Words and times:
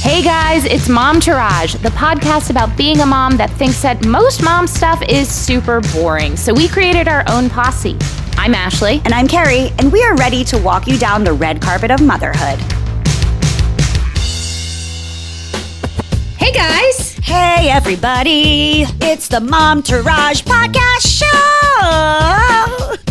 Hey 0.00 0.22
guys, 0.22 0.64
it's 0.64 0.88
Mom 0.88 1.20
Tourage, 1.20 1.74
the 1.74 1.90
podcast 1.90 2.48
about 2.50 2.74
being 2.76 3.00
a 3.00 3.06
mom 3.06 3.36
that 3.36 3.50
thinks 3.50 3.82
that 3.82 4.04
most 4.06 4.42
mom 4.42 4.66
stuff 4.66 5.02
is 5.08 5.28
super 5.28 5.80
boring. 5.92 6.36
So 6.36 6.54
we 6.54 6.68
created 6.68 7.06
our 7.06 7.22
own 7.28 7.50
posse. 7.50 7.96
I'm 8.38 8.54
Ashley. 8.54 9.02
And 9.04 9.12
I'm 9.12 9.28
Carrie, 9.28 9.70
and 9.78 9.92
we 9.92 10.02
are 10.02 10.16
ready 10.16 10.42
to 10.44 10.58
walk 10.58 10.86
you 10.86 10.98
down 10.98 11.22
the 11.22 11.34
red 11.34 11.60
carpet 11.60 11.90
of 11.90 12.00
motherhood. 12.00 12.58
Hey 16.38 16.52
guys! 16.52 17.14
Hey 17.22 17.68
everybody! 17.70 18.84
It's 19.02 19.28
the 19.28 19.40
Mom 19.40 19.82
Tourage 19.82 20.44
Podcast 20.46 21.18
Show! 21.18 21.26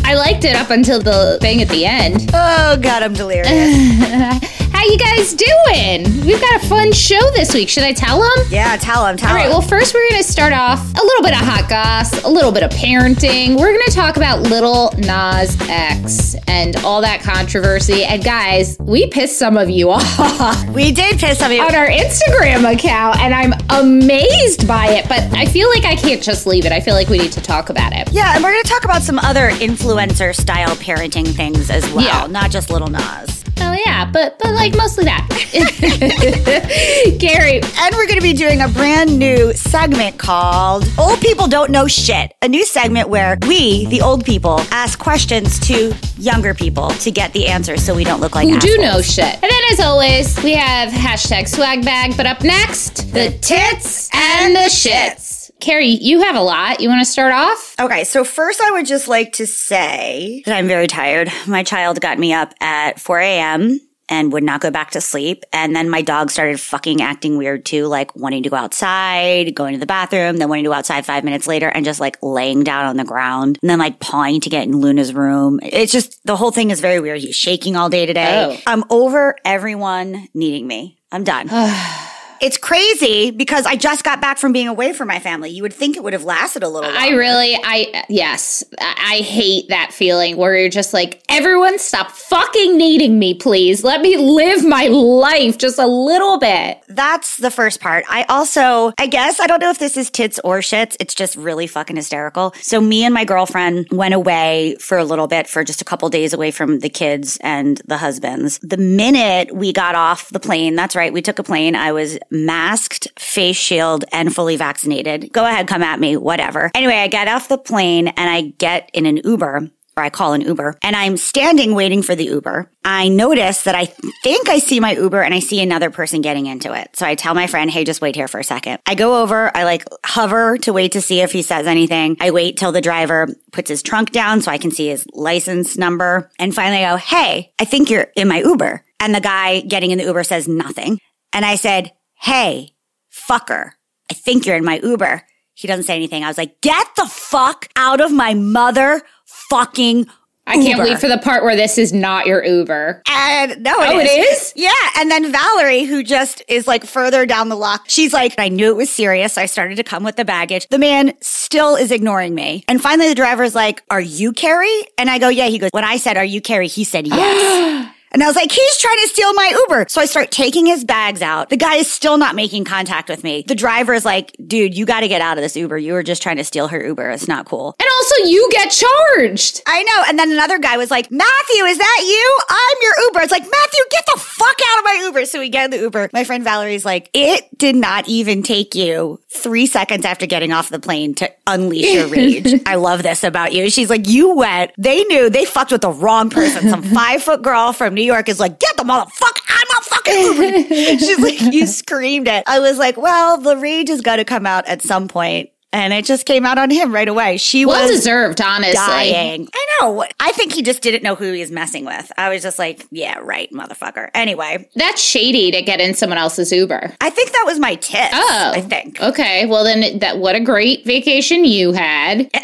I 0.04 0.16
liked 0.16 0.44
it 0.44 0.56
up 0.56 0.72
until 0.72 1.00
the 1.00 1.38
thing 1.40 1.62
at 1.62 1.70
the 1.70 1.86
end. 1.86 2.32
Oh 2.34 2.78
god, 2.82 3.04
I'm 3.04 3.14
delirious. 3.24 4.59
How 4.80 4.86
you 4.86 4.98
guys 4.98 5.34
doing? 5.34 6.26
We've 6.26 6.40
got 6.40 6.64
a 6.64 6.68
fun 6.70 6.94
show 6.94 7.20
this 7.32 7.54
week. 7.54 7.68
Should 7.68 7.84
I 7.84 7.92
tell 7.92 8.22
them? 8.22 8.46
yeah, 8.50 8.78
tell 8.78 9.06
him, 9.06 9.18
tell 9.18 9.28
them. 9.28 9.36
All 9.38 9.44
right, 9.44 9.50
well, 9.50 9.62
first 9.62 9.94
we're 9.94 10.10
going 10.10 10.24
to 10.24 10.28
start 10.32 10.54
off 10.54 10.80
a 10.94 11.04
little 11.04 11.22
bit 11.22 11.34
of 11.34 11.40
hot 11.40 11.68
goss, 11.70 12.24
a 12.24 12.30
little 12.30 12.54
bit 12.54 12.64
of 12.64 12.72
parenting. 12.72 13.60
We're 13.60 13.74
going 13.74 13.86
to 13.88 13.92
talk 13.92 14.16
about 14.16 14.40
little 14.44 14.94
Nas 14.98 15.58
X 15.68 16.36
and 16.48 16.78
all 16.78 17.02
that 17.02 17.20
controversy. 17.22 18.06
And 18.06 18.24
guys, 18.24 18.78
we 18.80 19.08
pissed 19.08 19.38
some 19.38 19.58
of 19.58 19.70
you 19.70 19.90
off 19.92 20.66
we 20.70 20.94
did 20.94 21.20
piss 21.20 21.40
some 21.40 21.52
of 21.52 21.58
you. 21.58 21.62
on 21.62 21.76
our 21.76 21.88
Instagram 21.90 22.74
account, 22.74 23.20
and 23.20 23.36
I'm 23.36 23.52
amazed 23.72 24.66
by 24.66 24.92
it. 24.92 25.10
But 25.10 25.24
I 25.38 25.46
feel 25.46 25.68
like 25.72 25.84
I 25.84 25.98
can't 25.98 26.24
just 26.24 26.48
leave 26.48 26.66
it. 26.66 26.72
I 26.72 26.80
feel 26.80 26.94
like 26.94 27.10
we 27.10 27.18
need 27.18 27.34
to 27.34 27.42
talk 27.42 27.70
about 27.70 27.92
it. 27.92 28.14
Yeah, 28.14 28.34
and 28.34 28.42
we're 28.42 28.52
going 28.54 28.64
to 28.64 28.70
talk 28.70 28.86
about 28.86 29.02
some 29.02 29.20
other 29.20 29.50
influencer 29.50 30.34
style 30.34 30.74
parenting 30.78 31.28
things 31.28 31.70
as 31.70 31.84
well, 31.92 32.06
Yeah. 32.06 32.28
not 32.28 32.50
just 32.50 32.70
little 32.70 32.88
Nas. 32.88 33.44
Oh 33.62 33.78
yeah, 33.86 34.10
but 34.10 34.40
but 34.40 34.54
like 34.54 34.76
mostly 34.76 35.06
that. 35.06 35.26
Gary, 37.20 37.62
And 37.62 37.96
we're 37.96 38.06
going 38.08 38.20
to 38.20 38.22
be 38.22 38.34
doing 38.34 38.62
a 38.62 38.68
brand 38.68 39.18
new 39.18 39.54
segment 39.54 40.18
called 40.18 40.86
Old 40.98 41.20
People 41.22 41.48
Don't 41.48 41.72
Know 41.72 41.88
Shit. 41.88 42.34
A 42.42 42.48
new 42.48 42.66
segment 42.66 43.10
where 43.10 43.38
we, 43.48 43.86
the 43.88 44.02
old 44.02 44.26
people, 44.26 44.60
ask 44.72 45.00
questions 45.00 45.60
to 45.68 45.94
younger 46.18 46.54
people 46.54 46.90
to 46.90 47.12
get 47.12 47.34
the 47.34 47.48
answers 47.48 47.84
so 47.84 47.96
we 47.96 48.04
don't 48.04 48.22
look 48.22 48.36
like 48.36 48.48
who 48.48 48.60
do 48.60 48.78
know 48.78 49.02
shit. 49.02 49.34
And 49.34 49.42
then 49.44 49.62
as 49.72 49.80
always, 49.80 50.42
we 50.44 50.54
have 50.54 50.90
hashtag 50.92 51.48
swag 51.48 51.84
bag. 51.84 52.16
But 52.16 52.26
up 52.26 52.42
next, 52.44 53.12
the 53.14 53.32
tits 53.42 54.10
and 54.14 54.56
the 54.56 54.70
shits. 54.70 55.39
Carrie, 55.60 55.88
you 55.88 56.22
have 56.22 56.36
a 56.36 56.42
lot. 56.42 56.80
You 56.80 56.90
want 56.90 57.02
to 57.02 57.12
start 57.12 57.34
off? 57.34 57.76
Okay, 57.80 58.04
so 58.06 58.24
first 58.24 58.62
I 58.62 58.72
would 58.72 58.86
just 58.86 59.08
like 59.08 59.34
to 59.34 59.46
say 59.46 60.42
that 60.46 60.58
I'm 60.58 60.68
very 60.68 60.88
tired. 60.88 61.30
My 61.48 61.64
child 61.64 62.00
got 62.00 62.18
me 62.18 62.34
up 62.34 62.54
at 62.62 63.00
4 63.00 63.20
a.m. 63.20 63.80
and 64.08 64.32
would 64.32 64.44
not 64.44 64.62
go 64.62 64.72
back 64.72 64.92
to 64.92 65.02
sleep. 65.02 65.44
And 65.52 65.76
then 65.76 65.90
my 65.90 66.02
dog 66.02 66.32
started 66.32 66.62
fucking 66.62 67.02
acting 67.02 67.38
weird 67.38 67.66
too, 67.66 67.88
like 67.88 68.16
wanting 68.16 68.44
to 68.44 68.50
go 68.50 68.56
outside, 68.56 69.54
going 69.54 69.74
to 69.74 69.80
the 69.80 69.86
bathroom, 69.86 70.38
then 70.38 70.48
wanting 70.48 70.64
to 70.64 70.70
go 70.70 70.74
outside 70.74 71.06
five 71.06 71.26
minutes 71.26 71.46
later 71.46 71.68
and 71.68 71.84
just 71.84 72.00
like 72.00 72.18
laying 72.22 72.64
down 72.64 72.86
on 72.86 72.96
the 72.96 73.04
ground 73.04 73.60
and 73.62 73.70
then 73.70 73.80
like 73.80 74.00
pawing 74.00 74.40
to 74.42 74.50
get 74.50 74.66
in 74.66 74.78
Luna's 74.78 75.14
room. 75.14 75.60
It's 75.62 75.92
just, 75.92 76.26
the 76.26 76.38
whole 76.38 76.52
thing 76.52 76.72
is 76.72 76.80
very 76.80 77.02
weird. 77.02 77.20
He's 77.20 77.36
shaking 77.36 77.76
all 77.76 77.90
day 77.90 78.06
today. 78.06 78.58
Oh. 78.58 78.62
I'm 78.66 78.86
over 78.90 79.36
everyone 79.44 80.30
needing 80.34 80.66
me. 80.66 80.98
I'm 81.12 81.26
done. 81.26 81.50
It's 82.42 82.58
crazy 82.58 83.32
because 83.32 83.66
I 83.66 83.76
just 83.76 84.04
got 84.04 84.22
back 84.22 84.38
from 84.38 84.52
being 84.52 84.68
away 84.68 84.94
from 84.94 85.08
my 85.08 85.20
family. 85.20 85.50
You 85.50 85.64
would 85.64 85.74
think 85.74 85.98
it 85.98 86.04
would 86.04 86.14
have 86.14 86.24
lasted 86.24 86.64
a 86.64 86.70
little 86.70 86.90
longer. 86.90 87.00
I 87.00 87.10
really, 87.10 87.56
I, 87.56 88.06
yes, 88.10 88.64
I 88.80 89.10
I 89.10 89.22
hate 89.22 89.70
that 89.70 89.92
feeling 89.92 90.38
where 90.38 90.56
you're 90.56 90.70
just 90.70 90.94
like, 90.94 91.24
everyone 91.30 91.80
stop 91.80 92.12
fucking 92.12 92.78
needing 92.78 93.18
me, 93.18 93.34
please. 93.34 93.84
Let 93.84 94.02
me 94.02 94.18
live 94.18 94.64
my 94.64 94.86
life 94.86 95.58
just 95.58 95.80
a 95.80 95.88
little 95.88 96.38
bit. 96.38 96.80
That's 96.90 97.38
the 97.38 97.50
first 97.50 97.80
part. 97.80 98.06
I 98.08 98.24
also, 98.30 98.94
I 99.00 99.08
guess, 99.08 99.40
I 99.40 99.48
don't 99.48 99.60
know 99.60 99.72
if 99.72 99.80
this 99.80 99.98
is 99.98 100.12
tits 100.12 100.40
or 100.44 100.60
shits. 100.60 100.96
It's 101.00 101.16
just 101.16 101.36
really 101.38 101.66
fucking 101.66 101.96
hysterical. 101.96 102.54
So 102.62 102.80
me 102.80 103.04
and 103.04 103.12
my 103.12 103.26
girlfriend 103.26 103.88
went 103.90 104.14
away 104.14 104.76
for 104.80 105.00
a 105.00 105.04
little 105.04 105.26
bit 105.26 105.48
for 105.48 105.64
just 105.64 105.82
a 105.82 105.86
couple 105.86 106.08
days 106.10 106.32
away 106.32 106.52
from 106.52 106.78
the 106.80 106.90
kids 106.90 107.40
and 107.42 107.82
the 107.88 107.98
husbands. 107.98 108.60
The 108.60 108.78
minute 108.78 109.56
we 109.56 109.74
got 109.74 109.96
off 109.96 110.30
the 110.30 110.40
plane, 110.40 110.76
that's 110.76 110.96
right, 110.96 111.12
we 111.12 111.24
took 111.24 111.40
a 111.40 111.44
plane. 111.44 111.74
I 111.74 111.94
was 111.94 112.20
masked, 112.32 113.08
face 113.18 113.58
shield, 113.58 114.06
and 114.12 114.34
fully 114.34 114.56
vaccinated. 114.56 115.32
Go 115.34 115.46
ahead, 115.46 115.68
come 115.68 115.84
at 115.84 116.00
me, 116.00 116.18
whatever. 116.18 116.72
Anyway, 116.76 116.96
I 116.96 117.08
get 117.08 117.28
off 117.28 117.50
the 117.50 117.58
plane 117.58 118.08
and 118.10 118.30
I 118.30 118.54
get 118.58 118.90
in 118.94 119.06
an 119.06 119.18
Uber 119.18 119.70
or 120.00 120.04
I 120.04 120.10
call 120.10 120.34
an 120.34 120.42
Uber 120.42 120.78
and 120.82 120.96
I'm 120.96 121.18
standing 121.18 121.76
waiting 121.76 122.02
for 122.02 122.16
the 122.16 122.26
Uber. 122.26 122.72
I 122.84 123.10
notice 123.10 123.64
that 123.64 123.76
I 123.76 123.86
think 123.86 124.50
I 124.50 124.60
see 124.60 124.80
my 124.80 124.94
Uber 124.94 125.22
and 125.22 125.34
I 125.34 125.40
see 125.40 125.62
another 125.62 125.90
person 125.92 126.22
getting 126.22 126.46
into 126.46 126.74
it. 126.74 126.96
So 126.96 127.06
I 127.06 127.16
tell 127.16 127.34
my 127.34 127.48
friend, 127.48 127.70
Hey, 127.70 127.84
just 127.84 128.02
wait 128.02 128.16
here 128.16 128.28
for 128.28 128.40
a 128.40 128.44
second. 128.44 128.80
I 128.86 128.96
go 128.96 129.22
over, 129.22 129.56
I 129.56 129.66
like 129.66 129.84
hover 130.06 130.58
to 130.60 130.74
wait 130.74 130.94
to 130.94 131.02
see 131.02 131.22
if 131.22 131.32
he 131.32 131.42
says 131.42 131.68
anything. 131.68 132.18
I 132.20 132.32
wait 132.32 132.58
till 132.58 132.72
the 132.72 132.82
driver 132.82 133.28
puts 133.52 133.70
his 133.70 133.84
trunk 133.84 134.12
down 134.12 134.42
so 134.42 134.52
I 134.52 134.58
can 134.58 134.72
see 134.72 134.88
his 134.88 135.06
license 135.14 135.78
number. 135.78 136.32
And 136.40 136.56
finally 136.56 136.84
I 136.84 136.92
go, 136.92 136.98
Hey, 136.98 137.54
I 137.60 137.66
think 137.66 137.90
you're 137.90 138.08
in 138.16 138.28
my 138.28 138.40
Uber. 138.40 138.84
And 139.02 139.14
the 139.14 139.22
guy 139.22 139.62
getting 139.62 139.92
in 139.92 139.98
the 139.98 140.06
Uber 140.06 140.24
says 140.24 140.48
nothing. 140.48 141.00
And 141.32 141.46
I 141.46 141.56
said, 141.56 141.92
Hey, 142.20 142.74
fucker, 143.12 143.72
I 144.10 144.14
think 144.14 144.46
you're 144.46 144.56
in 144.58 144.66
my 144.66 144.80
Uber. 144.84 145.24
He 145.54 145.68
doesn't 145.68 145.84
say 145.86 145.96
anything. 145.96 146.24
I 146.24 146.28
was 146.28 146.38
like, 146.38 146.62
get 146.62 146.88
the 146.96 147.06
fuck 147.06 147.68
out 147.76 148.02
of 148.02 148.12
my 148.12 148.34
mother 148.34 149.02
fucking 149.26 150.08
I 150.48 150.54
can't 150.56 150.78
Uber. 150.80 150.84
wait 150.84 151.00
for 151.00 151.08
the 151.08 151.18
part 151.20 151.44
where 151.44 151.56
this 151.56 151.78
is 151.78 151.94
not 151.94 152.26
your 152.26 152.44
Uber. 152.44 153.04
And 153.08 153.62
no, 153.62 153.74
Oh, 153.78 154.00
it 154.00 154.06
is? 154.06 154.52
Yeah. 154.56 154.72
And 154.98 155.12
then 155.12 155.32
Valerie, 155.32 155.84
who 155.84 156.02
just 156.04 156.42
is 156.48 156.66
like 156.66 156.86
further 156.86 157.26
down 157.28 157.50
the 157.50 157.56
block, 157.56 157.86
she's 157.88 158.14
like, 158.14 158.34
I 158.40 158.50
knew 158.50 158.70
it 158.72 158.76
was 158.76 158.90
serious. 158.90 159.34
So 159.34 159.42
I 159.42 159.46
started 159.46 159.76
to 159.76 159.84
come 159.84 160.04
with 160.04 160.16
the 160.16 160.26
baggage. 160.26 160.68
The 160.70 160.80
man 160.80 161.14
still 161.22 161.76
is 161.76 161.92
ignoring 161.92 162.34
me. 162.34 162.64
And 162.68 162.82
finally, 162.82 163.10
the 163.10 163.16
driver's 163.16 163.54
like, 163.54 163.84
Are 163.92 164.02
you 164.02 164.34
Carrie? 164.34 164.82
And 164.98 165.10
I 165.10 165.20
go, 165.20 165.30
Yeah. 165.30 165.48
He 165.50 165.60
goes, 165.60 165.70
When 165.72 165.84
I 165.84 165.98
said, 165.98 166.18
Are 166.18 166.26
you 166.26 166.42
Carrie? 166.42 166.68
He 166.68 166.84
said, 166.84 167.06
Yes. 167.08 167.94
And 168.12 168.24
I 168.24 168.28
was 168.28 168.36
like, 168.36 168.52
he's 168.52 168.78
trying 168.78 168.98
to 168.98 169.08
steal 169.08 169.34
my 169.34 169.54
Uber. 169.68 169.86
So 169.90 170.02
I 170.02 170.06
start 170.06 170.32
taking 170.32 170.66
his 170.66 170.84
bags 170.84 171.22
out. 171.22 171.50
The 171.50 171.58
guy 171.58 171.76
is 171.76 171.92
still 171.92 172.18
not 172.18 172.36
making 172.36 172.66
contact 172.66 173.10
with 173.10 173.24
me. 173.24 173.44
The 173.48 173.56
driver 173.56 173.94
is 173.94 174.06
like, 174.06 174.36
dude, 174.46 174.76
you 174.76 174.86
got 174.86 175.02
to 175.02 175.08
get 175.08 175.22
out 175.22 175.38
of 175.38 175.44
this 175.44 175.56
Uber. 175.56 175.78
You 175.78 175.94
were 175.94 176.04
just 176.04 176.22
trying 176.24 176.38
to 176.38 176.44
steal 176.44 176.68
her 176.68 176.84
Uber. 176.84 177.12
It's 177.12 177.28
not 177.28 177.46
cool. 177.46 177.76
And 177.80 177.88
also, 177.98 178.30
you 178.30 178.50
get 178.52 178.72
charged. 178.72 179.62
I 179.68 179.84
know. 179.84 180.04
And 180.08 180.18
then 180.18 180.32
another 180.32 180.60
guy 180.60 180.78
was 180.78 180.90
like, 180.90 181.12
Matthew, 181.12 181.64
is 181.66 181.78
that 181.78 182.00
you? 182.02 182.40
I'm 182.50 182.78
your 182.82 182.94
Uber. 183.08 183.20
It's 183.22 183.32
like, 183.32 183.44
Matthew, 183.44 183.80
get 183.92 184.06
the 184.14 184.20
fuck 184.20 184.58
out 184.72 184.80
of 184.80 184.86
my 184.86 185.02
Uber. 185.06 185.26
So 185.26 185.40
we 185.40 185.50
get 185.50 185.66
in 185.66 185.72
the 185.72 185.78
Uber. 185.78 186.10
My 186.14 186.24
friend 186.24 186.44
Valerie's 186.44 186.86
like, 186.86 187.10
it 187.14 187.48
did 187.58 187.76
not 187.76 188.08
even 188.08 188.42
take 188.44 188.74
you 188.74 189.20
three 189.32 189.68
seconds 189.68 190.06
after 190.06 190.26
getting 190.26 190.52
off 190.52 190.70
the 190.70 190.80
plane 190.80 191.14
to 191.16 191.32
unleash 191.46 191.94
your 191.94 192.08
rage. 192.08 192.62
I 192.66 192.76
love 192.76 193.04
this 193.04 193.24
about 193.24 193.54
you. 193.54 193.70
She's 193.70 193.90
like, 193.90 194.08
you 194.08 194.36
went, 194.36 194.72
they 194.78 195.04
knew 195.06 195.30
they 195.30 195.46
fucked 195.46 195.72
with 195.72 195.82
the 195.82 195.92
wrong 195.92 196.30
person. 196.30 196.70
Some 196.70 196.84
five 196.96 197.22
foot 197.22 197.42
girl 197.42 197.74
from 197.74 197.99
New 198.00 198.06
York 198.06 198.30
is 198.30 198.40
like, 198.40 198.60
get 198.60 198.78
the 198.78 198.84
motherfucker. 198.84 199.42
I'm 199.50 199.78
a 199.78 199.82
fucking. 199.82 200.68
She's 201.00 201.20
like, 201.20 201.54
you 201.54 201.68
screamed 201.68 202.30
it. 202.30 202.46
I 202.48 202.60
was 202.60 202.78
like, 202.78 202.96
well, 202.96 203.38
the 203.38 203.58
rage 203.58 203.90
has 203.90 204.00
got 204.00 204.16
to 204.16 204.24
come 204.24 204.46
out 204.46 204.66
at 204.68 204.82
some 204.82 205.10
point. 205.10 205.50
And 205.72 205.94
it 205.94 206.04
just 206.06 206.26
came 206.26 206.46
out 206.46 206.58
on 206.58 206.72
him 206.72 206.94
right 206.94 207.08
away. 207.08 207.38
She 207.38 207.66
Well 207.66 207.82
was 207.88 207.92
deserved, 207.92 208.42
honestly. 208.42 208.74
dying. 208.74 209.48
I 209.54 209.68
know. 209.82 210.04
I 210.20 210.32
think 210.32 210.54
he 210.54 210.64
just 210.64 210.82
didn't 210.82 211.04
know 211.04 211.14
who 211.16 211.32
he 211.32 211.42
was 211.42 211.52
messing 211.52 211.86
with. 211.86 212.12
I 212.18 212.30
was 212.30 212.42
just 212.42 212.58
like, 212.58 212.88
yeah, 212.90 213.20
right, 213.22 213.50
motherfucker. 213.52 214.10
Anyway, 214.16 214.68
That's 214.76 215.02
shady 215.02 215.52
to 215.52 215.62
get 215.62 215.80
in 215.80 215.94
someone 215.94 216.18
else's 216.18 216.52
Uber. 216.52 216.96
I 217.00 217.10
think 217.12 217.32
that 217.34 217.44
was 217.46 217.60
my 217.60 217.76
tip. 217.76 218.10
Oh, 218.12 218.52
I 218.56 218.62
think. 218.62 219.00
Okay, 219.02 219.46
well 219.46 219.64
then, 219.64 220.00
that 220.00 220.18
what 220.18 220.36
a 220.36 220.40
great 220.40 220.86
vacation 220.86 221.46
you 221.46 221.72
had. 221.74 222.30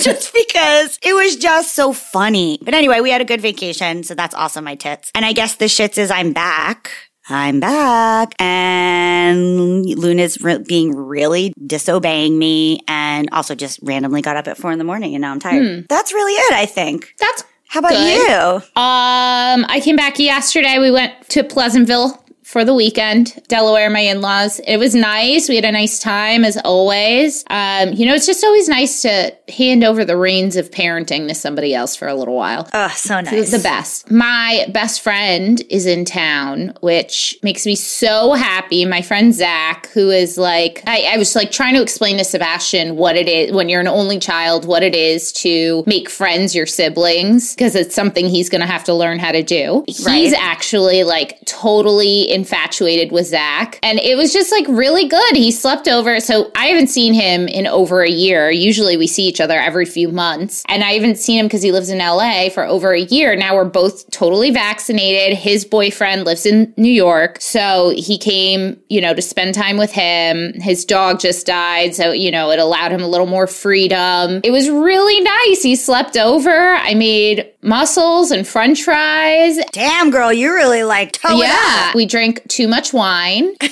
just 0.00 0.34
because 0.34 0.98
it 1.02 1.14
was 1.14 1.36
just 1.36 1.74
so 1.74 1.92
funny. 1.92 2.58
But 2.62 2.74
anyway, 2.74 3.00
we 3.00 3.10
had 3.10 3.20
a 3.20 3.24
good 3.24 3.40
vacation, 3.40 4.02
so 4.02 4.14
that's 4.14 4.34
awesome, 4.34 4.64
my 4.64 4.74
tits. 4.74 5.12
And 5.14 5.24
I 5.24 5.32
guess 5.32 5.54
the 5.54 5.66
shits 5.66 5.96
is 5.96 6.10
I'm 6.10 6.32
back. 6.32 6.90
I'm 7.28 7.60
back. 7.60 8.34
And 8.38 9.86
Luna's 9.86 10.40
re- 10.42 10.58
being 10.58 10.94
really 10.94 11.54
disobeying 11.66 12.38
me 12.38 12.80
and 12.86 13.28
also 13.32 13.54
just 13.54 13.80
randomly 13.82 14.20
got 14.22 14.36
up 14.36 14.46
at 14.48 14.58
four 14.58 14.72
in 14.72 14.78
the 14.78 14.84
morning 14.84 15.14
and 15.14 15.22
now 15.22 15.32
I'm 15.32 15.40
tired. 15.40 15.88
That's 15.88 16.12
really 16.12 16.32
it, 16.32 16.52
I 16.52 16.66
think. 16.66 17.14
That's 17.18 17.44
How 17.68 17.80
about 17.80 17.92
Good. 17.92 18.28
you? 18.28 18.36
um. 18.82 19.64
I 19.68 19.80
came 19.82 19.96
back 19.96 20.18
yesterday. 20.18 20.78
We 20.78 20.90
went 20.90 21.12
to 21.30 21.42
Pleasantville 21.44 22.22
for 22.54 22.64
the 22.64 22.72
weekend, 22.72 23.36
Delaware, 23.48 23.90
my 23.90 23.98
in 23.98 24.20
laws. 24.20 24.60
It 24.60 24.76
was 24.76 24.94
nice. 24.94 25.48
We 25.48 25.56
had 25.56 25.64
a 25.64 25.72
nice 25.72 25.98
time 25.98 26.44
as 26.44 26.56
always. 26.58 27.42
Um, 27.50 27.92
you 27.94 28.06
know, 28.06 28.14
it's 28.14 28.26
just 28.26 28.44
always 28.44 28.68
nice 28.68 29.02
to 29.02 29.34
hand 29.48 29.82
over 29.82 30.04
the 30.04 30.16
reins 30.16 30.54
of 30.54 30.70
parenting 30.70 31.26
to 31.26 31.34
somebody 31.34 31.74
else 31.74 31.96
for 31.96 32.06
a 32.06 32.14
little 32.14 32.36
while. 32.36 32.68
Oh, 32.72 32.92
so 32.94 33.20
nice. 33.20 33.50
The 33.50 33.58
best. 33.58 34.08
My 34.08 34.66
best 34.72 35.00
friend 35.00 35.60
is 35.68 35.84
in 35.84 36.04
town, 36.04 36.74
which 36.80 37.36
makes 37.42 37.66
me 37.66 37.74
so 37.74 38.34
happy. 38.34 38.84
My 38.84 39.02
friend 39.02 39.34
Zach, 39.34 39.88
who 39.88 40.10
is 40.10 40.38
like, 40.38 40.80
I, 40.86 41.08
I 41.14 41.16
was 41.16 41.34
like 41.34 41.50
trying 41.50 41.74
to 41.74 41.82
explain 41.82 42.18
to 42.18 42.24
Sebastian 42.24 42.94
what 42.94 43.16
it 43.16 43.28
is 43.28 43.52
when 43.52 43.68
you're 43.68 43.80
an 43.80 43.88
only 43.88 44.20
child, 44.20 44.64
what 44.64 44.84
it 44.84 44.94
is 44.94 45.32
to 45.32 45.82
make 45.88 46.08
friends 46.08 46.54
your 46.54 46.66
siblings, 46.66 47.56
because 47.56 47.74
it's 47.74 47.96
something 47.96 48.28
he's 48.28 48.48
going 48.48 48.60
to 48.60 48.66
have 48.68 48.84
to 48.84 48.94
learn 48.94 49.18
how 49.18 49.32
to 49.32 49.42
do. 49.42 49.84
Right. 50.06 50.18
He's 50.18 50.32
actually 50.34 51.02
like 51.02 51.44
totally 51.46 52.30
infatuated 52.44 53.10
with 53.10 53.26
Zach. 53.26 53.78
And 53.82 53.98
it 53.98 54.16
was 54.16 54.30
just 54.30 54.52
like 54.52 54.66
really 54.68 55.08
good. 55.08 55.34
He 55.34 55.50
slept 55.50 55.88
over. 55.88 56.20
So 56.20 56.50
I 56.54 56.66
haven't 56.66 56.88
seen 56.88 57.14
him 57.14 57.48
in 57.48 57.66
over 57.66 58.02
a 58.02 58.10
year. 58.10 58.50
Usually 58.50 58.98
we 58.98 59.06
see 59.06 59.24
each 59.24 59.40
other 59.40 59.58
every 59.58 59.86
few 59.86 60.10
months. 60.10 60.62
And 60.68 60.84
I 60.84 60.92
haven't 60.92 61.16
seen 61.16 61.38
him 61.38 61.46
because 61.46 61.62
he 61.62 61.72
lives 61.72 61.88
in 61.88 61.98
LA 61.98 62.50
for 62.50 62.64
over 62.64 62.92
a 62.92 63.00
year. 63.00 63.34
Now 63.34 63.54
we're 63.54 63.64
both 63.64 64.10
totally 64.10 64.50
vaccinated. 64.50 65.38
His 65.38 65.64
boyfriend 65.64 66.24
lives 66.24 66.44
in 66.44 66.74
New 66.76 66.92
York. 66.92 67.38
So 67.40 67.94
he 67.96 68.18
came, 68.18 68.78
you 68.90 69.00
know, 69.00 69.14
to 69.14 69.22
spend 69.22 69.54
time 69.54 69.78
with 69.78 69.90
him. 69.90 70.52
His 70.60 70.84
dog 70.84 71.20
just 71.20 71.46
died. 71.46 71.94
So, 71.94 72.12
you 72.12 72.30
know, 72.30 72.50
it 72.50 72.58
allowed 72.58 72.92
him 72.92 73.02
a 73.02 73.08
little 73.08 73.26
more 73.26 73.46
freedom. 73.46 74.42
It 74.44 74.50
was 74.50 74.68
really 74.68 75.20
nice. 75.22 75.62
He 75.62 75.76
slept 75.76 76.18
over. 76.18 76.74
I 76.74 76.92
made 76.92 77.53
mussels 77.64 78.30
and 78.30 78.46
french 78.46 78.82
fries. 78.82 79.58
Damn, 79.72 80.10
girl, 80.10 80.32
you 80.32 80.52
really 80.52 80.84
like 80.84 81.12
toe 81.12 81.40
Yeah. 81.40 81.92
We 81.94 82.06
drank 82.06 82.46
too 82.48 82.68
much 82.68 82.92
wine. 82.92 83.54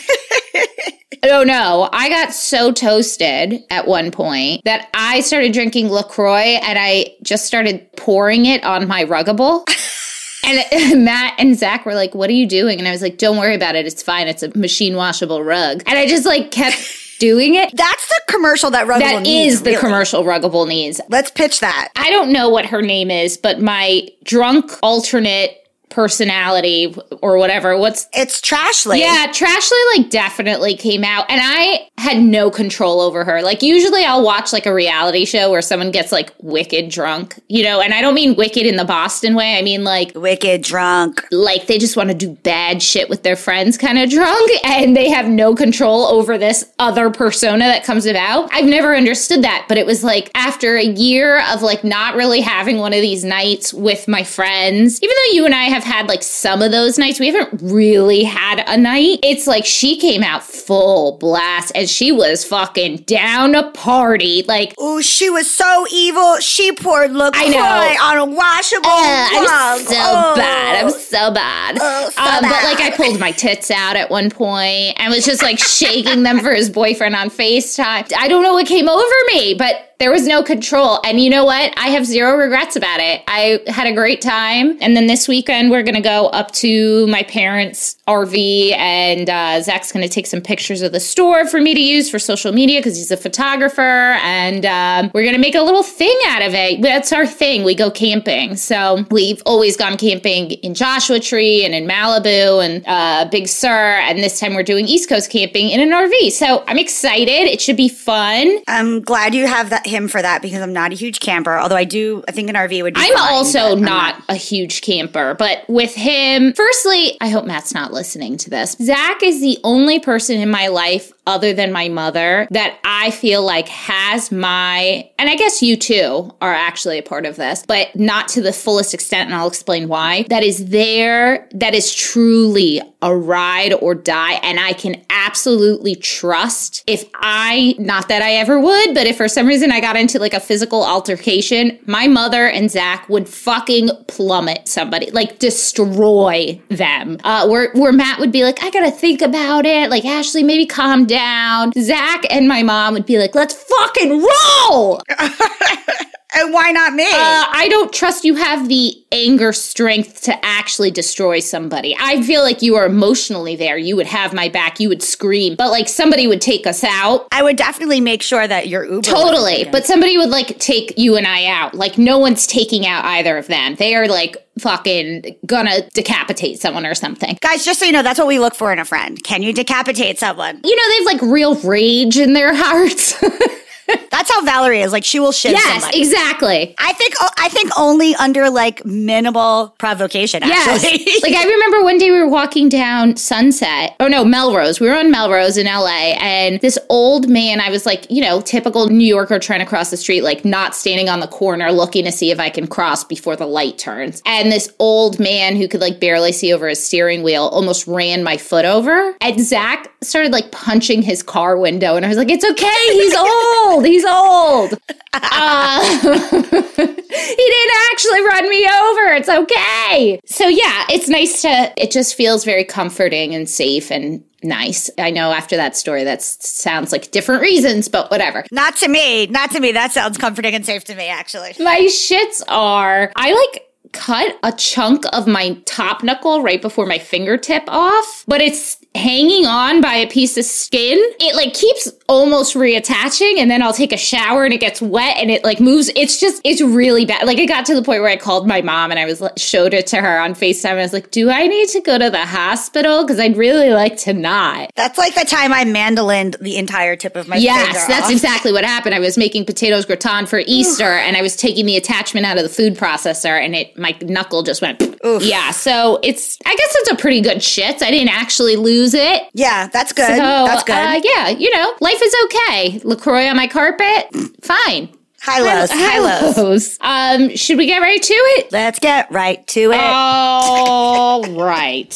Oh 1.24 1.44
no, 1.44 1.88
I 1.92 2.08
got 2.08 2.32
so 2.32 2.72
toasted 2.72 3.62
at 3.70 3.86
one 3.86 4.10
point 4.10 4.64
that 4.64 4.88
I 4.92 5.20
started 5.20 5.52
drinking 5.52 5.88
LaCroix 5.88 6.58
and 6.60 6.76
I 6.76 7.14
just 7.22 7.46
started 7.46 7.88
pouring 7.96 8.46
it 8.46 8.64
on 8.64 8.88
my 8.88 9.04
ruggable. 9.04 9.64
And 10.44 11.04
Matt 11.04 11.34
and 11.38 11.56
Zach 11.56 11.86
were 11.86 11.94
like, 11.94 12.16
What 12.16 12.28
are 12.28 12.32
you 12.32 12.48
doing? 12.48 12.80
And 12.80 12.88
I 12.88 12.90
was 12.90 13.00
like, 13.00 13.16
Don't 13.16 13.38
worry 13.38 13.54
about 13.54 13.76
it. 13.76 13.86
It's 13.86 14.02
fine. 14.02 14.26
It's 14.26 14.42
a 14.42 14.48
machine 14.58 14.96
washable 14.96 15.44
rug. 15.44 15.84
And 15.86 15.96
I 15.96 16.08
just 16.08 16.26
like 16.26 16.50
kept 16.50 16.74
doing 17.22 17.54
it. 17.54 17.70
That's 17.76 18.08
the 18.08 18.20
commercial 18.26 18.72
that 18.72 18.88
Ruggable 18.88 18.98
That 18.98 19.22
needs, 19.22 19.54
is 19.54 19.62
the 19.62 19.70
really. 19.70 19.80
commercial 19.80 20.24
ruggable 20.24 20.66
needs. 20.66 21.00
Let's 21.08 21.30
pitch 21.30 21.60
that. 21.60 21.90
I 21.94 22.10
don't 22.10 22.32
know 22.32 22.48
what 22.48 22.66
her 22.66 22.82
name 22.82 23.12
is, 23.12 23.36
but 23.36 23.60
my 23.60 24.08
drunk 24.24 24.72
alternate 24.82 25.61
personality 25.92 26.94
or 27.20 27.38
whatever, 27.38 27.76
what's 27.78 28.08
It's 28.12 28.40
Trashly. 28.40 28.98
Yeah, 28.98 29.26
Trashly 29.28 29.96
like 29.96 30.10
definitely 30.10 30.76
came 30.76 31.04
out 31.04 31.26
and 31.28 31.40
I 31.42 31.88
had 31.98 32.18
no 32.18 32.50
control 32.50 33.00
over 33.00 33.24
her. 33.24 33.42
Like 33.42 33.62
usually 33.62 34.04
I'll 34.04 34.24
watch 34.24 34.52
like 34.52 34.66
a 34.66 34.74
reality 34.74 35.24
show 35.24 35.50
where 35.50 35.62
someone 35.62 35.90
gets 35.90 36.10
like 36.12 36.32
wicked 36.40 36.88
drunk, 36.90 37.38
you 37.48 37.62
know, 37.62 37.80
and 37.80 37.94
I 37.94 38.00
don't 38.00 38.14
mean 38.14 38.34
wicked 38.34 38.66
in 38.66 38.76
the 38.76 38.84
Boston 38.84 39.34
way. 39.34 39.56
I 39.58 39.62
mean 39.62 39.84
like 39.84 40.12
Wicked 40.14 40.62
drunk. 40.62 41.24
like 41.30 41.66
they 41.66 41.78
just 41.78 41.96
want 41.96 42.08
to 42.10 42.14
do 42.14 42.30
bad 42.42 42.82
shit 42.82 43.08
with 43.08 43.22
their 43.22 43.36
friends 43.36 43.78
kind 43.78 43.98
of 43.98 44.10
drunk 44.10 44.50
and 44.64 44.96
they 44.96 45.10
have 45.10 45.28
no 45.28 45.54
control 45.54 46.06
over 46.06 46.38
this 46.38 46.70
other 46.78 47.10
persona 47.10 47.64
that 47.64 47.84
comes 47.84 48.06
about. 48.06 48.48
I've 48.52 48.64
never 48.66 48.96
understood 48.96 49.42
that, 49.44 49.66
but 49.68 49.78
it 49.78 49.86
was 49.86 50.02
like 50.02 50.30
after 50.34 50.76
a 50.76 50.84
year 50.84 51.42
of 51.52 51.62
like 51.62 51.84
not 51.84 52.14
really 52.16 52.40
having 52.40 52.78
one 52.78 52.92
of 52.92 53.00
these 53.00 53.24
nights 53.24 53.72
with 53.74 54.08
my 54.08 54.24
friends, 54.24 55.00
even 55.02 55.14
though 55.16 55.34
you 55.34 55.44
and 55.44 55.54
I 55.54 55.64
have 55.64 55.81
had 55.82 56.06
like 56.08 56.22
some 56.22 56.62
of 56.62 56.70
those 56.70 56.98
nights, 56.98 57.18
we 57.20 57.28
haven't 57.32 57.60
really 57.62 58.22
had 58.24 58.62
a 58.66 58.76
night. 58.76 59.18
It's 59.22 59.46
like 59.46 59.64
she 59.64 59.96
came 59.98 60.22
out 60.22 60.42
full 60.44 61.18
blast 61.18 61.72
and 61.74 61.88
she 61.88 62.12
was 62.12 62.44
fucking 62.44 62.98
down 62.98 63.54
a 63.54 63.70
party. 63.72 64.42
Like 64.46 64.74
oh, 64.78 65.00
she 65.00 65.30
was 65.30 65.52
so 65.52 65.86
evil. 65.92 66.36
She 66.38 66.72
poured 66.72 67.12
LaCroix 67.12 67.40
I 67.42 67.48
know. 67.48 68.20
on 68.22 68.28
a 68.28 68.32
washable 68.34 68.86
Uh, 68.86 69.28
I'm 69.32 69.80
so 69.84 69.94
Oh. 69.94 70.34
bad. 70.36 70.84
I'm 70.84 70.90
so 70.90 71.30
bad. 71.32 71.78
Oh, 71.80 72.10
so 72.10 72.22
um, 72.22 72.40
But 72.42 72.64
like, 72.64 72.80
I 72.80 72.92
pulled 72.96 73.18
my 73.20 73.30
tits 73.32 73.70
out 73.70 73.96
at 73.96 74.10
one 74.10 74.30
point 74.30 74.94
and 74.98 75.12
was 75.12 75.24
just 75.24 75.42
like 75.42 75.58
shaking 75.58 76.22
them 76.22 76.40
for 76.40 76.52
his 76.54 76.70
boyfriend 76.70 77.14
on 77.14 77.30
FaceTime. 77.30 78.12
I 78.16 78.28
don't 78.28 78.42
know 78.42 78.54
what 78.54 78.66
came 78.66 78.88
over 78.88 79.14
me, 79.28 79.54
but 79.54 79.91
there 80.02 80.10
was 80.10 80.26
no 80.26 80.42
control. 80.42 80.98
And 81.04 81.20
you 81.20 81.30
know 81.30 81.44
what? 81.44 81.72
I 81.78 81.90
have 81.90 82.04
zero 82.04 82.36
regrets 82.36 82.74
about 82.74 82.98
it. 82.98 83.22
I 83.28 83.60
had 83.68 83.86
a 83.86 83.94
great 83.94 84.20
time. 84.20 84.76
And 84.80 84.96
then 84.96 85.06
this 85.06 85.28
weekend, 85.28 85.70
we're 85.70 85.84
going 85.84 85.94
to 85.94 86.00
go 86.00 86.26
up 86.26 86.50
to 86.54 87.06
my 87.06 87.22
parents' 87.22 87.98
RV, 88.08 88.72
and 88.72 89.30
uh, 89.30 89.62
Zach's 89.62 89.92
going 89.92 90.02
to 90.02 90.12
take 90.12 90.26
some 90.26 90.40
pictures 90.40 90.82
of 90.82 90.90
the 90.90 90.98
store 90.98 91.46
for 91.46 91.60
me 91.60 91.72
to 91.72 91.80
use 91.80 92.10
for 92.10 92.18
social 92.18 92.50
media 92.50 92.80
because 92.80 92.96
he's 92.96 93.12
a 93.12 93.16
photographer. 93.16 94.18
And 94.24 94.66
um, 94.66 95.12
we're 95.14 95.22
going 95.22 95.36
to 95.36 95.40
make 95.40 95.54
a 95.54 95.62
little 95.62 95.84
thing 95.84 96.18
out 96.26 96.42
of 96.42 96.52
it. 96.52 96.82
That's 96.82 97.12
our 97.12 97.24
thing. 97.24 97.62
We 97.62 97.76
go 97.76 97.88
camping. 97.88 98.56
So 98.56 99.06
we've 99.12 99.40
always 99.46 99.76
gone 99.76 99.96
camping 99.96 100.50
in 100.50 100.74
Joshua 100.74 101.20
Tree 101.20 101.64
and 101.64 101.74
in 101.76 101.86
Malibu 101.86 102.64
and 102.64 102.84
uh, 102.88 103.28
Big 103.30 103.46
Sur. 103.46 104.00
And 104.02 104.18
this 104.18 104.40
time 104.40 104.54
we're 104.54 104.64
doing 104.64 104.88
East 104.88 105.08
Coast 105.08 105.30
camping 105.30 105.70
in 105.70 105.78
an 105.78 105.90
RV. 105.90 106.32
So 106.32 106.64
I'm 106.66 106.78
excited. 106.78 107.30
It 107.30 107.60
should 107.60 107.76
be 107.76 107.88
fun. 107.88 108.58
I'm 108.66 109.00
glad 109.00 109.32
you 109.32 109.46
have 109.46 109.70
that 109.70 109.91
him 109.92 110.08
for 110.08 110.20
that 110.20 110.42
because 110.42 110.60
I'm 110.60 110.72
not 110.72 110.90
a 110.92 110.96
huge 110.96 111.20
camper. 111.20 111.56
Although 111.56 111.76
I 111.76 111.84
do, 111.84 112.24
I 112.26 112.32
think 112.32 112.48
an 112.48 112.56
RV 112.56 112.82
would 112.82 112.94
be. 112.94 113.00
I'm 113.00 113.16
fine, 113.16 113.32
also 113.32 113.58
but 113.60 113.72
I'm 113.72 113.82
not, 113.82 114.22
a 114.28 114.34
huge 114.34 114.80
camper, 114.80 115.34
but 115.34 115.64
with 115.68 115.94
him, 115.94 116.52
firstly, 116.54 117.16
I 117.20 117.28
hope 117.28 117.44
Matt's 117.44 117.74
not 117.74 117.92
listening 117.92 118.36
to 118.38 118.50
this. 118.50 118.76
Zach 118.82 119.22
is 119.22 119.40
the 119.40 119.58
only 119.62 120.00
person 120.00 120.40
in 120.40 120.50
my 120.50 120.66
life 120.68 121.12
other 121.26 121.52
than 121.52 121.70
my 121.70 121.88
mother 121.88 122.48
that 122.50 122.78
I 122.84 123.12
feel 123.12 123.42
like 123.42 123.68
has 123.68 124.32
my, 124.32 125.08
and 125.18 125.30
I 125.30 125.36
guess 125.36 125.62
you 125.62 125.76
too 125.76 126.32
are 126.40 126.52
actually 126.52 126.98
a 126.98 127.02
part 127.02 127.26
of 127.26 127.36
this, 127.36 127.64
but 127.66 127.94
not 127.94 128.28
to 128.28 128.42
the 128.42 128.52
fullest 128.52 128.94
extent, 128.94 129.26
and 129.26 129.34
I'll 129.34 129.46
explain 129.46 129.88
why. 129.88 130.24
That 130.30 130.42
is 130.42 130.66
there, 130.66 131.48
that 131.52 131.74
is 131.74 131.94
truly 131.94 132.80
a 133.02 133.14
ride 133.14 133.74
or 133.74 133.94
die, 133.94 134.34
and 134.42 134.58
I 134.58 134.72
can 134.72 135.04
absolutely 135.10 135.96
trust 135.96 136.84
if 136.86 137.04
I, 137.14 137.74
not 137.78 138.08
that 138.08 138.22
I 138.22 138.34
ever 138.34 138.58
would, 138.58 138.94
but 138.94 139.06
if 139.06 139.16
for 139.16 139.28
some 139.28 139.46
reason 139.46 139.70
I 139.70 139.80
got 139.80 139.96
into 139.96 140.18
like 140.18 140.34
a 140.34 140.40
physical 140.40 140.84
altercation, 140.84 141.78
my 141.86 142.06
mother 142.06 142.46
and 142.46 142.70
Zach 142.70 143.08
would 143.08 143.28
fucking 143.28 143.90
plummet 144.06 144.68
somebody, 144.68 145.10
like 145.10 145.38
destroy 145.38 146.60
them. 146.68 147.18
Uh, 147.24 147.46
where 147.48 147.72
where 147.72 147.92
Matt 147.92 148.20
would 148.20 148.32
be 148.32 148.44
like, 148.44 148.62
I 148.62 148.70
gotta 148.70 148.90
think 148.90 149.20
about 149.20 149.66
it. 149.66 149.90
Like 149.90 150.04
Ashley, 150.04 150.42
maybe 150.42 150.66
calm 150.66 151.06
down. 151.06 151.72
Zach 151.72 152.24
and 152.30 152.46
my 152.46 152.62
mom 152.62 152.94
would 152.94 153.06
be 153.06 153.18
like, 153.18 153.34
let's 153.34 153.54
fucking 153.54 154.24
roll. 154.70 155.02
And 156.34 156.52
why 156.52 156.70
not 156.70 156.94
me? 156.94 157.04
Uh, 157.04 157.10
I 157.14 157.68
don't 157.70 157.92
trust 157.92 158.24
you 158.24 158.36
have 158.36 158.68
the 158.68 158.94
anger 159.12 159.52
strength 159.52 160.22
to 160.22 160.44
actually 160.44 160.90
destroy 160.90 161.40
somebody. 161.40 161.94
I 161.98 162.22
feel 162.22 162.42
like 162.42 162.62
you 162.62 162.76
are 162.76 162.86
emotionally 162.86 163.56
there. 163.56 163.76
You 163.76 163.96
would 163.96 164.06
have 164.06 164.32
my 164.32 164.48
back. 164.48 164.80
You 164.80 164.88
would 164.88 165.02
scream, 165.02 165.56
but 165.56 165.70
like 165.70 165.88
somebody 165.88 166.26
would 166.26 166.40
take 166.40 166.66
us 166.66 166.82
out. 166.84 167.28
I 167.32 167.42
would 167.42 167.56
definitely 167.56 168.00
make 168.00 168.22
sure 168.22 168.46
that 168.48 168.68
your 168.68 168.84
Uber. 168.84 169.02
Totally. 169.02 169.64
But 169.70 169.84
somebody 169.84 170.16
would 170.16 170.30
like 170.30 170.58
take 170.58 170.94
you 170.96 171.16
and 171.16 171.26
I 171.26 171.46
out. 171.46 171.74
Like 171.74 171.98
no 171.98 172.18
one's 172.18 172.46
taking 172.46 172.86
out 172.86 173.04
either 173.04 173.36
of 173.36 173.46
them. 173.48 173.74
They 173.74 173.94
are 173.94 174.08
like 174.08 174.36
fucking 174.58 175.36
gonna 175.46 175.88
decapitate 175.90 176.60
someone 176.60 176.86
or 176.86 176.94
something. 176.94 177.38
Guys, 177.40 177.64
just 177.64 177.80
so 177.80 177.86
you 177.86 177.92
know, 177.92 178.02
that's 178.02 178.18
what 178.18 178.28
we 178.28 178.38
look 178.38 178.54
for 178.54 178.72
in 178.72 178.78
a 178.78 178.84
friend. 178.84 179.22
Can 179.22 179.42
you 179.42 179.52
decapitate 179.52 180.18
someone? 180.18 180.60
You 180.64 180.76
know, 180.76 180.88
they 180.88 180.96
have 180.96 181.20
like 181.22 181.32
real 181.32 181.54
rage 181.60 182.18
in 182.18 182.32
their 182.32 182.54
hearts. 182.56 183.22
That's 184.10 184.30
how 184.30 184.44
Valerie 184.44 184.80
is. 184.82 184.92
Like 184.92 185.04
she 185.04 185.18
will 185.18 185.32
shit 185.32 185.52
yes, 185.52 185.82
somebody. 185.82 186.00
exactly. 186.00 186.74
I 186.78 186.92
think 186.92 187.14
I 187.38 187.48
think 187.48 187.70
only 187.78 188.14
under 188.16 188.50
like 188.50 188.84
minimal 188.84 189.74
provocation. 189.78 190.42
Actually, 190.42 191.00
Yes. 191.04 191.22
like 191.22 191.34
I 191.34 191.44
remember 191.44 191.82
one 191.82 191.98
day 191.98 192.10
we 192.10 192.18
were 192.18 192.28
walking 192.28 192.68
down 192.68 193.16
Sunset. 193.16 193.96
Oh 194.00 194.08
no, 194.08 194.24
Melrose. 194.24 194.80
We 194.80 194.88
were 194.88 194.94
on 194.94 195.10
Melrose 195.10 195.56
in 195.56 195.66
LA 195.66 196.14
and 196.20 196.60
this 196.60 196.78
old 196.88 197.28
man, 197.28 197.60
I 197.60 197.70
was 197.70 197.86
like, 197.86 198.08
you 198.10 198.22
know, 198.22 198.40
typical 198.40 198.88
New 198.88 199.06
Yorker 199.06 199.38
trying 199.38 199.60
to 199.60 199.66
cross 199.66 199.90
the 199.90 199.96
street, 199.96 200.22
like 200.22 200.44
not 200.44 200.74
standing 200.74 201.08
on 201.08 201.20
the 201.20 201.26
corner 201.28 201.72
looking 201.72 202.04
to 202.04 202.12
see 202.12 202.30
if 202.30 202.38
I 202.38 202.50
can 202.50 202.66
cross 202.66 203.04
before 203.04 203.34
the 203.36 203.46
light 203.46 203.78
turns. 203.78 204.22
And 204.26 204.52
this 204.52 204.72
old 204.78 205.18
man 205.18 205.56
who 205.56 205.66
could 205.68 205.80
like 205.80 205.98
barely 206.00 206.32
see 206.32 206.52
over 206.52 206.68
his 206.68 206.84
steering 206.84 207.22
wheel 207.22 207.44
almost 207.44 207.86
ran 207.86 208.22
my 208.22 208.36
foot 208.36 208.64
over. 208.64 209.14
And 209.20 209.40
Zach 209.40 209.90
started 210.02 210.32
like 210.32 210.50
punching 210.52 211.02
his 211.02 211.22
car 211.22 211.56
window 211.56 211.96
and 211.96 212.04
I 212.04 212.08
was 212.08 212.18
like, 212.18 212.30
it's 212.30 212.44
okay, 212.44 212.92
he's 212.92 213.14
old. 213.16 213.71
He's 213.80 214.04
old. 214.04 214.78
Uh, 215.14 215.80
he 216.00 216.06
didn't 216.06 217.76
actually 217.92 218.22
run 218.22 218.48
me 218.48 218.66
over. 218.66 219.12
It's 219.12 219.28
okay. 219.28 220.18
So 220.24 220.48
yeah, 220.48 220.86
it's 220.88 221.06
nice 221.08 221.42
to. 221.42 221.72
It 221.76 221.90
just 221.90 222.14
feels 222.14 222.44
very 222.46 222.64
comforting 222.64 223.34
and 223.34 223.48
safe 223.48 223.90
and 223.90 224.24
nice. 224.42 224.88
I 224.98 225.10
know 225.10 225.30
after 225.32 225.56
that 225.56 225.76
story, 225.76 226.04
that 226.04 226.22
sounds 226.22 226.92
like 226.92 227.10
different 227.10 227.42
reasons, 227.42 227.88
but 227.88 228.10
whatever. 228.10 228.44
not 228.50 228.76
to 228.76 228.88
me. 228.88 229.26
Not 229.26 229.50
to 229.50 229.60
me. 229.60 229.72
That 229.72 229.92
sounds 229.92 230.16
comforting 230.16 230.54
and 230.54 230.64
safe 230.64 230.84
to 230.84 230.94
me. 230.94 231.08
Actually, 231.08 231.54
My 231.60 231.80
shits 231.90 232.42
are. 232.48 233.12
I 233.14 233.32
like 233.34 233.68
cut 233.92 234.38
a 234.42 234.52
chunk 234.52 235.04
of 235.12 235.26
my 235.26 235.60
top 235.66 236.02
knuckle 236.02 236.42
right 236.42 236.62
before 236.62 236.86
my 236.86 236.98
fingertip 236.98 237.64
off, 237.68 238.24
but 238.26 238.40
it's 238.40 238.78
hanging 238.94 239.46
on 239.46 239.80
by 239.80 239.94
a 239.94 240.06
piece 240.06 240.36
of 240.36 240.44
skin. 240.44 240.98
It 241.18 241.34
like 241.34 241.54
keeps 241.54 241.90
almost 242.08 242.54
reattaching 242.54 243.38
and 243.38 243.50
then 243.50 243.62
I'll 243.62 243.72
take 243.72 243.92
a 243.92 243.96
shower 243.96 244.44
and 244.44 244.52
it 244.52 244.58
gets 244.58 244.82
wet 244.82 245.16
and 245.16 245.30
it 245.30 245.44
like 245.44 245.60
moves. 245.60 245.90
It's 245.96 246.20
just 246.20 246.40
it's 246.44 246.60
really 246.60 247.06
bad. 247.06 247.26
Like 247.26 247.38
it 247.38 247.46
got 247.46 247.64
to 247.66 247.74
the 247.74 247.82
point 247.82 248.02
where 248.02 248.10
I 248.10 248.16
called 248.16 248.46
my 248.46 248.60
mom 248.60 248.90
and 248.90 249.00
I 249.00 249.06
was 249.06 249.20
like, 249.20 249.38
showed 249.38 249.72
it 249.72 249.86
to 249.88 249.96
her 249.96 250.20
on 250.20 250.34
FaceTime. 250.34 250.72
I 250.72 250.74
was 250.82 250.92
like, 250.92 251.10
"Do 251.10 251.30
I 251.30 251.46
need 251.46 251.68
to 251.70 251.80
go 251.80 251.98
to 251.98 252.10
the 252.10 252.26
hospital 252.26 253.06
cuz 253.06 253.18
I'd 253.18 253.36
really 253.36 253.70
like 253.70 253.96
to 253.98 254.12
not." 254.12 254.70
that's 254.76 254.98
like 254.98 255.14
the 255.14 255.24
time 255.24 255.52
I 255.52 255.64
mandolined 255.64 256.36
the 256.40 256.56
entire 256.56 256.96
tip 256.96 257.16
of 257.16 257.28
my 257.28 257.36
Yes, 257.36 257.86
that's 257.86 258.06
off. 258.06 258.12
exactly 258.12 258.52
what 258.52 258.64
happened. 258.64 258.94
I 258.94 258.98
was 259.00 259.16
making 259.16 259.46
potatoes 259.46 259.84
gratin 259.86 260.26
for 260.26 260.42
Easter 260.46 260.84
and 260.84 261.16
I 261.16 261.22
was 261.22 261.34
taking 261.36 261.66
the 261.66 261.76
attachment 261.76 262.26
out 262.26 262.36
of 262.36 262.42
the 262.42 262.48
food 262.48 262.76
processor 262.76 263.40
and 263.42 263.54
it 263.54 263.76
my 263.78 263.96
knuckle 264.02 264.42
just 264.42 264.60
went 264.60 264.78
Oof. 265.04 265.22
Yeah, 265.22 265.50
so 265.50 265.98
it's 266.02 266.38
I 266.46 266.54
guess 266.54 266.74
it's 266.76 266.90
a 266.92 266.96
pretty 266.96 267.20
good 267.20 267.38
shits. 267.38 267.82
I 267.82 267.90
didn't 267.90 268.10
actually 268.10 268.56
lose 268.56 268.94
it. 268.94 269.22
Yeah, 269.34 269.66
that's 269.68 269.92
good. 269.92 270.06
So 270.06 270.22
that's 270.22 270.62
good. 270.62 270.74
Uh, 270.74 271.00
yeah, 271.02 271.28
you 271.30 271.52
know, 271.54 271.74
life 271.80 272.00
is 272.00 272.14
okay. 272.24 272.80
LaCroix 272.84 273.26
on 273.28 273.36
my 273.36 273.48
carpet, 273.48 274.06
fine. 274.42 274.88
high 275.20 275.40
lows. 275.40 275.70
High 275.72 275.98
lows. 275.98 276.78
Um, 276.80 277.34
should 277.36 277.58
we 277.58 277.66
get 277.66 277.80
right 277.80 278.02
to 278.02 278.14
it? 278.14 278.52
Let's 278.52 278.78
get 278.78 279.10
right 279.10 279.44
to 279.48 279.72
it. 279.72 279.80
All 279.80 281.22
right. 281.34 281.92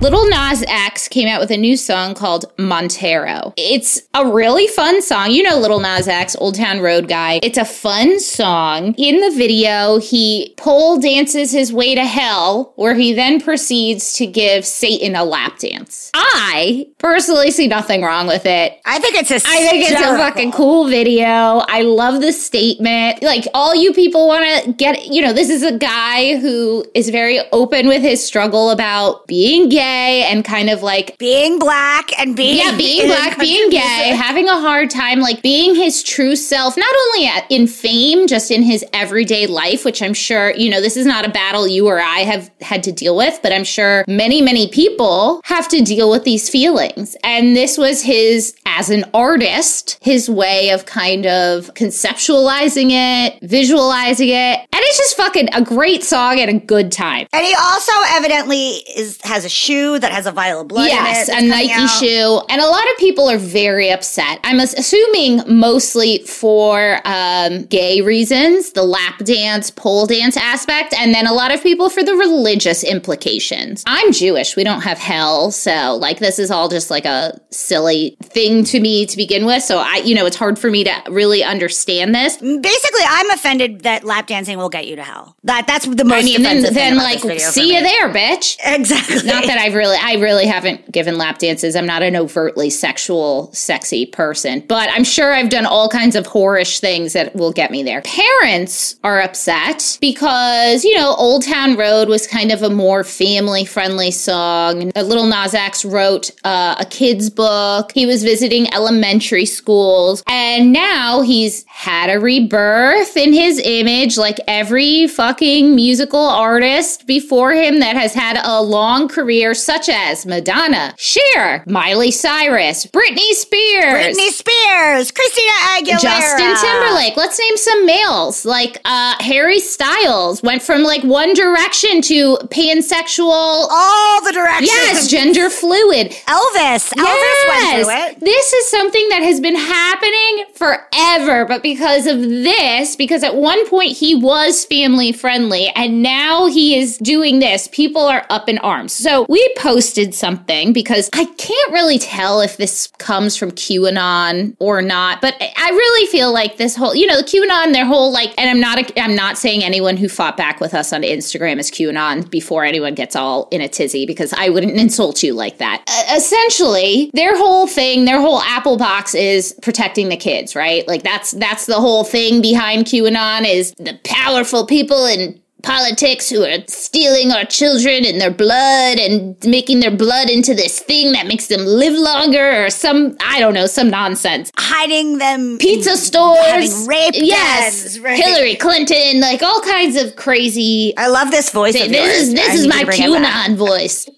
Little 0.00 0.28
Nas 0.28 0.62
X 0.68 1.08
came 1.08 1.26
out 1.26 1.40
with 1.40 1.50
a 1.50 1.56
new 1.56 1.76
song 1.76 2.14
called 2.14 2.44
Montero. 2.56 3.52
It's 3.56 4.00
a 4.14 4.24
really 4.24 4.68
fun 4.68 5.02
song. 5.02 5.32
You 5.32 5.42
know 5.42 5.58
Little 5.58 5.80
Nas 5.80 6.06
X, 6.06 6.36
Old 6.36 6.54
Town 6.54 6.78
Road 6.78 7.08
guy. 7.08 7.40
It's 7.42 7.58
a 7.58 7.64
fun 7.64 8.20
song. 8.20 8.94
In 8.96 9.18
the 9.18 9.36
video, 9.36 9.98
he 9.98 10.54
pole 10.56 11.00
dances 11.00 11.50
his 11.50 11.72
way 11.72 11.96
to 11.96 12.04
hell, 12.04 12.74
where 12.76 12.94
he 12.94 13.12
then 13.12 13.40
proceeds 13.40 14.12
to 14.14 14.26
give 14.26 14.64
Satan 14.64 15.16
a 15.16 15.24
lap 15.24 15.58
dance. 15.58 16.12
I 16.14 16.86
personally 16.98 17.50
see 17.50 17.66
nothing 17.66 18.02
wrong 18.02 18.28
with 18.28 18.46
it. 18.46 18.80
I 18.84 19.00
think 19.00 19.16
it's 19.16 19.32
a 19.32 19.36
I 19.48 19.66
think 19.66 19.90
it's 19.90 20.00
a 20.00 20.16
fucking 20.16 20.52
cool 20.52 20.86
video. 20.86 21.24
I 21.66 21.82
love 21.82 22.20
the 22.20 22.32
statement. 22.32 23.20
Like 23.20 23.48
all 23.52 23.74
you 23.74 23.92
people 23.92 24.28
want 24.28 24.64
to 24.64 24.72
get, 24.74 25.06
you 25.06 25.22
know, 25.22 25.32
this 25.32 25.50
is 25.50 25.64
a 25.64 25.76
guy 25.76 26.36
who 26.36 26.84
is 26.94 27.10
very 27.10 27.40
open 27.50 27.88
with 27.88 28.02
his 28.02 28.24
struggle 28.24 28.70
about 28.70 29.26
being 29.26 29.68
gay 29.68 29.87
and 29.88 30.44
kind 30.44 30.70
of 30.70 30.82
like 30.82 31.16
being 31.18 31.58
black 31.58 32.18
and 32.18 32.36
being 32.36 32.58
yeah, 32.58 32.76
being 32.76 33.06
black, 33.06 33.38
being 33.38 33.70
gay, 33.70 34.14
having 34.16 34.48
a 34.48 34.60
hard 34.60 34.90
time, 34.90 35.20
like 35.20 35.42
being 35.42 35.74
his 35.74 36.02
true 36.02 36.36
self, 36.36 36.76
not 36.76 36.94
only 37.06 37.28
at, 37.28 37.46
in 37.50 37.66
fame, 37.66 38.26
just 38.26 38.50
in 38.50 38.62
his 38.62 38.84
everyday 38.92 39.46
life, 39.46 39.84
which 39.84 40.02
I'm 40.02 40.14
sure, 40.14 40.54
you 40.54 40.70
know, 40.70 40.80
this 40.80 40.96
is 40.96 41.06
not 41.06 41.26
a 41.26 41.30
battle 41.30 41.66
you 41.66 41.86
or 41.86 42.00
I 42.00 42.20
have 42.20 42.50
had 42.60 42.82
to 42.84 42.92
deal 42.92 43.16
with, 43.16 43.38
but 43.42 43.52
I'm 43.52 43.64
sure 43.64 44.04
many, 44.08 44.40
many 44.42 44.68
people 44.68 45.40
have 45.44 45.68
to 45.68 45.82
deal 45.82 46.10
with 46.10 46.24
these 46.24 46.48
feelings. 46.48 47.16
And 47.22 47.56
this 47.56 47.78
was 47.78 48.02
his, 48.02 48.54
as 48.66 48.90
an 48.90 49.04
artist, 49.14 49.98
his 50.02 50.28
way 50.28 50.70
of 50.70 50.86
kind 50.86 51.26
of 51.26 51.72
conceptualizing 51.74 52.90
it, 52.90 53.38
visualizing 53.42 54.28
it. 54.28 54.58
And 54.58 54.68
it's 54.72 54.98
just 54.98 55.16
fucking 55.16 55.48
a 55.54 55.62
great 55.62 56.04
song 56.04 56.40
and 56.40 56.50
a 56.50 56.58
good 56.58 56.92
time. 56.92 57.26
And 57.32 57.44
he 57.44 57.54
also 57.60 57.92
evidently 58.08 58.70
is 58.96 59.18
has 59.22 59.44
a 59.44 59.48
shoe 59.48 59.77
that 60.00 60.12
has 60.12 60.26
a 60.26 60.32
vial 60.32 60.60
of 60.62 60.68
blood 60.68 60.88
Yes, 60.88 61.28
in 61.28 61.34
it. 61.36 61.44
a 61.44 61.48
Nike 61.48 61.72
out. 61.72 61.86
shoe. 61.88 62.40
And 62.48 62.60
a 62.60 62.66
lot 62.66 62.84
of 62.90 62.96
people 62.98 63.28
are 63.28 63.38
very 63.38 63.90
upset. 63.90 64.40
I'm 64.44 64.60
assuming 64.60 65.42
mostly 65.46 66.18
for 66.24 67.00
um, 67.04 67.64
gay 67.64 68.00
reasons, 68.00 68.72
the 68.72 68.82
lap 68.82 69.18
dance, 69.24 69.70
pole 69.70 70.06
dance 70.06 70.36
aspect, 70.36 70.94
and 70.94 71.14
then 71.14 71.26
a 71.26 71.32
lot 71.32 71.52
of 71.54 71.62
people 71.62 71.90
for 71.90 72.02
the 72.02 72.14
religious 72.14 72.82
implications. 72.84 73.82
I'm 73.86 74.12
Jewish. 74.12 74.56
We 74.56 74.64
don't 74.64 74.82
have 74.82 74.98
hell. 74.98 75.50
So, 75.50 75.96
like, 76.00 76.18
this 76.18 76.38
is 76.38 76.50
all 76.50 76.68
just 76.68 76.90
like 76.90 77.04
a 77.04 77.38
silly 77.50 78.16
thing 78.22 78.64
to 78.64 78.80
me 78.80 79.06
to 79.06 79.16
begin 79.16 79.46
with. 79.46 79.62
So, 79.62 79.78
I, 79.78 79.96
you 80.04 80.14
know, 80.14 80.26
it's 80.26 80.36
hard 80.36 80.58
for 80.58 80.70
me 80.70 80.84
to 80.84 80.92
really 81.10 81.42
understand 81.42 82.14
this. 82.14 82.36
Basically, 82.36 83.02
I'm 83.08 83.30
offended 83.30 83.80
that 83.82 84.04
lap 84.04 84.26
dancing 84.26 84.58
will 84.58 84.68
get 84.68 84.86
you 84.86 84.96
to 84.96 85.02
hell. 85.02 85.36
That 85.44 85.66
that's 85.66 85.86
the 85.86 86.04
most. 86.04 86.22
I 86.22 86.22
mean, 86.24 86.42
then, 86.42 86.62
thing 86.64 86.74
then 86.74 86.96
like, 86.96 87.20
see 87.40 87.74
you 87.74 87.80
there, 87.82 88.08
bitch. 88.12 88.56
Exactly. 88.64 89.16
Not 89.28 89.46
that 89.46 89.58
I've 89.68 89.74
really, 89.74 89.98
I 90.00 90.14
really 90.14 90.46
haven't 90.46 90.90
given 90.90 91.18
lap 91.18 91.40
dances. 91.40 91.76
I'm 91.76 91.84
not 91.84 92.02
an 92.02 92.16
overtly 92.16 92.70
sexual, 92.70 93.52
sexy 93.52 94.06
person, 94.06 94.64
but 94.66 94.88
I'm 94.90 95.04
sure 95.04 95.34
I've 95.34 95.50
done 95.50 95.66
all 95.66 95.90
kinds 95.90 96.16
of 96.16 96.26
whorish 96.26 96.80
things 96.80 97.12
that 97.12 97.36
will 97.36 97.52
get 97.52 97.70
me 97.70 97.82
there. 97.82 98.00
Parents 98.00 98.98
are 99.04 99.20
upset 99.20 99.98
because, 100.00 100.84
you 100.84 100.96
know, 100.96 101.14
Old 101.18 101.44
Town 101.44 101.76
Road 101.76 102.08
was 102.08 102.26
kind 102.26 102.50
of 102.50 102.62
a 102.62 102.70
more 102.70 103.04
family 103.04 103.66
friendly 103.66 104.10
song. 104.10 104.90
Little 104.96 105.26
Nas 105.26 105.52
X 105.52 105.84
wrote 105.84 106.30
uh, 106.44 106.76
a 106.78 106.86
kid's 106.86 107.28
book. 107.28 107.92
He 107.92 108.06
was 108.06 108.24
visiting 108.24 108.72
elementary 108.72 109.44
schools 109.44 110.22
and 110.26 110.72
now 110.72 111.20
he's 111.20 111.66
had 111.66 112.08
a 112.08 112.18
rebirth 112.18 113.18
in 113.18 113.34
his 113.34 113.60
image 113.62 114.16
like 114.16 114.40
every 114.48 115.08
fucking 115.08 115.74
musical 115.74 116.26
artist 116.26 117.06
before 117.06 117.52
him 117.52 117.80
that 117.80 117.96
has 117.96 118.14
had 118.14 118.40
a 118.42 118.62
long 118.62 119.08
career, 119.08 119.54
such 119.64 119.88
as 119.88 120.26
Madonna, 120.26 120.94
Cher, 120.98 121.64
Miley 121.66 122.10
Cyrus, 122.10 122.86
Britney 122.86 123.32
Spears. 123.32 124.16
Britney 124.16 124.30
Spears, 124.30 125.10
Christina 125.10 125.52
Aguilera, 125.76 126.00
Justin 126.00 126.56
Timberlake. 126.56 127.16
Let's 127.16 127.38
name 127.38 127.56
some 127.56 127.86
males. 127.86 128.44
Like 128.44 128.80
uh 128.84 129.14
Harry 129.20 129.60
Styles 129.60 130.42
went 130.42 130.62
from 130.62 130.82
like 130.82 131.02
One 131.04 131.34
Direction 131.34 132.00
to 132.02 132.36
pansexual. 132.50 133.68
all 133.70 134.24
the 134.24 134.32
directions. 134.32 134.68
Yes, 134.70 135.08
gender 135.08 135.50
fluid. 135.50 136.10
Elvis. 136.26 136.92
Elvis 136.94 137.48
went 137.48 137.84
through 137.84 137.94
it. 137.94 138.20
This 138.20 138.52
is 138.52 138.70
something 138.70 139.08
that 139.10 139.22
has 139.22 139.40
been 139.40 139.56
happening 139.56 140.44
forever, 140.54 141.44
but 141.44 141.62
because 141.62 142.06
of 142.06 142.20
this, 142.20 142.96
because 142.96 143.22
at 143.22 143.36
one 143.36 143.68
point 143.68 143.92
he 143.96 144.14
was 144.14 144.64
family 144.64 145.12
friendly 145.12 145.68
and 145.74 146.02
now 146.02 146.46
he 146.46 146.78
is 146.78 146.98
doing 146.98 147.38
this, 147.38 147.68
people 147.68 148.02
are 148.02 148.24
up 148.30 148.48
in 148.48 148.58
arms. 148.58 148.92
So 148.92 149.26
we 149.28 149.47
posted 149.56 150.14
something 150.14 150.72
because 150.72 151.08
I 151.12 151.24
can't 151.24 151.72
really 151.72 151.98
tell 151.98 152.40
if 152.40 152.56
this 152.56 152.88
comes 152.98 153.36
from 153.36 153.50
QAnon 153.52 154.56
or 154.58 154.82
not, 154.82 155.20
but 155.20 155.34
I 155.40 155.70
really 155.70 156.06
feel 156.08 156.32
like 156.32 156.56
this 156.56 156.76
whole, 156.76 156.94
you 156.94 157.06
know, 157.06 157.16
the 157.16 157.22
QAnon, 157.22 157.72
their 157.72 157.86
whole 157.86 158.12
like, 158.12 158.32
and 158.38 158.50
I'm 158.50 158.60
not, 158.60 158.78
a, 158.78 159.00
I'm 159.00 159.14
not 159.14 159.38
saying 159.38 159.62
anyone 159.62 159.96
who 159.96 160.08
fought 160.08 160.36
back 160.36 160.60
with 160.60 160.74
us 160.74 160.92
on 160.92 161.02
Instagram 161.02 161.58
is 161.58 161.70
QAnon 161.70 162.30
before 162.30 162.64
anyone 162.64 162.94
gets 162.94 163.16
all 163.16 163.48
in 163.50 163.60
a 163.60 163.68
tizzy 163.68 164.06
because 164.06 164.32
I 164.32 164.48
wouldn't 164.48 164.76
insult 164.76 165.22
you 165.22 165.34
like 165.34 165.58
that. 165.58 165.82
Uh, 165.86 166.16
essentially, 166.16 167.10
their 167.14 167.36
whole 167.36 167.66
thing, 167.66 168.04
their 168.04 168.20
whole 168.20 168.40
Apple 168.42 168.76
box 168.76 169.14
is 169.14 169.54
protecting 169.62 170.08
the 170.08 170.16
kids, 170.16 170.54
right? 170.54 170.86
Like 170.88 171.02
that's 171.02 171.32
that's 171.32 171.66
the 171.66 171.80
whole 171.80 172.04
thing 172.04 172.40
behind 172.40 172.86
QAnon 172.86 173.48
is 173.48 173.72
the 173.78 173.98
powerful 174.04 174.66
people 174.66 175.06
in 175.06 175.40
politics 175.62 176.28
who 176.30 176.44
are 176.44 176.58
stealing 176.68 177.32
our 177.32 177.44
children 177.44 178.04
and 178.04 178.20
their 178.20 178.30
blood 178.30 178.98
and 178.98 179.36
making 179.44 179.80
their 179.80 179.90
blood 179.90 180.30
into 180.30 180.54
this 180.54 180.78
thing 180.80 181.12
that 181.12 181.26
makes 181.26 181.48
them 181.48 181.60
live 181.64 181.94
longer 181.94 182.64
or 182.64 182.70
some 182.70 183.16
I 183.20 183.40
don't 183.40 183.54
know, 183.54 183.66
some 183.66 183.90
nonsense 183.90 184.50
Hiding 184.56 185.18
them. 185.18 185.58
pizza 185.58 185.96
stores, 185.96 186.38
having 186.46 186.86
rape 186.86 187.14
yes, 187.14 187.82
dens, 187.82 188.00
right. 188.00 188.22
Hillary 188.22 188.54
Clinton, 188.54 189.20
like 189.20 189.42
all 189.42 189.60
kinds 189.62 189.96
of 189.96 190.16
crazy. 190.16 190.94
I 190.96 191.08
love 191.08 191.30
this 191.30 191.50
voice. 191.50 191.74
of 191.74 191.88
This 191.90 192.22
is 192.22 192.34
this 192.34 192.50
I 192.50 192.54
is 192.54 192.66
my 192.66 192.84
bring 192.84 193.02
it 193.02 193.10
back. 193.22 193.48
QAnon 193.50 193.56
voice. 193.56 194.08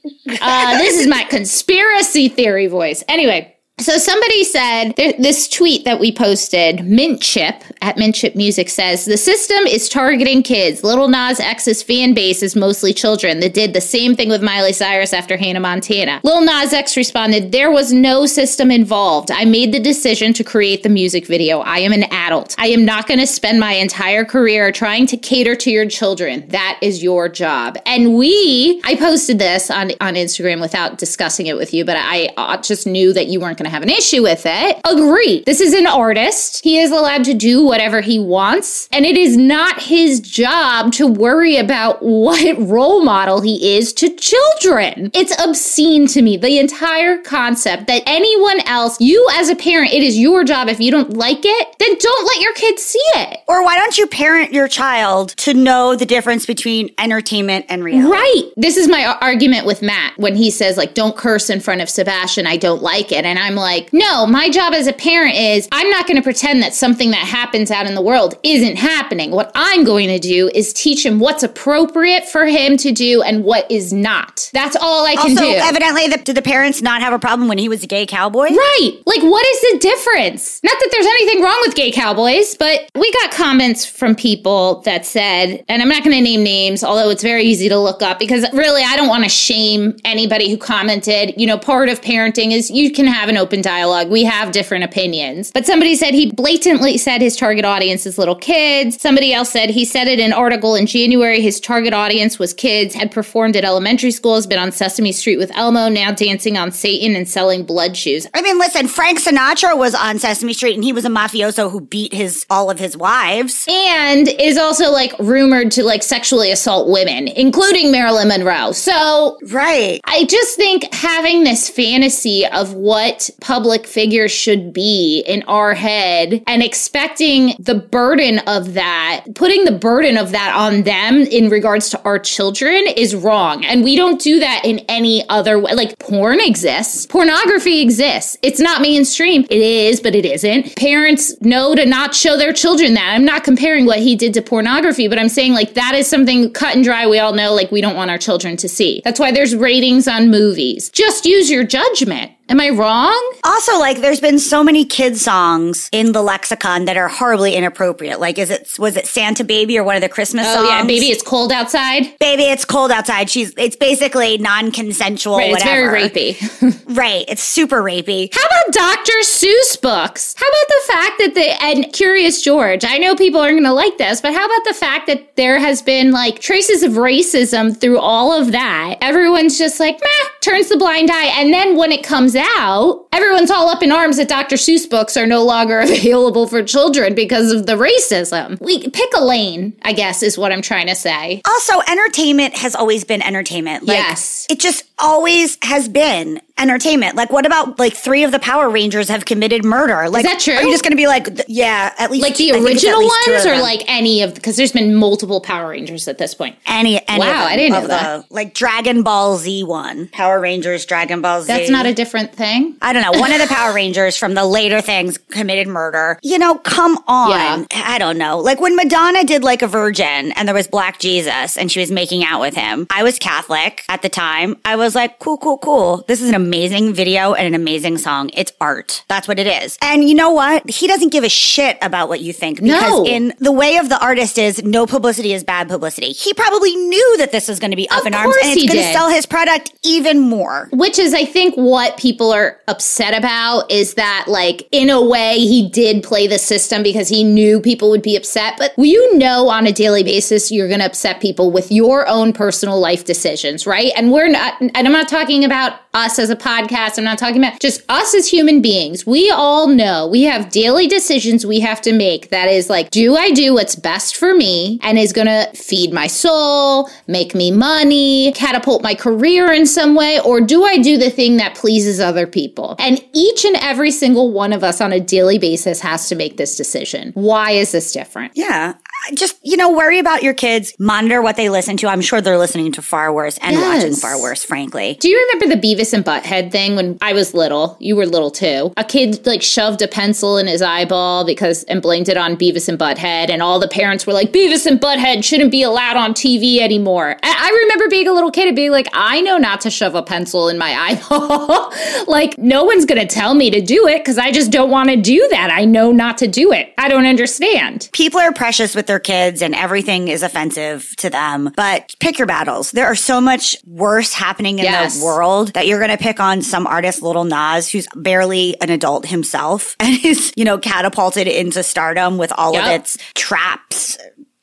Uh, 0.41 0.79
this 0.79 0.99
is 1.01 1.07
my 1.07 1.25
conspiracy 1.31 2.29
theory 2.29 2.67
voice. 2.67 3.03
Anyway. 3.09 3.57
So 3.81 3.97
somebody 3.97 4.45
said 4.45 4.93
th- 4.97 5.17
this 5.17 5.49
tweet 5.49 5.87
that 5.87 5.99
we 5.99 6.13
posted, 6.13 6.85
Mint 6.85 7.23
Chip 7.23 7.65
at 7.81 7.97
Mint 7.97 8.15
Chip 8.15 8.37
Music 8.37 8.69
says 8.69 9.07
the 9.07 9.17
system 9.17 9.67
is 9.67 9.89
targeting 9.89 10.43
kids. 10.43 10.85
Little 10.85 11.09
Nas 11.09 11.41
X's 11.41 11.83
fan 11.83 12.13
base 12.13 12.43
is 12.43 12.55
mostly 12.55 12.93
children 12.93 13.41
that 13.41 13.55
did 13.55 13.73
the 13.73 13.81
same 13.81 14.15
thing 14.15 14.29
with 14.29 14.43
Miley 14.43 14.75
Cyrus 14.75 15.15
after 15.15 15.39
Hannah 15.39 15.61
Montana. 15.61 16.21
Lil 16.25 16.43
Nas 16.43 16.75
X 16.75 16.95
responded, 16.95 17.53
"There 17.53 17.71
was 17.71 17.91
no 17.91 18.27
system 18.27 18.71
involved. 18.71 19.31
I 19.31 19.47
made 19.47 19.73
the 19.73 19.81
decision 19.81 20.35
to 20.35 20.45
create 20.45 20.83
the 20.83 20.91
music 20.91 21.27
video. 21.27 21.61
I 21.61 21.79
am 21.79 21.93
an 21.93 22.05
adult. 22.13 22.55
I 22.59 22.67
am 22.67 22.85
not 22.85 23.07
going 23.07 23.21
to 23.21 23.27
spend 23.27 23.61
my 23.61 23.73
entire 23.73 24.27
career 24.27 24.73
trying 24.73 25.07
to 25.07 25.17
cater 25.17 25.55
to 25.57 25.71
your 25.71 25.87
children. 25.87 26.45
That 26.49 26.79
is 26.83 27.03
your 27.03 27.31
job." 27.31 27.79
And 27.87 28.15
we, 28.15 28.83
I 28.85 28.95
posted 28.97 29.39
this 29.39 29.71
on 29.71 29.93
on 30.03 30.17
Instagram 30.17 30.61
without 30.61 30.99
discussing 30.99 31.47
it 31.47 31.57
with 31.57 31.73
you, 31.73 31.87
but 31.87 31.97
I 31.97 32.29
uh, 32.37 32.59
just 32.59 32.87
knew 32.87 33.15
that 33.15 33.29
you 33.29 33.41
weren't 33.41 33.57
going 33.57 33.65
to 33.65 33.70
have 33.71 33.83
an 33.83 33.89
issue 33.91 34.23
with 34.23 34.43
it. 34.45 34.81
Agree. 34.85 35.43
This 35.47 35.61
is 35.61 35.73
an 35.73 35.87
artist. 35.87 36.63
He 36.63 36.79
is 36.79 36.91
allowed 36.91 37.25
to 37.25 37.35
do 37.35 37.65
whatever 37.65 38.01
he 38.01 38.19
wants, 38.19 38.89
and 38.93 39.07
it 39.07 39.17
is 39.17 39.37
not 39.37 39.83
his 39.83 40.21
job 40.21 40.93
to 40.93 41.07
worry 41.07 41.57
about 41.57 42.03
what 42.03 42.59
role 42.59 43.03
model 43.03 43.41
he 43.41 43.77
is 43.77 43.93
to 43.95 44.11
children. 44.11 45.11
It's 45.15 45.35
obscene 45.43 46.07
to 46.09 46.23
me. 46.23 46.37
The 46.37 46.59
entire 46.59 47.19
concept 47.19 47.87
that 47.87 48.03
anyone 48.07 48.61
else, 48.67 49.01
you 49.01 49.27
as 49.35 49.49
a 49.49 49.57
parent, 49.57 49.93
it 49.93 50.03
is 50.03 50.19
your 50.19 50.45
job. 50.45 50.69
If 50.69 50.81
you 50.81 50.91
don't 50.91 51.15
like 51.15 51.41
it, 51.43 51.75
then 51.79 51.97
don't 51.99 52.27
let 52.27 52.41
your 52.41 52.55
kids 52.55 52.83
see 52.83 52.99
it. 53.17 53.41
Or 53.49 53.65
why 53.65 53.77
don't 53.77 53.97
you 53.97 54.07
parent 54.07 54.53
your 54.53 54.69
child 54.69 55.31
to 55.39 55.55
know 55.55 55.97
the 55.97 56.07
difference 56.07 56.47
between 56.47 56.91
entertainment 56.99 57.67
and 57.69 57.85
reality? 57.85 58.11
Right. 58.11 58.53
This 58.57 58.77
is 58.77 58.89
my 58.89 59.17
argument 59.21 59.67
with 59.67 59.83
Matt 59.83 60.17
when 60.19 60.35
he 60.35 60.51
says 60.51 60.77
like 60.77 60.95
don't 60.95 61.17
curse 61.17 61.51
in 61.51 61.61
front 61.61 61.81
of 61.81 61.89
Sebastian. 61.89 62.47
I 62.47 62.57
don't 62.57 62.83
like 62.83 63.13
it. 63.13 63.25
And 63.25 63.39
I'm 63.39 63.50
I'm 63.51 63.57
like, 63.57 63.93
no, 63.93 64.27
my 64.27 64.49
job 64.49 64.75
as 64.75 64.87
a 64.87 64.93
parent 64.93 65.35
is 65.35 65.69
I'm 65.73 65.91
not 65.91 66.07
going 66.07 66.17
to 66.17 66.23
pretend 66.23 66.63
that 66.63 66.73
something 66.73 67.11
that 67.11 67.27
happens 67.27 67.73
out 67.73 67.85
in 67.85 67.97
the 67.97 68.01
world 68.01 68.39
isn't 68.45 68.77
happening. 68.77 69.33
What 69.33 69.51
I'm 69.57 69.83
going 69.83 70.07
to 70.07 70.21
do 70.21 70.49
is 70.55 70.73
teach 70.73 71.05
him 71.05 71.19
what's 71.19 71.43
appropriate 71.43 72.29
for 72.29 72.47
him 72.47 72.77
to 72.77 72.93
do 72.93 73.23
and 73.23 73.43
what 73.43 73.69
is 73.69 73.93
not. 73.93 74.49
That's 74.53 74.77
all 74.77 75.05
I 75.05 75.17
can 75.17 75.33
also, 75.33 75.43
do. 75.43 75.57
evidently, 75.57 76.07
the, 76.07 76.19
did 76.19 76.37
the 76.37 76.43
parents 76.43 76.81
not 76.81 77.03
have 77.03 77.13
a 77.13 77.19
problem 77.19 77.49
when 77.49 77.59
he 77.59 77.69
was 77.69 77.83
a 77.83 77.89
gay 77.89 78.07
cowboy? 78.07 78.51
Right. 78.51 79.03
Like, 79.05 79.23
what 79.23 79.45
is 79.45 79.73
the 79.73 79.79
difference? 79.81 80.63
Not 80.63 80.79
that 80.79 80.89
there's 80.93 81.07
anything 81.07 81.43
wrong 81.43 81.59
with 81.63 81.75
gay 81.75 81.91
cowboys, 81.91 82.55
but 82.55 82.89
we 82.95 83.11
got 83.15 83.33
comments 83.33 83.85
from 83.85 84.15
people 84.15 84.81
that 84.83 85.05
said, 85.05 85.65
and 85.69 85.83
I'm 85.83 85.89
not 85.89 86.05
going 86.05 86.17
to 86.17 86.23
name 86.23 86.45
names, 86.45 86.85
although 86.85 87.11
it's 87.11 87.25
very 87.25 87.43
easy 87.43 87.69
to 87.69 87.79
look 87.79 88.01
up 88.01 88.21
because 88.21 88.47
really 88.53 88.85
I 88.85 88.95
don't 88.97 89.09
want 89.09 89.25
to 89.25 89.31
shame 89.31 89.97
anybody 90.05 90.49
who 90.49 90.57
commented. 90.57 91.35
You 91.37 91.49
know, 91.49 91.59
part 91.59 91.89
of 91.89 92.01
parenting 92.01 92.53
is 92.53 92.71
you 92.71 92.93
can 92.93 93.09
have 93.09 93.29
an 93.29 93.37
open 93.41 93.61
dialogue. 93.63 94.09
We 94.11 94.25
have 94.25 94.53
different 94.53 94.85
opinions. 94.85 95.51
But 95.53 95.67
somebody 95.67 95.97
said 95.97 96.15
he 96.15 96.31
blatantly 96.31 96.99
said 96.99 97.21
his 97.21 97.37
target 97.37 97.65
audience 97.65 98.07
is 98.07 98.19
little 98.19 98.37
kids. 98.37 99.01
Somebody 99.01 99.33
else 99.33 99.51
said 99.51 99.71
he 99.71 99.85
said 99.85 100.07
it 100.07 100.21
in 100.21 100.27
an 100.27 100.33
article 100.33 100.75
in 100.77 100.87
January. 100.87 101.41
His 101.41 101.59
target 101.59 101.93
audience 101.93 102.39
was 102.39 102.55
kids, 102.55 102.95
had 102.95 103.11
performed 103.11 103.57
at 103.57 103.65
elementary 103.65 104.11
schools, 104.11 104.47
been 104.47 104.59
on 104.59 104.71
Sesame 104.71 105.13
Street 105.13 105.39
with 105.39 105.51
Elmo, 105.57 105.89
now 105.89 106.13
dancing 106.13 106.57
on 106.57 106.71
Satan 106.71 107.17
and 107.17 107.29
selling 107.29 107.65
blood 107.65 107.97
shoes. 107.97 108.27
I 108.35 108.43
mean, 108.43 108.59
listen, 108.59 108.87
Frank 108.87 109.21
Sinatra 109.21 109.77
was 109.77 109.95
on 109.95 110.19
Sesame 110.19 110.53
Street 110.53 110.75
and 110.75 110.85
he 110.85 110.93
was 110.93 111.05
a 111.05 111.09
mafioso 111.09 111.71
who 111.71 111.81
beat 111.81 112.13
his 112.13 112.47
all 112.51 112.71
of 112.71 112.79
his 112.79 112.97
wives. 112.97 113.67
And 113.69 114.29
is 114.29 114.59
also 114.59 114.91
like 114.91 115.19
rumored 115.19 115.73
to 115.73 115.85
like 115.85 116.03
sexually 116.03 116.53
assault 116.53 116.89
women, 116.89 117.29
including 117.29 117.91
Marilyn 117.91 118.29
Monroe. 118.29 118.73
So 118.73 119.39
Right. 119.43 120.01
I 120.05 120.25
just 120.25 120.57
think 120.57 120.93
having 120.93 121.45
this 121.45 121.69
fantasy 121.69 122.47
of 122.47 122.75
what 122.75 123.30
public 123.41 123.87
figures 123.87 124.33
should 124.33 124.73
be 124.73 125.23
in 125.27 125.43
our 125.45 125.75
head 125.75 126.43
and 126.47 126.63
expecting 126.63 127.55
the 127.59 127.75
burden 127.75 128.39
of 128.41 128.75
that, 128.75 129.25
putting 129.35 129.65
the 129.65 129.73
burden 129.73 130.17
of 130.17 130.33
that 130.33 130.55
on 130.55 130.83
them 130.83 131.17
in 131.17 131.51
regards 131.51 131.91
to 131.91 132.03
our 132.03 132.19
children 132.19 132.85
is 132.97 133.15
wrong. 133.15 133.65
And 133.65 133.85
we 133.85 133.97
don't 133.97 134.21
do 134.21 134.41
that 134.41 134.63
in 134.65 134.81
any 134.89 135.29
other 135.29 135.59
way. 135.59 135.73
Like 135.73 135.99
porn 135.99 136.41
exists, 136.41 137.07
pornography 137.07 137.81
exists. 137.81 138.37
It's 138.43 138.61
not 138.61 138.81
mainstream. 138.81 139.45
It 139.51 139.63
is, 139.63 140.01
but 140.01 140.15
it 140.15 140.25
isn't. 140.25 140.77
Parents 140.77 141.41
know 141.41 141.75
to 141.75 141.87
not 141.87 142.15
show 142.15 142.37
their 142.37 142.53
children 142.53 142.95
that. 142.95 143.15
I'm 143.15 143.25
not 143.25 143.45
comparing 143.45 143.87
what 143.87 143.99
he 143.99 144.17
did 144.17 144.35
to 144.35 144.43
pornography, 144.43 145.09
but 145.09 145.19
I'm 145.19 145.29
saying 145.29 145.53
like 145.53 145.75
that 145.75 145.95
is 145.95 146.07
something 146.07 146.53
cut 146.53 146.75
and 146.75 146.85
dry. 146.85 147.07
We 147.07 147.19
all 147.19 147.35
know 147.35 147.55
like 147.55 147.71
we 147.71 147.81
don't 147.81 147.97
want 147.97 148.11
our 148.11 148.19
children 148.19 148.57
to 148.59 148.69
see. 148.69 149.03
That's 149.05 149.21
why 149.21 149.33
there's 149.33 149.55
ratings 149.55 150.09
on 150.09 150.31
movies. 150.31 150.91
Just 150.91 151.25
use 151.25 151.51
your 151.51 151.65
judgment. 151.65 152.33
Am 152.51 152.61
I 152.61 152.71
wrong? 152.71 153.33
Also, 153.45 153.79
like, 153.79 154.01
there's 154.01 154.21
been 154.21 154.41
so 154.41 154.65
many 154.65 154.85
kid 154.85 155.17
songs 155.17 155.89
in 155.93 156.11
the 156.11 156.21
lexicon 156.21 156.85
that 156.87 156.97
are 156.97 157.07
horribly 157.07 157.55
inappropriate. 157.55 158.19
Like, 158.19 158.39
is 158.39 158.51
it 158.51 158.77
was 158.77 158.97
it 158.97 159.07
Santa 159.07 159.45
Baby 159.45 159.79
or 159.79 159.85
one 159.85 159.95
of 159.95 160.03
the 160.03 160.09
Christmas 160.09 160.47
Oh 160.49 160.55
songs? 160.57 160.69
yeah, 160.69 160.83
baby, 160.85 161.07
it's 161.07 161.23
cold 161.23 161.53
outside. 161.53 162.19
Baby, 162.19 162.43
it's 162.45 162.65
cold 162.65 162.91
outside. 162.91 163.31
She's 163.31 163.55
it's 163.57 163.77
basically 163.77 164.37
non-consensual. 164.39 165.37
Right, 165.39 165.53
it's 165.53 165.65
whatever. 165.65 165.91
very 165.93 166.09
rapey. 166.11 166.77
Right, 166.91 167.25
it's 167.29 167.45
super 167.45 167.83
rapey. 167.83 168.35
How 168.35 168.45
about 168.45 168.73
Dr. 168.75 169.13
Seuss 169.23 169.81
books? 169.81 170.35
How 170.37 170.45
about 170.45 170.69
the 170.69 170.93
fact 170.93 171.19
that 171.21 171.35
the 171.35 171.63
and 171.63 171.93
Curious 171.93 172.43
George? 172.43 172.85
I 172.85 172.99
know 172.99 173.15
people 173.15 173.41
aren't 173.41 173.53
going 173.55 173.63
to 173.63 173.73
like 173.73 173.97
this, 173.97 174.21
but 174.21 174.35
how 174.35 174.45
about 174.45 174.65
the 174.65 174.75
fact 174.75 175.07
that 175.07 175.37
there 175.37 175.61
has 175.61 175.83
been 175.83 176.11
like 176.11 176.41
traces 176.41 176.83
of 176.83 176.95
racism 176.95 177.81
through 177.81 178.01
all 178.01 178.33
of 178.33 178.51
that? 178.51 178.97
Everyone's 179.01 179.57
just 179.57 179.79
like, 179.79 180.01
meh, 180.01 180.29
turns 180.41 180.69
the 180.69 180.77
blind 180.77 181.11
eye, 181.13 181.27
and 181.41 181.53
then 181.55 181.77
when 181.77 181.93
it 181.93 182.03
comes 182.03 182.35
out, 182.41 183.07
everyone's 183.13 183.51
all 183.51 183.69
up 183.69 183.83
in 183.83 183.93
arms 183.93 184.17
that 184.17 184.29
Dr. 184.29 184.57
Seuss 184.57 184.89
books 184.89 185.17
are 185.17 185.27
no 185.27 185.45
longer 185.45 185.81
available 185.81 186.47
for 186.49 186.63
children 186.63 187.15
because 187.15 187.53
of 187.53 187.67
the 187.67 187.75
racism. 187.75 188.61
We 188.61 188.89
pick 188.89 189.11
a 189.17 189.25
lane, 189.25 189.79
I 189.83 189.93
guess, 189.93 190.23
is 190.23 190.37
what 190.39 190.53
I'm 190.53 190.63
trying 190.63 190.87
to 190.89 190.95
say. 190.95 191.43
Also, 191.47 191.81
entertainment 191.89 192.57
has 192.57 192.75
always 192.75 193.05
been 193.05 193.23
entertainment. 193.23 193.85
Like, 193.85 193.97
Yes. 193.99 194.47
It 194.51 194.59
just 194.61 194.85
always 194.99 195.59
has 195.63 195.89
been 195.89 196.41
entertainment. 196.61 197.17
Like, 197.17 197.31
what 197.33 197.47
about 197.47 197.79
like 197.79 197.95
three 197.95 198.23
of 198.25 198.33
the 198.33 198.39
Power 198.39 198.69
Rangers 198.71 199.09
have 199.09 199.25
committed 199.25 199.65
murder? 199.65 200.09
Like, 200.09 200.25
that 200.25 200.41
true? 200.41 200.55
Are 200.55 200.63
you 200.63 200.71
just 200.71 200.83
going 200.83 200.93
to 200.93 200.97
be 200.97 201.07
like, 201.07 201.25
th- 201.25 201.49
yeah, 201.49 201.95
at 201.99 202.11
least 202.11 202.23
Like 202.23 202.37
the 202.37 202.51
I 202.51 202.53
think 202.55 202.71
it's 202.71 202.85
at 202.85 202.89
original 202.95 203.01
least 203.01 203.25
two 203.25 203.33
ones, 203.33 203.45
of 203.47 203.53
or 203.53 203.59
like 203.63 203.83
any 203.89 204.23
of 204.23 204.35
because 204.35 204.57
there's 204.57 204.73
been 204.73 204.95
multiple 204.95 205.41
Power 205.41 205.71
Rangers 205.71 206.07
at 206.09 206.19
this 206.19 206.35
point. 206.35 206.57
any? 206.67 207.01
any 207.09 207.19
Wow, 207.21 207.27
of 207.29 207.35
them, 207.35 207.49
I 207.49 207.57
didn't 207.57 207.75
of 207.77 207.83
know 207.83 207.89
the- 207.89 207.95
that. 207.95 208.31
Like 208.33 208.55
Dragon 208.55 209.03
Ball 209.03 209.37
Z 209.39 209.65
one, 209.65 210.09
Power 210.09 210.41
Rangers, 210.41 210.85
Dragon 210.87 211.21
Ball 211.21 211.43
Z. 211.43 211.47
That's 211.47 211.71
not 211.71 211.87
a 211.87 211.95
different 211.95 212.33
thing. 212.35 212.77
I 212.83 212.93
don't 212.93 213.03
know. 213.03 213.19
One 213.21 213.33
of 213.33 213.41
the 213.41 213.47
Power 213.47 213.73
Rangers 213.75 214.17
from 214.17 214.35
the 214.35 214.45
later 214.45 214.81
things 214.81 215.19
committed 215.19 215.67
murder. 215.69 216.19
You 216.23 216.39
know, 216.39 216.57
come 216.59 216.99
on. 217.07 217.31
Yeah. 217.31 217.65
I 217.85 217.99
don't 217.99 218.19
know. 218.19 218.39
Like 218.39 218.61
when 218.61 218.77
Madonna 218.77 219.25
did 219.25 219.43
like 219.43 219.63
a 219.63 219.67
virgin 219.67 220.33
and 220.33 220.47
there 220.47 220.55
was 220.55 220.67
Black 220.69 220.99
Jesus 220.99 221.57
and 221.57 221.71
she 221.71 221.81
was 221.81 221.91
making 221.91 222.25
out 222.25 222.41
with 222.41 222.55
him. 222.55 222.87
I 222.91 223.03
was 223.03 223.19
Catholic 223.19 223.85
at 223.89 224.03
the 224.03 224.09
time. 224.09 224.57
I 224.65 224.77
was 224.77 224.95
like, 224.95 225.19
cool, 225.19 225.39
cool, 225.39 225.59
cool. 225.59 226.05
This 226.09 226.21
is 226.21 226.29
an 226.29 226.35
amazing 226.51 226.93
video 226.93 227.33
and 227.33 227.47
an 227.47 227.55
amazing 227.55 227.97
song. 227.97 228.29
It's 228.35 228.53
art. 228.61 229.05
That's 229.07 229.29
what 229.29 229.39
it 229.39 229.47
is. 229.47 229.79
And 229.81 230.09
you 230.09 230.17
know 230.17 230.31
what? 230.31 230.69
He 230.69 230.89
doesn't 230.89 231.11
give 231.13 231.23
a 231.23 231.29
shit 231.29 231.79
about 231.81 232.09
what 232.09 232.19
you 232.21 232.33
think 232.33 232.61
because 232.61 232.91
No. 232.91 233.07
in 233.07 233.33
the 233.39 233.53
way 233.53 233.77
of 233.77 233.89
the 233.89 234.03
artist 234.03 234.37
is 234.37 234.61
no 234.65 234.85
publicity 234.85 235.33
is 235.33 235.45
bad 235.45 235.69
publicity. 235.69 236.11
He 236.11 236.35
probably 236.35 236.75
knew 236.75 237.17
that 237.19 237.31
this 237.31 237.47
was 237.47 237.61
going 237.61 237.71
to 237.71 237.77
be 237.77 237.89
up 237.91 238.01
Of 238.01 238.07
in 238.09 238.15
arms 238.15 238.35
and 238.43 238.59
it's 238.59 238.67
going 238.67 238.85
to 238.85 238.93
sell 238.93 239.09
his 239.11 239.27
product 239.27 239.73
even 239.85 240.19
more. 240.19 240.69
Which 240.73 240.99
is, 240.99 241.15
I 241.15 241.25
think, 241.25 241.55
what 241.55 241.97
people 241.99 242.33
are 242.33 242.59
upset 242.67 243.17
about 243.17 243.71
is 243.71 243.95
that, 243.95 244.25
like, 244.27 244.67
in 244.73 244.91
a 244.91 245.01
way, 245.01 245.39
he 245.39 245.69
did 245.69 246.03
play 246.03 246.27
the 246.27 246.39
system 246.41 246.83
because 246.83 247.09
he 247.09 247.23
knew 247.23 247.61
people 247.61 247.91
would 247.91 248.03
be 248.03 248.17
upset. 248.17 248.55
But 248.59 248.73
you 248.77 249.17
know, 249.17 249.49
on 249.51 249.69
a 249.69 249.73
daily 249.73 250.03
basis, 250.03 250.51
you're 250.51 250.67
going 250.69 250.81
to 250.81 250.87
upset 250.87 251.21
people 251.21 251.53
with 251.53 251.71
your 251.71 252.09
own 252.09 252.33
personal 252.33 252.81
life 252.81 253.05
decisions, 253.05 253.67
right? 253.69 253.93
And 253.95 254.11
we're 254.11 254.29
not, 254.29 254.61
and 254.61 254.73
I'm 254.77 254.93
not 254.93 255.07
talking 255.07 255.45
about 255.45 255.75
us 255.95 256.19
as 256.19 256.30
a 256.31 256.37
podcast. 256.37 256.99
I'm 256.99 257.05
not 257.05 257.19
talking 257.19 257.39
about 257.39 257.61
just 257.61 257.83
us 257.89 258.15
as 258.15 258.29
human 258.29 258.63
beings. 258.63 259.07
We 259.07 259.31
all 259.31 259.67
know 259.67 260.07
we 260.07 260.23
have 260.23 260.51
daily 260.51 260.87
decisions 260.87 261.45
we 261.45 261.61
have 261.61 261.81
to 261.83 261.93
make 261.93 262.31
that 262.31 262.49
is 262.49 262.71
like, 262.71 262.91
do 262.91 263.17
I 263.17 263.31
do 263.31 263.55
what's 263.55 263.77
best 263.77 264.17
for 264.17 264.35
me 264.35 264.79
and 264.83 264.99
is 264.99 265.13
going 265.13 265.27
to 265.27 265.51
feed 265.55 265.93
my 265.93 266.07
soul, 266.07 266.89
make 267.07 267.35
me 267.35 267.51
money, 267.51 268.33
catapult 268.33 268.83
my 268.83 268.95
career 268.95 269.53
in 269.53 269.67
some 269.67 269.95
way, 269.95 270.21
or 270.21 270.41
do 270.41 270.65
I 270.65 270.79
do 270.79 270.97
the 270.97 271.11
thing 271.11 271.37
that 271.39 271.55
pleases 271.55 272.01
other 272.01 272.27
people? 272.27 272.77
And 272.79 273.05
each 273.13 273.45
and 273.45 273.57
every 273.57 273.91
single 273.91 274.33
one 274.33 274.53
of 274.53 274.65
us 274.65 274.81
on 274.81 274.93
a 274.93 275.01
daily 275.01 275.39
basis 275.39 275.81
has 275.81 276.09
to 276.09 276.15
make 276.15 276.37
this 276.37 276.57
decision. 276.57 277.13
Why 277.15 277.53
is 277.53 277.73
this 277.73 277.93
different? 277.93 278.33
Yeah. 278.35 278.75
Just, 279.15 279.39
you 279.43 279.57
know, 279.57 279.73
worry 279.73 279.99
about 279.99 280.23
your 280.23 280.35
kids, 280.35 280.75
monitor 280.79 281.21
what 281.23 281.37
they 281.37 281.49
listen 281.49 281.77
to. 281.79 281.89
I'm 281.89 282.01
sure 282.01 282.21
they're 282.21 282.39
listening 282.39 282.71
to 282.73 282.83
far 282.83 283.13
worse 283.13 283.39
and 283.39 283.57
Yes. 283.57 283.83
watching 283.83 283.97
far 283.97 284.21
worse, 284.21 284.45
frankly. 284.45 284.97
Do 285.01 285.09
you 285.09 285.27
remember 285.33 285.55
the 285.57 285.61
Beavis 285.61 285.93
and 285.93 286.05
Butthead 286.05 286.53
thing 286.53 286.77
when 286.77 286.99
I 287.01 287.13
was 287.13 287.35
little? 287.35 287.77
You 287.81 287.97
were 287.97 288.07
little 288.07 288.31
too. 288.31 288.73
A 288.77 288.85
kid 288.85 289.27
like 289.27 289.43
shoved 289.43 289.83
a 289.83 289.89
pencil 289.89 290.37
in 290.39 290.47
his 290.47 290.63
eyeball 290.63 291.25
because 291.25 291.65
and 291.65 291.81
blamed 291.83 292.09
it 292.09 292.17
on 292.17 292.37
Beavis 292.37 292.69
and 292.69 292.79
Butthead, 292.79 293.31
and 293.31 293.43
all 293.43 293.59
the 293.59 293.69
parents 293.69 294.07
were 294.07 294.13
like, 294.13 294.33
"Beavis 294.33 294.67
and 294.67 294.81
Butthead 294.81 295.25
shouldn't 295.25 295.51
be 295.51 295.63
allowed 295.63 295.97
on 295.97 296.13
TV 296.15 296.61
anymore." 296.61 297.17
I, 297.23 297.35
I 297.51 297.63
remember 297.65 297.89
being 297.89 298.07
a 298.07 298.13
little 298.13 298.31
kid 298.31 298.47
and 298.49 298.55
being 298.57 298.71
like, 298.71 298.89
"I 298.93 299.21
know 299.23 299.39
not 299.39 299.61
to 299.63 299.71
shove 299.71 299.95
a 299.95 300.03
pencil 300.03 300.49
in 300.49 300.59
my 300.59 300.73
eyeball. 301.11 301.73
like 302.07 302.37
no 302.39 302.65
one's 302.65 302.85
gonna 302.85 303.07
tell 303.07 303.35
me 303.35 303.51
to 303.51 303.61
do 303.61 303.87
it 303.89 303.99
because 303.99 304.19
I 304.19 304.31
just 304.31 304.51
don't 304.51 304.71
want 304.71 304.91
to 304.91 304.97
do 304.97 305.27
that. 305.31 305.51
I 305.51 305.65
know 305.65 305.91
not 305.91 306.19
to 306.19 306.29
do 306.29 306.53
it. 306.53 306.73
I 306.79 306.89
don't 306.89 307.07
understand." 307.07 307.89
People 307.93 308.21
are 308.21 308.33
precious 308.33 308.75
with 308.75 308.90
their 308.91 308.99
kids 308.99 309.41
and 309.41 309.55
everything 309.55 310.09
is 310.09 310.25
offensive 310.25 310.93
to 310.97 311.09
them, 311.09 311.53
but 311.55 311.95
pick 312.01 312.19
your 312.19 312.27
battles. 312.27 312.73
There 312.73 312.87
are 312.87 312.97
so 312.97 313.21
much 313.21 313.57
worse 313.65 314.13
happening 314.13 314.59
in 314.59 314.65
Yes. 314.65 314.99
the 314.99 315.05
world 315.05 315.53
that 315.53 315.69
you're 315.69 315.79
going 315.79 315.97
to 315.97 315.97
pick 315.97 316.19
on 316.19 316.43
some 316.43 316.67
artist, 316.67 317.01
Little 317.01 317.23
Nas, 317.25 317.71
who's 317.71 317.87
barely 317.95 318.61
an 318.61 318.69
adult 318.69 319.07
himself 319.07 319.77
and 319.81 320.05
is, 320.05 320.33
you 320.35 320.45
know, 320.45 320.59
catapulted 320.59 321.29
into 321.29 321.63
stardom 321.63 322.19
with 322.19 322.33
all 322.37 322.57
of 322.57 322.67
its 322.67 322.99
traps 323.15 323.97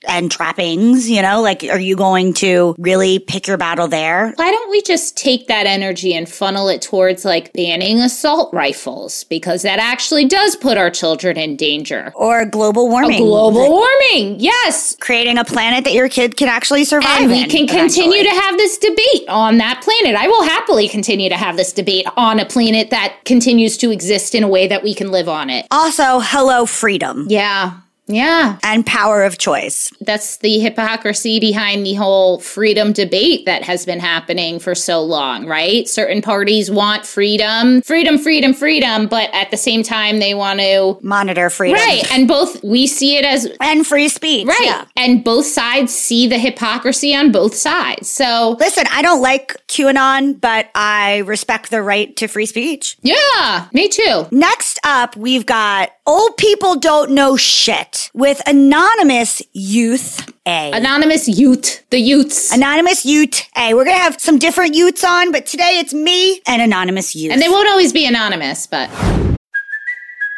and 0.07 0.31
trappings, 0.31 1.09
you 1.09 1.21
know, 1.21 1.41
like, 1.41 1.63
are 1.63 1.79
you 1.79 1.95
going 1.95 2.33
to 2.35 2.75
really 2.77 3.19
pick 3.19 3.47
your 3.47 3.57
battle 3.57 3.87
there? 3.87 4.33
Why 4.35 4.51
don't 4.51 4.69
we 4.69 4.81
just 4.81 5.17
take 5.17 5.47
that 5.47 5.65
energy 5.65 6.13
and 6.13 6.27
funnel 6.29 6.67
it 6.69 6.81
towards 6.81 7.25
like 7.25 7.53
banning 7.53 7.99
assault 7.99 8.53
rifles? 8.53 9.23
Because 9.25 9.61
that 9.63 9.79
actually 9.79 10.25
does 10.25 10.55
put 10.55 10.77
our 10.77 10.89
children 10.89 11.37
in 11.37 11.55
danger. 11.55 12.11
Or 12.15 12.45
global 12.45 12.89
warming. 12.89 13.21
Global 13.21 13.69
warming, 13.69 14.39
yes. 14.39 14.95
creating 14.99 15.37
a 15.37 15.45
planet 15.45 15.83
that 15.83 15.93
your 15.93 16.09
kid 16.09 16.37
can 16.37 16.47
actually 16.47 16.85
survive 16.85 17.21
And 17.21 17.31
we 17.31 17.43
in 17.43 17.49
can 17.49 17.67
continue 17.67 18.19
eventually. 18.19 18.23
to 18.23 18.41
have 18.41 18.57
this 18.57 18.77
debate 18.77 19.27
on 19.29 19.57
that 19.57 19.81
planet. 19.83 20.15
I 20.15 20.27
will 20.27 20.43
happily 20.43 20.87
continue 20.87 21.29
to 21.29 21.37
have 21.37 21.57
this 21.57 21.73
debate 21.73 22.05
on 22.15 22.39
a 22.39 22.45
planet 22.45 22.89
that 22.89 23.17
continues 23.25 23.77
to 23.77 23.91
exist 23.91 24.35
in 24.35 24.43
a 24.43 24.47
way 24.47 24.67
that 24.67 24.83
we 24.83 24.93
can 24.93 25.11
live 25.11 25.29
on 25.29 25.49
it. 25.49 25.67
Also, 25.71 26.19
hello, 26.19 26.65
freedom. 26.65 27.25
Yeah. 27.29 27.73
Yeah. 28.07 28.57
and 28.63 28.85
power 28.85 29.23
of 29.23 29.37
choice. 29.37 29.91
That's 30.01 30.37
the 30.37 30.59
hypocrisy 30.59 31.39
behind 31.39 31.85
the 31.85 31.93
whole 31.95 32.39
freedom 32.39 32.93
debate 32.93 33.45
that 33.45 33.63
has 33.63 33.85
been 33.85 33.99
happening 33.99 34.59
for 34.59 34.75
so 34.75 35.01
long, 35.03 35.45
right? 35.45 35.87
Certain 35.87 36.21
parties 36.21 36.71
want 36.71 37.05
freedom, 37.05 37.81
freedom, 37.81 38.17
freedom, 38.17 38.53
freedom, 38.53 39.07
but 39.07 39.29
at 39.33 39.51
the 39.51 39.57
same 39.57 39.83
time, 39.83 40.19
they 40.19 40.33
want 40.33 40.59
to. 40.59 40.97
Monitor 41.01 41.49
freedom. 41.49 41.75
Right. 41.79 42.09
And 42.11 42.27
both, 42.27 42.63
we 42.63 42.87
see 42.87 43.17
it 43.17 43.25
as. 43.25 43.47
And 43.61 43.85
free 43.85 44.09
speech. 44.09 44.47
Right. 44.47 44.61
Yeah. 44.63 44.85
And 44.95 45.23
both 45.23 45.45
sides 45.45 45.93
see 45.93 46.27
the 46.27 46.39
hypocrisy 46.39 47.15
on 47.15 47.31
both 47.31 47.55
sides. 47.55 48.07
So, 48.07 48.55
Listen, 48.59 48.85
I 48.91 49.01
don't 49.01 49.21
like 49.21 49.55
QAnon, 49.67 50.39
but 50.39 50.69
I 50.75 51.19
respect 51.19 51.69
the 51.71 51.81
right 51.81 52.15
to 52.17 52.27
free 52.27 52.45
speech. 52.45 52.97
yeah, 53.01 53.67
me 53.73 53.87
too. 53.89 54.25
Next 54.31 54.79
up, 54.83 55.15
we've 55.15 55.45
got 55.45 55.91
Old 56.07 56.37
People 56.37 56.77
Don't 56.77 57.11
Know 57.11 57.35
Shit 57.35 58.11
with 58.13 58.41
Anonymous 58.47 59.41
Youth 59.51 60.31
A. 60.47 60.71
Anonymous 60.71 61.27
youth, 61.27 61.83
the 61.89 61.99
youths. 61.99 62.53
Anonymous 62.53 63.05
Youth 63.05 63.45
A. 63.57 63.73
We're 63.73 63.83
going 63.83 63.97
to 63.97 64.01
have 64.03 64.21
some 64.21 64.39
different 64.39 64.73
youths 64.73 65.03
on, 65.03 65.33
but 65.33 65.45
today 65.45 65.79
it's 65.79 65.93
me 65.93 66.39
and 66.47 66.61
Anonymous 66.61 67.13
Youth. 67.13 67.33
and 67.33 67.41
they 67.41 67.49
won't 67.49 67.67
always 67.67 67.91
be 67.91 68.05
anonymous, 68.05 68.67
but. 68.67 68.89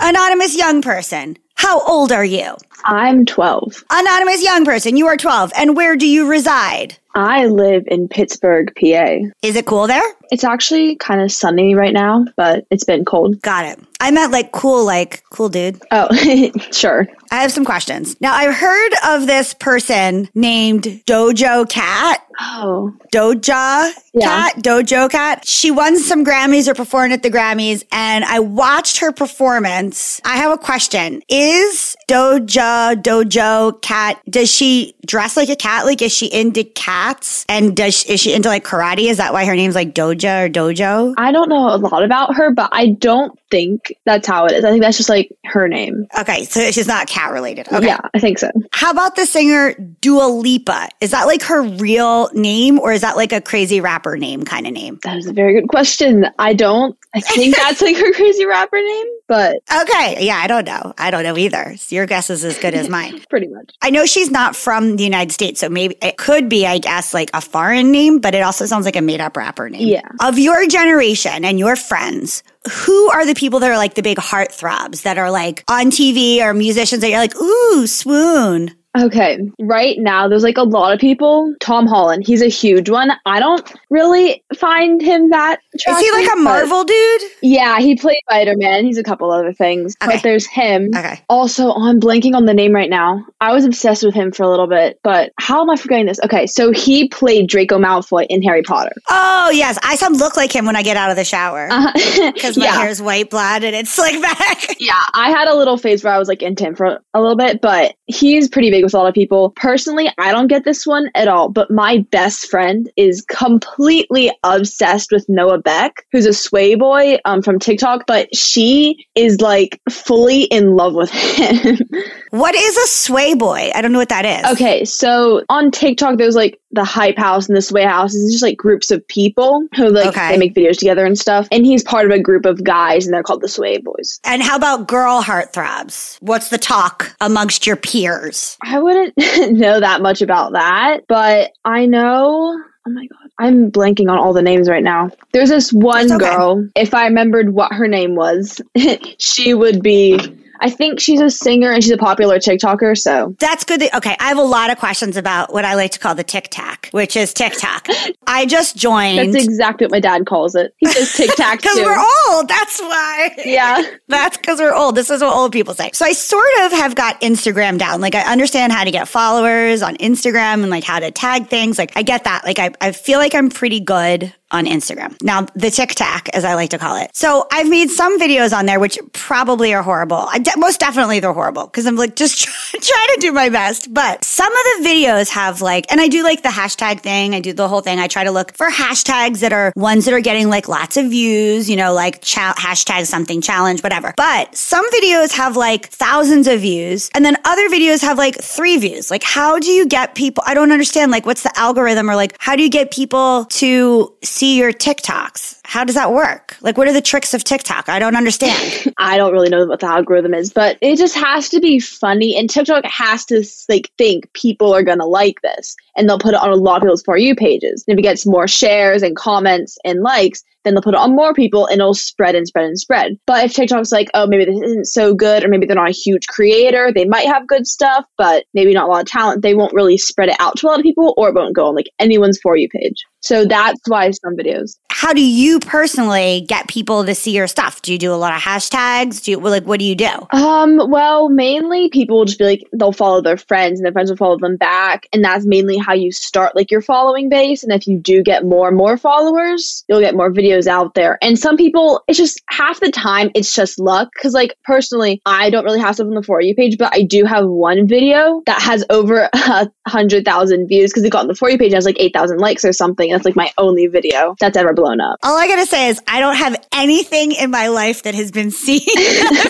Anonymous 0.00 0.56
Young 0.56 0.80
Person. 0.80 1.36
How 1.56 1.80
old 1.80 2.12
are 2.12 2.24
you? 2.24 2.56
I'm 2.84 3.26
12. 3.26 3.84
Anonymous 3.90 4.44
Young 4.44 4.64
Person, 4.64 4.96
you 4.96 5.06
are 5.08 5.16
12. 5.16 5.52
And 5.56 5.76
where 5.76 5.96
do 5.96 6.06
you 6.06 6.28
reside? 6.28 6.96
I 7.18 7.46
live 7.46 7.82
in 7.88 8.06
Pittsburgh, 8.06 8.72
PA. 8.80 9.16
Is 9.42 9.56
it 9.56 9.66
cool 9.66 9.88
there? 9.88 10.02
It's 10.30 10.44
actually 10.44 10.94
kind 10.96 11.20
of 11.20 11.32
sunny 11.32 11.74
right 11.74 11.92
now, 11.92 12.26
but 12.36 12.64
it's 12.70 12.84
been 12.84 13.04
cold. 13.04 13.42
Got 13.42 13.64
it. 13.64 13.80
I 13.98 14.12
meant 14.12 14.30
like 14.30 14.52
cool, 14.52 14.84
like 14.84 15.24
cool 15.30 15.48
dude. 15.48 15.82
Oh, 15.90 16.14
sure. 16.72 17.08
I 17.32 17.42
have 17.42 17.50
some 17.50 17.64
questions. 17.64 18.18
Now, 18.20 18.34
I've 18.34 18.54
heard 18.54 18.92
of 19.06 19.26
this 19.26 19.52
person 19.52 20.28
named 20.34 20.84
Dojo 21.06 21.68
Cat. 21.68 22.24
Oh, 22.40 22.94
Doja 23.12 23.90
Yeah. 24.14 24.50
Cat, 24.52 24.56
Dojo 24.62 25.10
Cat. 25.10 25.46
She 25.46 25.72
won 25.72 25.98
some 25.98 26.24
Grammys 26.24 26.68
or 26.68 26.74
performed 26.74 27.12
at 27.12 27.22
the 27.24 27.30
Grammys, 27.30 27.84
and 27.90 28.24
I 28.24 28.38
watched 28.38 28.98
her 28.98 29.10
performance. 29.10 30.20
I 30.24 30.36
have 30.36 30.52
a 30.52 30.58
question. 30.58 31.22
Is 31.28 31.96
Doja 32.08 32.94
Dojo 33.02 33.82
Cat, 33.82 34.20
does 34.30 34.50
she 34.50 34.94
dress 35.04 35.36
like 35.36 35.48
a 35.48 35.56
cat? 35.56 35.84
Like, 35.84 36.00
is 36.00 36.12
she 36.12 36.26
into 36.26 36.62
cats? 36.62 37.07
And 37.48 37.76
does 37.76 38.04
is 38.04 38.20
she 38.20 38.34
into 38.34 38.48
like 38.48 38.64
karate? 38.64 39.08
Is 39.08 39.16
that 39.18 39.32
why 39.32 39.44
her 39.44 39.54
name's 39.54 39.74
like 39.74 39.94
Doja 39.94 40.46
or 40.46 40.48
Dojo? 40.48 41.14
I 41.16 41.32
don't 41.32 41.48
know 41.48 41.74
a 41.74 41.76
lot 41.76 42.02
about 42.02 42.34
her, 42.36 42.52
but 42.52 42.70
I 42.72 42.88
don't 42.88 43.38
think 43.50 43.92
that's 44.04 44.26
how 44.26 44.46
it 44.46 44.52
is. 44.52 44.64
I 44.64 44.70
think 44.70 44.82
that's 44.82 44.96
just 44.96 45.08
like 45.08 45.30
her 45.44 45.68
name. 45.68 46.06
Okay, 46.18 46.44
so 46.44 46.70
she's 46.70 46.86
not 46.86 47.06
cat 47.06 47.32
related. 47.32 47.66
Okay. 47.72 47.86
Yeah, 47.86 48.00
I 48.14 48.18
think 48.18 48.38
so. 48.38 48.50
How 48.72 48.90
about 48.90 49.16
the 49.16 49.26
singer 49.26 49.74
Dua 50.00 50.28
Lipa? 50.28 50.88
Is 51.00 51.10
that 51.12 51.24
like 51.24 51.42
her 51.42 51.62
real 51.62 52.30
name 52.34 52.78
or 52.78 52.92
is 52.92 53.00
that 53.00 53.16
like 53.16 53.32
a 53.32 53.40
crazy 53.40 53.80
rapper 53.80 54.16
name 54.16 54.44
kind 54.44 54.66
of 54.66 54.72
name? 54.72 54.98
That 55.02 55.16
is 55.16 55.26
a 55.26 55.32
very 55.32 55.54
good 55.54 55.68
question. 55.68 56.26
I 56.38 56.54
don't, 56.54 56.96
I 57.14 57.20
think 57.20 57.56
that's 57.56 57.80
like 57.80 57.96
her 57.96 58.12
crazy 58.12 58.44
rapper 58.44 58.76
name, 58.76 59.06
but 59.26 59.56
Okay. 59.82 60.18
Yeah, 60.20 60.36
I 60.36 60.46
don't 60.46 60.66
know. 60.66 60.92
I 60.98 61.10
don't 61.10 61.22
know 61.22 61.38
either. 61.38 61.74
So 61.78 61.94
your 61.94 62.06
guess 62.06 62.28
is 62.28 62.44
as 62.44 62.58
good 62.58 62.74
as 62.74 62.88
mine. 62.88 63.22
pretty 63.30 63.48
much. 63.48 63.72
I 63.80 63.90
know 63.90 64.04
she's 64.04 64.30
not 64.30 64.54
from 64.54 64.96
the 64.96 65.04
United 65.04 65.32
States, 65.32 65.60
so 65.60 65.68
maybe 65.70 65.96
it 66.02 66.18
could 66.18 66.48
be, 66.48 66.66
I 66.66 66.78
guess, 66.78 67.14
like 67.14 67.30
a 67.32 67.40
foreign 67.40 67.90
name, 67.90 68.18
but 68.18 68.34
it 68.34 68.42
also 68.42 68.66
sounds 68.66 68.84
like 68.84 68.96
a 68.96 69.00
made 69.00 69.20
up 69.20 69.36
rapper 69.36 69.70
name. 69.70 69.88
Yeah. 69.88 70.08
Of 70.20 70.38
your 70.38 70.66
generation 70.66 71.44
and 71.44 71.58
your 71.58 71.76
friends, 71.76 72.42
who 72.70 73.08
are 73.10 73.24
the 73.24 73.34
people 73.34 73.60
that 73.60 73.70
are 73.70 73.78
like 73.78 73.94
the 73.94 74.02
big 74.02 74.18
heartthrobs 74.18 75.02
that 75.02 75.16
are 75.16 75.30
like 75.30 75.64
on 75.68 75.86
TV 75.86 76.40
or 76.40 76.52
musicians 76.52 77.00
that 77.00 77.08
you're 77.08 77.18
like, 77.18 77.36
ooh, 77.36 77.86
swoon? 77.86 78.74
Okay, 78.96 79.38
right 79.60 79.96
now 79.98 80.28
there's 80.28 80.42
like 80.42 80.56
a 80.56 80.62
lot 80.62 80.92
of 80.92 80.98
people. 80.98 81.54
Tom 81.60 81.86
Holland, 81.86 82.24
he's 82.26 82.42
a 82.42 82.48
huge 82.48 82.88
one. 82.88 83.12
I 83.26 83.38
don't 83.38 83.70
really 83.90 84.42
find 84.56 85.00
him 85.00 85.30
that. 85.30 85.60
Is 85.74 85.98
he 85.98 86.10
like 86.12 86.28
a 86.32 86.36
Marvel 86.36 86.84
dude? 86.84 87.22
Yeah, 87.42 87.78
he 87.78 87.94
played 87.96 88.16
Spider 88.28 88.54
Man. 88.56 88.84
He's 88.86 88.98
a 88.98 89.02
couple 89.02 89.30
other 89.30 89.52
things, 89.52 89.94
Okay. 90.02 90.14
but 90.16 90.22
there's 90.22 90.46
him. 90.46 90.90
Okay. 90.96 91.20
Also, 91.28 91.72
I'm 91.72 92.00
blanking 92.00 92.34
on 92.34 92.46
the 92.46 92.54
name 92.54 92.72
right 92.74 92.90
now. 92.90 93.24
I 93.40 93.52
was 93.52 93.64
obsessed 93.64 94.02
with 94.02 94.14
him 94.14 94.32
for 94.32 94.42
a 94.42 94.48
little 94.48 94.66
bit, 94.66 94.98
but 95.04 95.32
how 95.38 95.60
am 95.60 95.70
I 95.70 95.76
forgetting 95.76 96.06
this? 96.06 96.18
Okay, 96.24 96.46
so 96.46 96.72
he 96.72 97.08
played 97.08 97.46
Draco 97.48 97.78
Malfoy 97.78 98.26
in 98.28 98.42
Harry 98.42 98.62
Potter. 98.62 98.92
Oh, 99.10 99.50
yes. 99.52 99.78
I 99.82 99.96
some 99.96 100.14
look 100.14 100.36
like 100.36 100.50
him 100.52 100.64
when 100.66 100.76
I 100.76 100.82
get 100.82 100.96
out 100.96 101.10
of 101.10 101.16
the 101.16 101.24
shower 101.24 101.68
Uh, 101.70 101.92
because 102.32 102.56
my 102.56 102.64
yeah. 102.64 102.80
hair 102.80 102.88
is 102.88 103.00
white 103.02 103.30
blonde 103.30 103.64
and 103.64 103.76
it's 103.76 103.90
slicked 103.90 104.22
back. 104.22 104.76
Yeah, 104.80 104.98
I 105.14 105.30
had 105.30 105.46
a 105.46 105.54
little 105.54 105.76
phase 105.76 106.02
where 106.02 106.12
I 106.12 106.18
was 106.18 106.26
like 106.28 106.42
into 106.42 106.64
him 106.64 106.74
for 106.74 106.98
a 107.14 107.20
little 107.20 107.36
bit, 107.36 107.60
but 107.60 107.94
he's 108.06 108.48
pretty 108.48 108.70
big 108.78 108.84
with 108.84 108.94
a 108.94 108.98
lot 108.98 109.08
of 109.08 109.14
people. 109.14 109.50
Personally, 109.50 110.08
I 110.18 110.30
don't 110.32 110.46
get 110.46 110.64
this 110.64 110.86
one 110.86 111.10
at 111.14 111.26
all, 111.28 111.48
but 111.48 111.70
my 111.70 111.98
best 112.10 112.48
friend 112.48 112.88
is 112.96 113.22
completely 113.22 114.30
obsessed 114.44 115.10
with 115.10 115.28
Noah 115.28 115.58
Beck, 115.58 116.04
who's 116.12 116.26
a 116.26 116.32
sway 116.32 116.74
boy 116.76 117.18
um, 117.24 117.42
from 117.42 117.58
TikTok, 117.58 118.04
but 118.06 118.34
she 118.34 119.06
is 119.14 119.40
like 119.40 119.80
fully 119.90 120.44
in 120.44 120.76
love 120.76 120.94
with 120.94 121.10
him. 121.10 121.78
What 122.30 122.54
is 122.54 122.76
a 122.76 122.86
sway 122.88 123.32
boy? 123.32 123.70
I 123.74 123.80
don't 123.80 123.90
know 123.90 123.98
what 123.98 124.10
that 124.10 124.26
is. 124.26 124.52
okay, 124.52 124.84
so 124.84 125.42
on 125.48 125.70
TikTok, 125.70 126.18
there's 126.18 126.34
like 126.36 126.60
the 126.72 126.84
hype 126.84 127.16
house 127.16 127.48
and 127.48 127.56
the 127.56 127.62
sway 127.62 127.84
house. 127.84 128.14
It's 128.14 128.30
just 128.30 128.42
like 128.42 128.58
groups 128.58 128.90
of 128.90 129.06
people 129.08 129.66
who 129.74 129.88
like 129.88 130.08
Okay. 130.08 130.32
they 130.32 130.36
make 130.36 130.54
videos 130.54 130.76
together 130.78 131.06
and 131.06 131.18
stuff. 131.18 131.48
And 131.50 131.64
he's 131.64 131.82
part 131.82 132.04
of 132.04 132.10
a 132.12 132.20
group 132.20 132.44
of 132.44 132.62
guys, 132.62 133.06
and 133.06 133.14
they're 133.14 133.22
called 133.22 133.40
the 133.40 133.48
sway 133.48 133.78
boys. 133.78 134.20
And 134.26 134.42
how 134.42 134.56
about 134.56 134.86
girl 134.86 135.22
heartthrobs? 135.22 136.18
What's 136.20 136.50
the 136.50 136.58
talk 136.58 137.16
amongst 137.22 137.66
your 137.66 137.76
peers? 137.76 138.58
I 138.68 138.78
wouldn't 138.80 139.14
know 139.58 139.80
that 139.80 140.02
much 140.02 140.22
about 140.22 140.52
that, 140.52 141.00
but 141.08 141.52
I 141.64 141.86
know. 141.86 142.60
Oh 142.86 142.90
my 142.90 143.06
god, 143.06 143.30
I'm 143.38 143.70
blanking 143.70 144.10
on 144.10 144.18
all 144.18 144.32
the 144.32 144.42
names 144.42 144.68
right 144.68 144.82
now. 144.82 145.10
There's 145.32 145.48
this 145.48 145.72
one 145.72 146.12
okay. 146.12 146.18
girl. 146.18 146.68
If 146.76 146.94
I 146.94 147.06
remembered 147.06 147.50
what 147.54 147.72
her 147.72 147.88
name 147.88 148.14
was, 148.14 148.60
she 149.18 149.54
would 149.54 149.82
be. 149.82 150.18
I 150.60 150.70
think 150.70 151.00
she's 151.00 151.20
a 151.20 151.30
singer 151.30 151.70
and 151.70 151.82
she's 151.82 151.92
a 151.92 151.98
popular 151.98 152.38
TikToker. 152.38 152.96
So 152.96 153.34
That's 153.38 153.64
good. 153.64 153.80
That, 153.80 153.94
okay, 153.96 154.16
I 154.20 154.28
have 154.28 154.38
a 154.38 154.42
lot 154.42 154.70
of 154.70 154.78
questions 154.78 155.16
about 155.16 155.52
what 155.52 155.64
I 155.64 155.74
like 155.74 155.92
to 155.92 155.98
call 155.98 156.14
the 156.14 156.24
tic 156.24 156.48
tac, 156.50 156.88
which 156.92 157.16
is 157.16 157.32
TikTok. 157.32 157.86
I 158.26 158.46
just 158.46 158.76
joined 158.76 159.34
that's 159.34 159.44
exactly 159.44 159.86
what 159.86 159.92
my 159.92 160.00
dad 160.00 160.26
calls 160.26 160.54
it. 160.54 160.74
He 160.78 160.86
says 160.86 161.12
tic 161.14 161.34
tac 161.36 161.58
because 161.62 161.76
we're 161.76 161.98
old. 161.98 162.48
That's 162.48 162.80
why. 162.80 163.34
Yeah. 163.44 163.82
That's 164.08 164.36
because 164.36 164.58
we're 164.58 164.74
old. 164.74 164.94
This 164.94 165.10
is 165.10 165.20
what 165.20 165.34
old 165.34 165.52
people 165.52 165.74
say. 165.74 165.90
So 165.92 166.04
I 166.04 166.12
sort 166.12 166.46
of 166.62 166.72
have 166.72 166.94
got 166.94 167.20
Instagram 167.20 167.78
down. 167.78 168.00
Like 168.00 168.14
I 168.14 168.22
understand 168.30 168.72
how 168.72 168.84
to 168.84 168.90
get 168.90 169.06
followers 169.06 169.82
on 169.82 169.96
Instagram 169.98 170.62
and 170.62 170.70
like 170.70 170.84
how 170.84 170.98
to 170.98 171.10
tag 171.10 171.48
things. 171.48 171.78
Like 171.78 171.92
I 171.94 172.02
get 172.02 172.24
that. 172.24 172.44
Like 172.44 172.58
I, 172.58 172.70
I 172.80 172.92
feel 172.92 173.18
like 173.18 173.34
I'm 173.34 173.50
pretty 173.50 173.80
good 173.80 174.32
on 174.50 174.64
Instagram. 174.64 175.16
Now 175.22 175.42
the 175.54 175.70
TikTok, 175.70 176.28
as 176.30 176.44
I 176.44 176.54
like 176.54 176.70
to 176.70 176.78
call 176.78 176.96
it. 176.96 177.10
So 177.14 177.46
I've 177.52 177.68
made 177.68 177.90
some 177.90 178.18
videos 178.18 178.56
on 178.56 178.66
there, 178.66 178.80
which 178.80 178.98
probably 179.12 179.74
are 179.74 179.82
horrible. 179.82 180.28
De- 180.40 180.56
most 180.56 180.80
definitely 180.80 181.20
they're 181.20 181.32
horrible 181.32 181.66
because 181.66 181.86
I'm 181.86 181.96
like 181.96 182.16
just 182.16 182.38
try- 182.44 182.80
trying 182.80 183.14
to 183.14 183.20
do 183.20 183.32
my 183.32 183.50
best. 183.50 183.92
But 183.92 184.24
some 184.24 184.50
of 184.50 184.62
the 184.78 184.88
videos 184.88 185.28
have 185.30 185.60
like, 185.60 185.90
and 185.90 186.00
I 186.00 186.08
do 186.08 186.22
like 186.22 186.42
the 186.42 186.48
hashtag 186.48 187.00
thing. 187.00 187.34
I 187.34 187.40
do 187.40 187.52
the 187.52 187.68
whole 187.68 187.82
thing. 187.82 187.98
I 187.98 188.08
try 188.08 188.24
to 188.24 188.30
look 188.30 188.56
for 188.56 188.68
hashtags 188.68 189.40
that 189.40 189.52
are 189.52 189.72
ones 189.76 190.06
that 190.06 190.14
are 190.14 190.20
getting 190.20 190.48
like 190.48 190.68
lots 190.68 190.96
of 190.96 191.10
views, 191.10 191.68
you 191.68 191.76
know, 191.76 191.92
like 191.92 192.22
hashtag 192.22 193.06
something 193.06 193.42
challenge, 193.42 193.82
whatever. 193.82 194.14
But 194.16 194.54
some 194.56 194.88
videos 194.92 195.32
have 195.32 195.56
like 195.56 195.88
thousands 195.88 196.46
of 196.46 196.60
views 196.60 197.10
and 197.14 197.24
then 197.24 197.36
other 197.44 197.68
videos 197.68 198.00
have 198.00 198.16
like 198.16 198.36
three 198.36 198.78
views. 198.78 199.10
Like 199.10 199.22
how 199.22 199.58
do 199.58 199.70
you 199.70 199.86
get 199.86 200.14
people? 200.14 200.42
I 200.46 200.54
don't 200.54 200.72
understand. 200.72 201.12
Like 201.12 201.26
what's 201.26 201.42
the 201.42 201.52
algorithm 201.58 202.10
or 202.10 202.16
like 202.16 202.34
how 202.38 202.56
do 202.56 202.62
you 202.62 202.70
get 202.70 202.90
people 202.90 203.44
to 203.46 204.14
see 204.38 204.56
your 204.56 204.72
TikToks? 204.72 205.58
How 205.64 205.84
does 205.84 205.96
that 205.96 206.12
work? 206.12 206.56
Like, 206.60 206.78
what 206.78 206.86
are 206.86 206.92
the 206.92 207.00
tricks 207.00 207.34
of 207.34 207.42
TikTok? 207.42 207.88
I 207.88 207.98
don't 207.98 208.16
understand. 208.16 208.94
I 208.98 209.16
don't 209.16 209.32
really 209.32 209.48
know 209.48 209.66
what 209.66 209.80
the 209.80 209.86
algorithm 209.86 210.32
is, 210.32 210.52
but 210.52 210.78
it 210.80 210.96
just 210.96 211.16
has 211.16 211.48
to 211.50 211.60
be 211.60 211.80
funny. 211.80 212.36
And 212.36 212.48
TikTok 212.48 212.84
has 212.84 213.24
to 213.26 213.44
like 213.68 213.90
think 213.98 214.32
people 214.32 214.72
are 214.72 214.84
gonna 214.84 215.06
like 215.06 215.40
this, 215.42 215.74
and 215.96 216.08
they'll 216.08 216.20
put 216.20 216.34
it 216.34 216.40
on 216.40 216.50
a 216.50 216.54
lot 216.54 216.76
of 216.76 216.82
people's 216.82 217.02
for 217.02 217.16
you 217.18 217.34
pages. 217.34 217.84
And 217.86 217.94
if 217.94 217.98
it 217.98 218.02
gets 218.02 218.26
more 218.26 218.46
shares 218.46 219.02
and 219.02 219.16
comments 219.16 219.76
and 219.84 220.02
likes, 220.02 220.44
then 220.64 220.74
they'll 220.74 220.82
put 220.82 220.94
it 220.94 221.00
on 221.00 221.16
more 221.16 221.34
people, 221.34 221.66
and 221.66 221.80
it'll 221.80 221.94
spread 221.94 222.36
and 222.36 222.46
spread 222.46 222.66
and 222.66 222.78
spread. 222.78 223.18
But 223.26 223.46
if 223.46 223.54
TikTok's 223.54 223.90
like, 223.90 224.08
oh, 224.14 224.28
maybe 224.28 224.44
this 224.44 224.62
isn't 224.62 224.86
so 224.86 225.14
good, 225.14 225.44
or 225.44 225.48
maybe 225.48 225.66
they're 225.66 225.74
not 225.74 225.90
a 225.90 225.92
huge 225.92 226.28
creator, 226.28 226.92
they 226.94 227.06
might 227.06 227.26
have 227.26 227.48
good 227.48 227.66
stuff, 227.66 228.04
but 228.16 228.44
maybe 228.54 228.72
not 228.72 228.88
a 228.88 228.90
lot 228.92 229.00
of 229.00 229.06
talent. 229.06 229.42
They 229.42 229.54
won't 229.54 229.74
really 229.74 229.98
spread 229.98 230.28
it 230.28 230.36
out 230.38 230.56
to 230.58 230.66
a 230.66 230.68
lot 230.68 230.78
of 230.78 230.84
people, 230.84 231.14
or 231.16 231.28
it 231.28 231.34
won't 231.34 231.56
go 231.56 231.66
on 231.66 231.74
like 231.74 231.90
anyone's 231.98 232.38
for 232.40 232.56
you 232.56 232.68
page. 232.68 233.04
So 233.20 233.44
that's 233.44 233.80
why 233.86 234.10
some 234.10 234.36
videos. 234.36 234.76
How 234.90 235.12
do 235.12 235.24
you 235.24 235.60
personally 235.60 236.44
get 236.48 236.66
people 236.66 237.04
to 237.04 237.14
see 237.14 237.30
your 237.30 237.46
stuff? 237.46 237.82
Do 237.82 237.92
you 237.92 237.98
do 237.98 238.12
a 238.12 238.16
lot 238.16 238.34
of 238.34 238.40
hashtags? 238.40 239.22
Do 239.22 239.30
you 239.30 239.38
like 239.38 239.64
what 239.64 239.78
do 239.78 239.84
you 239.84 239.94
do? 239.94 240.26
Um, 240.32 240.90
well, 240.90 241.28
mainly 241.28 241.88
people 241.90 242.18
will 242.18 242.24
just 242.24 242.38
be 242.38 242.44
like 242.44 242.64
they'll 242.72 242.92
follow 242.92 243.22
their 243.22 243.36
friends 243.36 243.78
and 243.78 243.84
their 243.84 243.92
friends 243.92 244.10
will 244.10 244.16
follow 244.16 244.38
them 244.38 244.56
back. 244.56 245.06
And 245.12 245.22
that's 245.22 245.46
mainly 245.46 245.78
how 245.78 245.92
you 245.94 246.10
start 246.10 246.56
like 246.56 246.70
your 246.70 246.80
following 246.80 247.28
base. 247.28 247.62
And 247.62 247.72
if 247.72 247.86
you 247.86 247.98
do 247.98 248.22
get 248.22 248.44
more 248.44 248.68
and 248.68 248.76
more 248.76 248.96
followers, 248.96 249.84
you'll 249.88 250.00
get 250.00 250.16
more 250.16 250.32
videos 250.32 250.66
out 250.66 250.94
there. 250.94 251.18
And 251.22 251.38
some 251.38 251.56
people, 251.56 252.02
it's 252.08 252.18
just 252.18 252.40
half 252.50 252.80
the 252.80 252.90
time 252.90 253.30
it's 253.34 253.54
just 253.54 253.78
luck. 253.78 254.10
Cause 254.20 254.34
like 254.34 254.54
personally, 254.64 255.20
I 255.26 255.50
don't 255.50 255.64
really 255.64 255.80
have 255.80 255.94
stuff 255.94 256.08
on 256.08 256.14
the 256.14 256.22
for 256.22 256.40
you 256.40 256.54
page, 256.54 256.76
but 256.76 256.92
I 256.92 257.02
do 257.02 257.24
have 257.24 257.46
one 257.46 257.86
video 257.86 258.42
that 258.46 258.60
has 258.60 258.84
over 258.90 259.28
a 259.32 259.70
hundred 259.86 260.24
thousand 260.24 260.66
views 260.66 260.90
because 260.90 261.04
it 261.04 261.10
got 261.10 261.20
on 261.22 261.28
the 261.28 261.34
for 261.34 261.50
you 261.50 261.58
page, 261.58 261.72
has 261.72 261.84
like 261.84 262.00
eight 262.00 262.12
thousand 262.12 262.38
likes 262.38 262.64
or 262.64 262.72
something. 262.72 263.07
That's 263.12 263.24
like 263.24 263.36
my 263.36 263.50
only 263.58 263.86
video 263.86 264.36
that's 264.38 264.56
ever 264.56 264.72
blown 264.72 265.00
up. 265.00 265.18
All 265.22 265.36
I 265.36 265.46
gotta 265.48 265.66
say 265.66 265.88
is 265.88 266.00
I 266.06 266.20
don't 266.20 266.36
have 266.36 266.56
anything 266.72 267.32
in 267.32 267.50
my 267.50 267.68
life 267.68 268.02
that 268.04 268.14
has 268.14 268.30
been 268.30 268.50
seen 268.64 268.80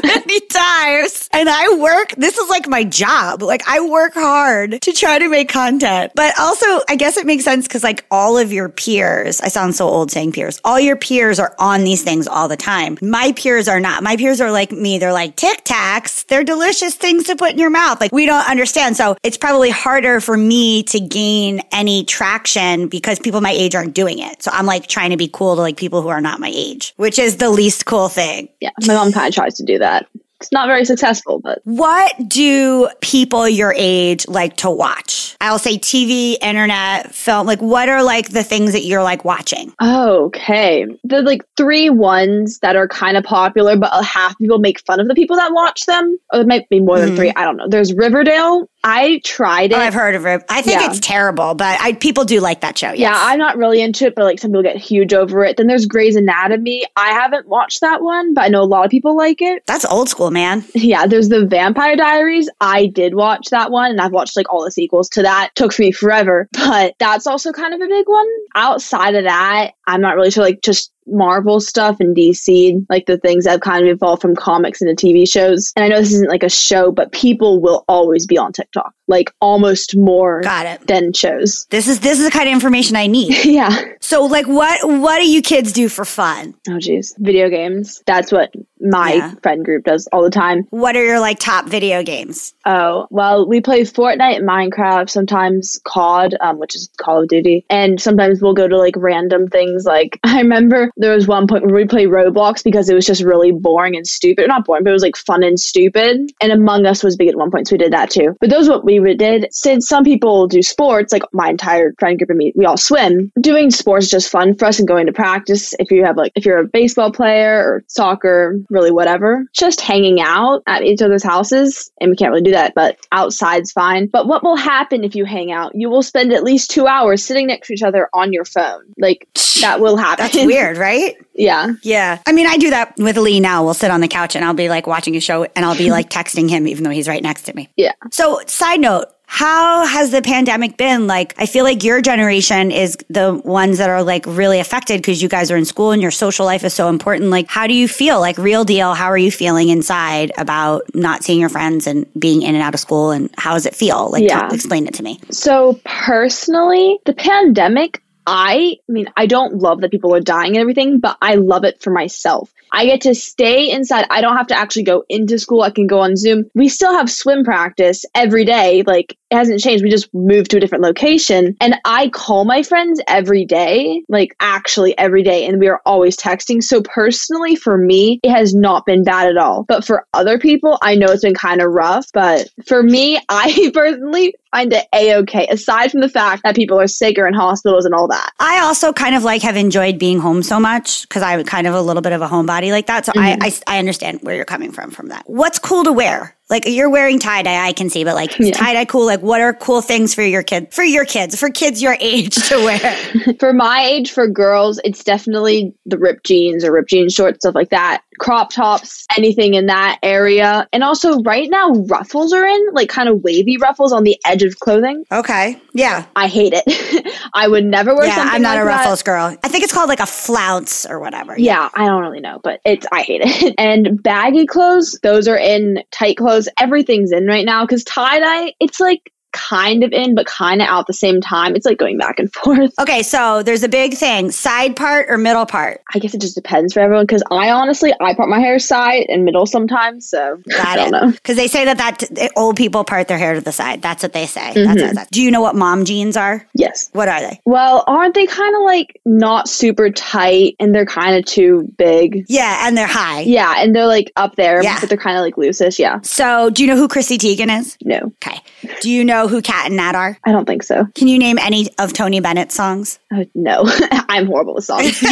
many 0.02 0.40
times. 0.50 1.28
And 1.32 1.48
I 1.48 1.76
work, 1.76 2.14
this 2.16 2.38
is 2.38 2.48
like 2.48 2.68
my 2.68 2.84
job. 2.84 3.42
Like 3.42 3.66
I 3.68 3.80
work 3.80 4.14
hard 4.14 4.82
to 4.82 4.92
try 4.92 5.18
to 5.18 5.28
make 5.28 5.48
content. 5.48 6.12
But 6.14 6.38
also, 6.38 6.66
I 6.88 6.96
guess 6.96 7.16
it 7.16 7.26
makes 7.26 7.44
sense 7.44 7.66
because 7.66 7.82
like 7.82 8.04
all 8.10 8.38
of 8.38 8.52
your 8.52 8.68
peers, 8.68 9.40
I 9.40 9.48
sound 9.48 9.74
so 9.74 9.88
old 9.88 10.10
saying 10.10 10.32
peers, 10.32 10.60
all 10.64 10.80
your 10.80 10.96
peers 10.96 11.38
are 11.38 11.54
on 11.58 11.84
these 11.84 12.02
things 12.02 12.26
all 12.26 12.48
the 12.48 12.56
time. 12.56 12.98
My 13.02 13.32
peers 13.36 13.68
are 13.68 13.80
not. 13.80 14.02
My 14.02 14.16
peers 14.16 14.40
are 14.40 14.50
like 14.50 14.72
me. 14.72 14.98
They're 14.98 15.12
like 15.12 15.36
Tic 15.36 15.64
Tacs. 15.64 16.26
They're 16.26 16.44
delicious 16.44 16.94
things 16.94 17.24
to 17.24 17.36
put 17.36 17.52
in 17.52 17.58
your 17.58 17.70
mouth. 17.70 18.00
Like 18.00 18.12
we 18.12 18.26
don't 18.26 18.48
understand. 18.48 18.96
So 18.96 19.16
it's 19.22 19.36
probably 19.36 19.70
harder 19.70 20.20
for 20.20 20.36
me 20.36 20.82
to 20.84 21.00
gain 21.00 21.60
any 21.72 22.04
traction 22.04 22.88
because 22.88 23.18
people 23.18 23.40
my 23.48 23.54
age 23.54 23.74
aren't 23.74 23.94
doing 23.94 24.18
it. 24.18 24.42
So 24.42 24.50
I'm 24.52 24.66
like 24.66 24.88
trying 24.88 25.10
to 25.10 25.16
be 25.16 25.28
cool 25.28 25.54
to 25.56 25.62
like 25.62 25.78
people 25.78 26.02
who 26.02 26.08
are 26.08 26.20
not 26.20 26.38
my 26.38 26.52
age, 26.54 26.92
which 26.96 27.18
is 27.18 27.38
the 27.38 27.48
least 27.48 27.86
cool 27.86 28.08
thing. 28.08 28.50
Yeah, 28.60 28.70
my 28.86 28.94
mom 28.94 29.10
kind 29.10 29.26
of 29.26 29.34
tries 29.34 29.54
to 29.54 29.64
do 29.64 29.78
that. 29.78 30.06
It's 30.40 30.52
not 30.52 30.68
very 30.68 30.84
successful, 30.84 31.40
but 31.40 31.60
What 31.64 32.12
do 32.28 32.88
people 33.00 33.48
your 33.48 33.74
age 33.76 34.28
like 34.28 34.56
to 34.58 34.70
watch? 34.70 35.36
I'll 35.40 35.58
say 35.58 35.78
TV, 35.78 36.36
internet, 36.40 37.12
film. 37.12 37.46
Like, 37.46 37.60
what 37.60 37.88
are 37.88 38.04
like 38.04 38.28
the 38.28 38.44
things 38.44 38.72
that 38.72 38.82
you're 38.82 39.02
like 39.02 39.24
watching? 39.24 39.74
okay. 39.82 40.86
The 41.02 41.22
like 41.22 41.42
three 41.56 41.90
ones 41.90 42.60
that 42.60 42.76
are 42.76 42.86
kind 42.86 43.16
of 43.16 43.24
popular, 43.24 43.76
but 43.76 43.90
a 43.92 44.04
half 44.04 44.38
people 44.38 44.58
make 44.58 44.78
fun 44.80 45.00
of 45.00 45.08
the 45.08 45.14
people 45.14 45.34
that 45.36 45.52
watch 45.52 45.86
them. 45.86 46.16
Or 46.32 46.40
it 46.40 46.46
might 46.46 46.68
be 46.68 46.78
more 46.78 47.00
than 47.00 47.08
mm-hmm. 47.08 47.16
three. 47.16 47.32
I 47.34 47.44
don't 47.44 47.56
know. 47.56 47.68
There's 47.68 47.92
Riverdale. 47.92 48.68
I 48.84 49.20
tried 49.24 49.72
oh, 49.72 49.76
it. 49.76 49.78
Oh, 49.78 49.82
I've 49.82 49.94
heard 49.94 50.14
of 50.14 50.24
it. 50.26 50.42
I 50.48 50.62
think 50.62 50.80
Yeah. 50.80 50.88
it's 50.88 51.00
terrible, 51.00 51.54
but 51.54 51.80
I 51.80 51.94
people 51.94 52.24
do 52.24 52.40
like 52.40 52.60
that 52.60 52.78
show. 52.78 52.88
Yes. 52.88 52.98
Yeah, 52.98 53.14
I'm 53.16 53.38
not 53.38 53.56
really 53.56 53.80
into 53.80 54.06
it, 54.06 54.14
but 54.14 54.24
like 54.24 54.38
some 54.38 54.50
people 54.50 54.62
get 54.62 54.76
huge 54.76 55.12
over 55.12 55.44
it. 55.44 55.56
Then 55.56 55.66
there's 55.66 55.86
Grey's 55.86 56.16
Anatomy. 56.16 56.84
I 56.96 57.08
haven't 57.08 57.48
watched 57.48 57.80
that 57.80 58.02
one, 58.02 58.34
but 58.34 58.44
I 58.44 58.48
know 58.48 58.62
a 58.62 58.64
lot 58.64 58.84
of 58.84 58.90
people 58.90 59.16
like 59.16 59.42
it. 59.42 59.62
That's 59.66 59.84
old 59.84 60.08
school, 60.08 60.30
man. 60.30 60.64
Yeah, 60.74 61.06
there's 61.06 61.28
the 61.28 61.44
Vampire 61.44 61.96
Diaries. 61.96 62.48
I 62.60 62.86
did 62.86 63.14
watch 63.14 63.48
that 63.50 63.70
one, 63.70 63.90
and 63.90 64.00
I've 64.00 64.12
watched 64.12 64.36
like 64.36 64.50
all 64.52 64.64
the 64.64 64.70
sequels 64.70 65.08
to 65.10 65.22
that. 65.22 65.50
Took 65.54 65.78
me 65.78 65.90
forever, 65.92 66.48
but 66.52 66.94
that's 66.98 67.26
also 67.26 67.52
kind 67.52 67.74
of 67.74 67.80
a 67.80 67.86
big 67.86 68.08
one. 68.08 68.28
Outside 68.54 69.14
of 69.14 69.24
that, 69.24 69.72
I'm 69.86 70.00
not 70.00 70.16
really 70.16 70.30
sure. 70.30 70.44
Like 70.44 70.62
just 70.62 70.92
Marvel 71.10 71.60
stuff 71.60 71.96
and 72.00 72.16
DC, 72.16 72.84
like 72.88 73.06
the 73.06 73.18
things 73.18 73.44
that 73.44 73.52
have 73.52 73.60
kind 73.60 73.84
of 73.84 73.90
evolved 73.90 74.22
from 74.22 74.34
comics 74.36 74.80
into 74.82 74.94
TV 74.94 75.28
shows. 75.30 75.72
And 75.76 75.84
I 75.84 75.88
know 75.88 75.98
this 76.00 76.12
isn't 76.12 76.28
like 76.30 76.42
a 76.42 76.48
show, 76.50 76.90
but 76.92 77.12
people 77.12 77.60
will 77.60 77.84
always 77.88 78.26
be 78.26 78.38
on 78.38 78.52
TikTok, 78.52 78.92
like 79.06 79.32
almost 79.40 79.96
more 79.96 80.42
Got 80.42 80.66
it. 80.66 80.86
than 80.86 81.12
shows. 81.12 81.66
This 81.70 81.88
is 81.88 82.00
this 82.00 82.18
is 82.18 82.24
the 82.24 82.30
kind 82.30 82.48
of 82.48 82.52
information 82.52 82.96
I 82.96 83.06
need. 83.06 83.36
yeah. 83.44 83.76
so, 84.00 84.24
like, 84.24 84.46
what 84.46 84.78
what 84.88 85.18
do 85.18 85.28
you 85.30 85.42
kids 85.42 85.72
do 85.72 85.88
for 85.88 86.04
fun? 86.04 86.54
Oh, 86.68 86.78
geez. 86.78 87.14
Video 87.18 87.48
games. 87.48 88.02
That's 88.06 88.30
what 88.32 88.52
my 88.80 89.14
Yeah. 89.14 89.34
friend 89.42 89.64
group 89.64 89.84
does 89.84 90.06
all 90.12 90.22
the 90.22 90.30
time. 90.30 90.64
What 90.70 90.94
are 90.96 91.04
your 91.04 91.18
like 91.20 91.38
top 91.40 91.66
video 91.66 92.02
games? 92.02 92.54
Oh, 92.64 93.06
well, 93.10 93.48
we 93.48 93.60
play 93.60 93.82
Fortnite, 93.82 94.40
Minecraft, 94.42 95.10
sometimes 95.10 95.80
COD, 95.84 96.36
um, 96.40 96.58
which 96.58 96.76
is 96.76 96.88
Call 96.98 97.22
of 97.22 97.28
Duty, 97.28 97.64
and 97.70 98.00
sometimes 98.00 98.40
we'll 98.40 98.54
go 98.54 98.68
to 98.68 98.76
like 98.78 98.94
random 98.96 99.48
things. 99.48 99.84
Like, 99.84 100.20
I 100.24 100.38
remember 100.40 100.90
there 100.98 101.14
was 101.14 101.26
one 101.26 101.46
point 101.46 101.64
where 101.64 101.74
we 101.74 101.86
played 101.86 102.08
Roblox 102.08 102.62
because 102.62 102.88
it 102.88 102.94
was 102.94 103.06
just 103.06 103.22
really 103.22 103.52
boring 103.52 103.96
and 103.96 104.06
stupid. 104.06 104.48
Not 104.48 104.64
boring, 104.64 104.84
but 104.84 104.90
it 104.90 104.94
was 104.94 105.02
like 105.02 105.16
fun 105.16 105.42
and 105.42 105.58
stupid. 105.58 106.30
And 106.42 106.52
Among 106.52 106.84
Us 106.86 107.02
was 107.02 107.16
big 107.16 107.28
at 107.28 107.36
one 107.36 107.50
point, 107.50 107.68
so 107.68 107.74
we 107.74 107.78
did 107.78 107.92
that 107.92 108.10
too. 108.10 108.36
But 108.40 108.50
those 108.50 108.68
what 108.68 108.84
we 108.84 108.98
did. 109.14 109.46
Since 109.50 109.88
some 109.88 110.04
people 110.04 110.46
do 110.46 110.62
sports, 110.62 111.12
like 111.12 111.22
my 111.32 111.48
entire 111.48 111.94
friend 111.98 112.18
group 112.18 112.30
and 112.30 112.38
me, 112.38 112.52
we 112.56 112.66
all 112.66 112.76
swim. 112.76 113.32
Doing 113.40 113.70
sports 113.70 114.06
is 114.06 114.10
just 114.10 114.30
fun 114.30 114.56
for 114.56 114.66
us 114.66 114.78
and 114.78 114.88
going 114.88 115.06
to 115.06 115.12
practice. 115.12 115.74
If 115.78 115.90
you 115.90 116.04
have 116.04 116.16
like, 116.16 116.32
if 116.34 116.44
you're 116.44 116.58
a 116.58 116.66
baseball 116.66 117.12
player 117.12 117.60
or 117.60 117.84
soccer, 117.86 118.58
really 118.68 118.90
whatever, 118.90 119.44
just 119.52 119.80
hanging 119.80 120.20
out 120.20 120.62
at 120.66 120.82
each 120.82 121.00
other's 121.00 121.22
houses. 121.24 121.90
And 122.00 122.10
we 122.10 122.16
can't 122.16 122.30
really 122.30 122.42
do 122.42 122.50
that, 122.52 122.74
but 122.74 122.98
outside's 123.12 123.72
fine. 123.72 124.08
But 124.08 124.26
what 124.26 124.42
will 124.42 124.56
happen 124.56 125.04
if 125.04 125.14
you 125.14 125.24
hang 125.24 125.52
out? 125.52 125.72
You 125.74 125.88
will 125.88 126.02
spend 126.02 126.32
at 126.32 126.42
least 126.42 126.70
two 126.70 126.86
hours 126.86 127.24
sitting 127.24 127.46
next 127.46 127.68
to 127.68 127.74
each 127.74 127.82
other 127.82 128.08
on 128.12 128.32
your 128.32 128.44
phone. 128.44 128.82
Like 128.98 129.28
that 129.60 129.80
will 129.80 129.96
happen. 129.96 130.24
That's 130.24 130.46
weird, 130.46 130.76
right? 130.76 130.87
Yeah. 131.34 131.72
Yeah. 131.82 132.18
I 132.26 132.32
mean, 132.32 132.46
I 132.46 132.56
do 132.56 132.70
that 132.70 132.94
with 132.98 133.16
Lee 133.16 133.40
now. 133.40 133.64
We'll 133.64 133.74
sit 133.74 133.90
on 133.90 134.00
the 134.00 134.08
couch 134.08 134.34
and 134.36 134.44
I'll 134.44 134.54
be 134.54 134.68
like 134.68 134.86
watching 134.86 135.14
a 135.16 135.20
show 135.20 135.44
and 135.54 135.64
I'll 135.64 135.76
be 135.76 135.90
like 135.90 136.10
texting 136.10 136.48
him 136.50 136.66
even 136.66 136.84
though 136.84 136.90
he's 136.90 137.08
right 137.08 137.22
next 137.22 137.42
to 137.42 137.54
me. 137.54 137.68
Yeah. 137.76 137.92
So, 138.10 138.40
side 138.46 138.80
note, 138.80 139.06
how 139.30 139.84
has 139.86 140.10
the 140.10 140.22
pandemic 140.22 140.78
been? 140.78 141.06
Like, 141.06 141.34
I 141.36 141.44
feel 141.44 141.62
like 141.62 141.84
your 141.84 142.00
generation 142.00 142.70
is 142.70 142.96
the 143.10 143.34
ones 143.44 143.76
that 143.76 143.90
are 143.90 144.02
like 144.02 144.24
really 144.26 144.58
affected 144.58 145.02
because 145.02 145.22
you 145.22 145.28
guys 145.28 145.50
are 145.50 145.56
in 145.56 145.66
school 145.66 145.90
and 145.90 146.00
your 146.00 146.10
social 146.10 146.46
life 146.46 146.64
is 146.64 146.72
so 146.72 146.88
important. 146.88 147.28
Like, 147.30 147.46
how 147.46 147.66
do 147.66 147.74
you 147.74 147.88
feel? 147.88 148.20
Like, 148.20 148.38
real 148.38 148.64
deal, 148.64 148.94
how 148.94 149.06
are 149.10 149.18
you 149.18 149.30
feeling 149.30 149.68
inside 149.68 150.32
about 150.38 150.82
not 150.94 151.24
seeing 151.24 151.40
your 151.40 151.50
friends 151.50 151.86
and 151.86 152.06
being 152.18 152.40
in 152.40 152.54
and 152.54 152.64
out 152.64 152.72
of 152.72 152.80
school? 152.80 153.10
And 153.10 153.28
how 153.36 153.52
does 153.52 153.66
it 153.66 153.74
feel? 153.74 154.08
Like, 154.10 154.24
Yeah. 154.24 154.48
t- 154.48 154.54
explain 154.54 154.86
it 154.86 154.94
to 154.94 155.02
me. 155.02 155.20
So 155.30 155.78
personally, 155.84 156.98
the 157.04 157.12
pandemic, 157.12 158.00
I, 158.30 158.76
mean, 158.88 159.06
I 159.16 159.24
don't 159.24 159.54
love 159.54 159.80
that 159.80 159.90
people 159.90 160.14
are 160.14 160.20
dying 160.20 160.52
and 160.52 160.60
everything, 160.60 161.00
but 161.00 161.16
I 161.22 161.36
love 161.36 161.64
it 161.64 161.80
for 161.82 161.90
myself. 161.90 162.52
I 162.70 162.84
get 162.84 163.00
to 163.02 163.14
stay 163.14 163.70
inside. 163.70 164.04
I 164.10 164.20
don't 164.20 164.36
have 164.36 164.48
to 164.48 164.58
actually 164.58 164.82
go 164.82 165.04
into 165.08 165.38
school. 165.38 165.62
I 165.62 165.70
can 165.70 165.86
go 165.86 166.00
on 166.00 166.16
Zoom. 166.16 166.44
We 166.54 166.68
still 166.68 166.92
have 166.92 167.10
swim 167.10 167.42
practice 167.42 168.04
every 168.14 168.44
day. 168.44 168.82
Like 168.86 169.16
it 169.30 169.36
hasn't 169.36 169.60
changed. 169.60 169.82
We 169.82 169.90
just 169.90 170.12
moved 170.12 170.50
to 170.50 170.58
a 170.58 170.60
different 170.60 170.84
location. 170.84 171.56
And 171.60 171.76
I 171.84 172.08
call 172.10 172.44
my 172.44 172.62
friends 172.62 173.00
every 173.08 173.44
day, 173.44 174.02
like 174.08 174.34
actually 174.40 174.96
every 174.98 175.22
day. 175.22 175.46
And 175.46 175.58
we 175.58 175.68
are 175.68 175.80
always 175.86 176.16
texting. 176.16 176.62
So 176.62 176.82
personally, 176.82 177.56
for 177.56 177.78
me, 177.78 178.20
it 178.22 178.30
has 178.30 178.54
not 178.54 178.86
been 178.86 179.04
bad 179.04 179.28
at 179.28 179.38
all. 179.38 179.64
But 179.64 179.84
for 179.84 180.06
other 180.12 180.38
people, 180.38 180.78
I 180.82 180.94
know 180.94 181.06
it's 181.06 181.24
been 181.24 181.34
kind 181.34 181.60
of 181.60 181.72
rough. 181.72 182.06
But 182.12 182.48
for 182.66 182.82
me, 182.82 183.18
I 183.28 183.70
personally 183.72 184.34
find 184.50 184.72
it 184.72 184.86
a 184.94 185.16
okay, 185.16 185.46
aside 185.50 185.90
from 185.90 186.00
the 186.00 186.08
fact 186.08 186.42
that 186.44 186.56
people 186.56 186.78
are 186.80 186.86
sick 186.86 187.18
or 187.18 187.26
in 187.26 187.34
hospitals 187.34 187.84
and 187.84 187.94
all 187.94 188.08
that. 188.08 188.30
I 188.40 188.60
also 188.60 188.92
kind 188.92 189.14
of 189.14 189.24
like 189.24 189.42
have 189.42 189.56
enjoyed 189.56 189.98
being 189.98 190.18
home 190.18 190.42
so 190.42 190.58
much 190.58 191.02
because 191.02 191.22
I'm 191.22 191.44
kind 191.44 191.66
of 191.66 191.74
a 191.74 191.82
little 191.82 192.02
bit 192.02 192.12
of 192.12 192.22
a 192.22 192.28
homebody 192.28 192.70
like 192.70 192.86
that. 192.86 193.06
So 193.06 193.12
I, 193.16 193.32
mm-hmm. 193.32 193.42
I, 193.42 193.76
I 193.76 193.78
understand 193.78 194.20
where 194.22 194.34
you're 194.34 194.44
coming 194.44 194.72
from 194.72 194.90
from 194.90 195.08
that. 195.08 195.24
What's 195.26 195.58
cool 195.58 195.84
to 195.84 195.92
wear? 195.92 196.34
Like 196.50 196.64
you're 196.66 196.90
wearing 196.90 197.18
tie 197.18 197.42
dye, 197.42 197.66
I 197.66 197.72
can 197.72 197.90
see, 197.90 198.04
but 198.04 198.14
like 198.14 198.30
tie 198.30 198.72
dye 198.74 198.84
cool. 198.84 199.06
Like 199.06 199.20
what 199.20 199.40
are 199.40 199.52
cool 199.52 199.82
things 199.82 200.14
for 200.14 200.22
your 200.22 200.42
kid, 200.42 200.72
for 200.72 200.82
your 200.82 201.04
kids, 201.04 201.38
for 201.38 201.50
kids 201.50 201.82
your 201.82 201.96
age 202.00 202.34
to 202.48 202.56
wear? 202.56 202.78
For 203.38 203.52
my 203.52 203.82
age, 203.82 204.10
for 204.10 204.26
girls, 204.26 204.80
it's 204.84 205.04
definitely 205.04 205.74
the 205.86 205.98
ripped 205.98 206.26
jeans 206.26 206.64
or 206.64 206.72
ripped 206.72 206.90
jean 206.90 207.08
shorts, 207.08 207.38
stuff 207.40 207.54
like 207.54 207.70
that. 207.70 208.02
Crop 208.18 208.50
tops, 208.50 209.06
anything 209.16 209.54
in 209.54 209.66
that 209.66 209.98
area. 210.02 210.66
And 210.72 210.82
also, 210.82 211.20
right 211.22 211.48
now, 211.48 211.70
ruffles 211.70 212.32
are 212.32 212.44
in, 212.44 212.68
like 212.72 212.88
kind 212.88 213.08
of 213.08 213.22
wavy 213.22 213.56
ruffles 213.58 213.92
on 213.92 214.02
the 214.02 214.16
edge 214.26 214.42
of 214.42 214.58
clothing. 214.58 215.04
okay, 215.12 215.60
yeah, 215.72 216.06
I 216.16 216.26
hate 216.26 216.52
it. 216.54 217.16
I 217.34 217.46
would 217.46 217.64
never 217.64 217.94
wear 217.94 218.06
yeah. 218.06 218.16
something 218.16 218.34
I'm 218.34 218.42
not 218.42 218.56
like 218.56 218.62
a 218.62 218.64
that. 218.64 218.76
ruffles 218.78 219.02
girl. 219.02 219.36
I 219.42 219.48
think 219.48 219.62
it's 219.64 219.72
called 219.72 219.88
like 219.88 220.00
a 220.00 220.06
flounce 220.06 220.84
or 220.86 220.98
whatever. 220.98 221.38
Yeah, 221.38 221.68
I 221.74 221.86
don't 221.86 222.02
really 222.02 222.20
know, 222.20 222.40
but 222.42 222.60
it's 222.64 222.86
I 222.90 223.02
hate 223.02 223.22
it. 223.24 223.54
And 223.58 224.02
baggy 224.02 224.46
clothes, 224.46 224.98
those 225.02 225.26
are 225.28 225.38
in 225.38 225.82
tight 225.90 226.16
clothes. 226.16 226.37
Everything's 226.58 227.10
in 227.10 227.26
right 227.26 227.44
now 227.46 227.64
because 227.64 227.82
tie 227.84 228.18
dye, 228.20 228.54
it's 228.60 228.78
like 228.78 229.10
kind 229.32 229.84
of 229.84 229.92
in, 229.92 230.14
but 230.14 230.26
kind 230.26 230.60
of 230.62 230.68
out 230.68 230.80
at 230.80 230.86
the 230.86 230.92
same 230.92 231.20
time. 231.20 231.54
It's 231.54 231.66
like 231.66 231.78
going 231.78 231.98
back 231.98 232.18
and 232.18 232.32
forth. 232.32 232.72
Okay, 232.80 233.02
so 233.02 233.42
there's 233.42 233.62
a 233.62 233.68
big 233.68 233.94
thing 233.94 234.30
side 234.30 234.74
part 234.76 235.06
or 235.10 235.18
middle 235.18 235.44
part? 235.46 235.82
I 235.94 235.98
guess 235.98 236.14
it 236.14 236.20
just 236.20 236.34
depends 236.34 236.72
for 236.72 236.80
everyone 236.80 237.04
because 237.04 237.22
I 237.30 237.50
honestly, 237.50 237.92
I 238.00 238.14
part 238.14 238.28
my 238.28 238.38
hair 238.40 238.58
side 238.58 239.06
and 239.08 239.24
middle 239.24 239.44
sometimes. 239.46 240.08
So 240.08 240.40
Got 240.50 240.66
I 240.66 240.76
don't 240.76 240.90
know. 240.90 241.10
Because 241.10 241.36
they 241.36 241.48
say 241.48 241.64
that, 241.64 241.76
that 241.76 242.30
old 242.36 242.56
people 242.56 242.84
part 242.84 243.08
their 243.08 243.18
hair 243.18 243.34
to 243.34 243.40
the 243.40 243.52
side. 243.52 243.82
That's 243.82 244.02
what 244.02 244.12
they 244.12 244.26
say. 244.26 244.52
Mm-hmm. 244.54 244.74
That's- 244.74 245.08
Do 245.10 245.22
you 245.22 245.30
know 245.30 245.40
what 245.40 245.54
mom 245.56 245.84
jeans 245.84 246.16
are? 246.16 246.46
Yes. 246.54 246.88
What 246.92 247.08
are 247.08 247.20
they? 247.20 247.40
Well, 247.44 247.84
aren't 247.86 248.14
they 248.14 248.26
kind 248.26 248.54
of 248.56 248.62
like 248.62 249.00
not 249.04 249.48
super 249.48 249.90
tight 249.90 250.56
and 250.60 250.74
they're 250.74 250.86
kind 250.86 251.16
of 251.16 251.24
too 251.24 251.70
big? 251.76 252.24
Yeah, 252.28 252.66
and 252.66 252.76
they're 252.76 252.86
high. 252.86 253.20
Yeah, 253.22 253.54
and 253.58 253.74
they're 253.74 253.86
like 253.86 254.12
up 254.16 254.36
there, 254.36 254.62
Yeah. 254.62 254.78
but 254.80 254.88
they're 254.88 254.98
kind 254.98 255.16
of 255.18 255.22
like 255.22 255.34
looseish. 255.34 255.78
Yeah. 255.78 256.00
So, 256.02 256.50
do 256.50 256.62
you 256.62 256.68
know 256.68 256.76
who 256.76 256.88
Chrissy 256.88 257.18
Teigen 257.18 257.56
is? 257.60 257.76
No, 257.84 258.12
Okay. 258.24 258.38
Do 258.80 258.90
you 258.90 259.04
know 259.04 259.17
who 259.26 259.42
Cat 259.42 259.66
and 259.66 259.76
Nat 259.76 259.94
are? 259.96 260.16
I 260.24 260.30
don't 260.30 260.44
think 260.44 260.62
so. 260.62 260.86
Can 260.94 261.08
you 261.08 261.18
name 261.18 261.38
any 261.38 261.68
of 261.78 261.92
Tony 261.92 262.20
Bennett's 262.20 262.54
songs? 262.54 263.00
Uh, 263.12 263.24
no, 263.34 263.62
I'm 264.08 264.26
horrible 264.26 264.54
with 264.54 264.64
songs. 264.64 265.00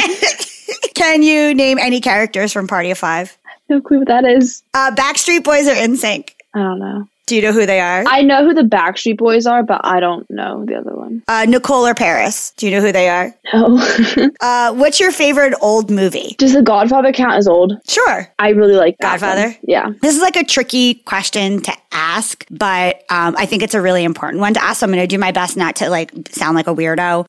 Can 0.95 1.23
you 1.23 1.55
name 1.55 1.79
any 1.79 2.01
characters 2.01 2.53
from 2.53 2.69
Party 2.69 2.91
of 2.91 2.99
Five? 2.99 3.37
no 3.69 3.81
clue 3.81 3.99
what 3.99 4.09
that 4.09 4.25
is. 4.25 4.63
Uh, 4.75 4.93
Backstreet 4.95 5.43
Boys 5.43 5.67
are 5.67 5.75
NSYNC. 5.75 6.31
I 6.55 6.59
don't 6.59 6.79
know. 6.79 7.09
Do 7.27 7.35
you 7.35 7.43
know 7.43 7.53
who 7.53 7.67
they 7.67 7.81
are? 7.81 8.05
I 8.07 8.23
know 8.23 8.45
who 8.45 8.55
the 8.55 8.63
Backstreet 8.63 9.19
Boys 9.19 9.47
are, 9.47 9.65
but 9.65 9.81
I 9.85 9.99
don't 9.99 10.29
know 10.31 10.65
the 10.65 10.77
other 10.77 10.95
one. 10.95 11.23
Uh, 11.27 11.45
Nicole 11.49 11.85
or 11.85 11.95
Paris. 11.95 12.53
Do 12.57 12.67
you 12.67 12.73
know 12.73 12.81
who 12.81 12.93
they 12.93 13.09
are? 13.09 13.35
No. 13.53 13.83
Uh, 14.41 14.73
what's 14.75 15.01
your 15.01 15.11
favorite 15.11 15.55
old 15.61 15.91
movie? 15.91 16.37
Does 16.39 16.53
The 16.53 16.63
Godfather 16.63 17.11
count 17.13 17.35
as 17.35 17.49
old? 17.49 17.73
Sure. 17.89 18.29
I 18.39 18.51
really 18.51 18.75
like 18.77 18.97
Godfather? 19.01 19.47
one. 19.47 19.57
Yeah. 19.63 19.91
This 20.03 20.15
is 20.15 20.21
like 20.23 20.37
a 20.37 20.45
tricky 20.45 20.95
question 20.95 21.63
to 21.63 21.73
ask, 21.91 22.45
but 22.51 23.03
um, 23.11 23.35
I 23.39 23.47
think 23.47 23.63
it's 23.63 23.75
a 23.75 23.81
really 23.81 24.05
important 24.05 24.41
one 24.41 24.55
to 24.55 24.63
ask. 24.63 24.81
So 24.81 24.87
I'm 24.87 24.93
going 24.93 25.03
to 25.03 25.07
do 25.07 25.19
my 25.19 25.33
best 25.33 25.57
not 25.57 25.77
to 25.77 25.89
like 25.91 26.13
sound 26.31 26.55
like 26.55 26.67
a 26.67 26.75
weirdo 26.75 27.27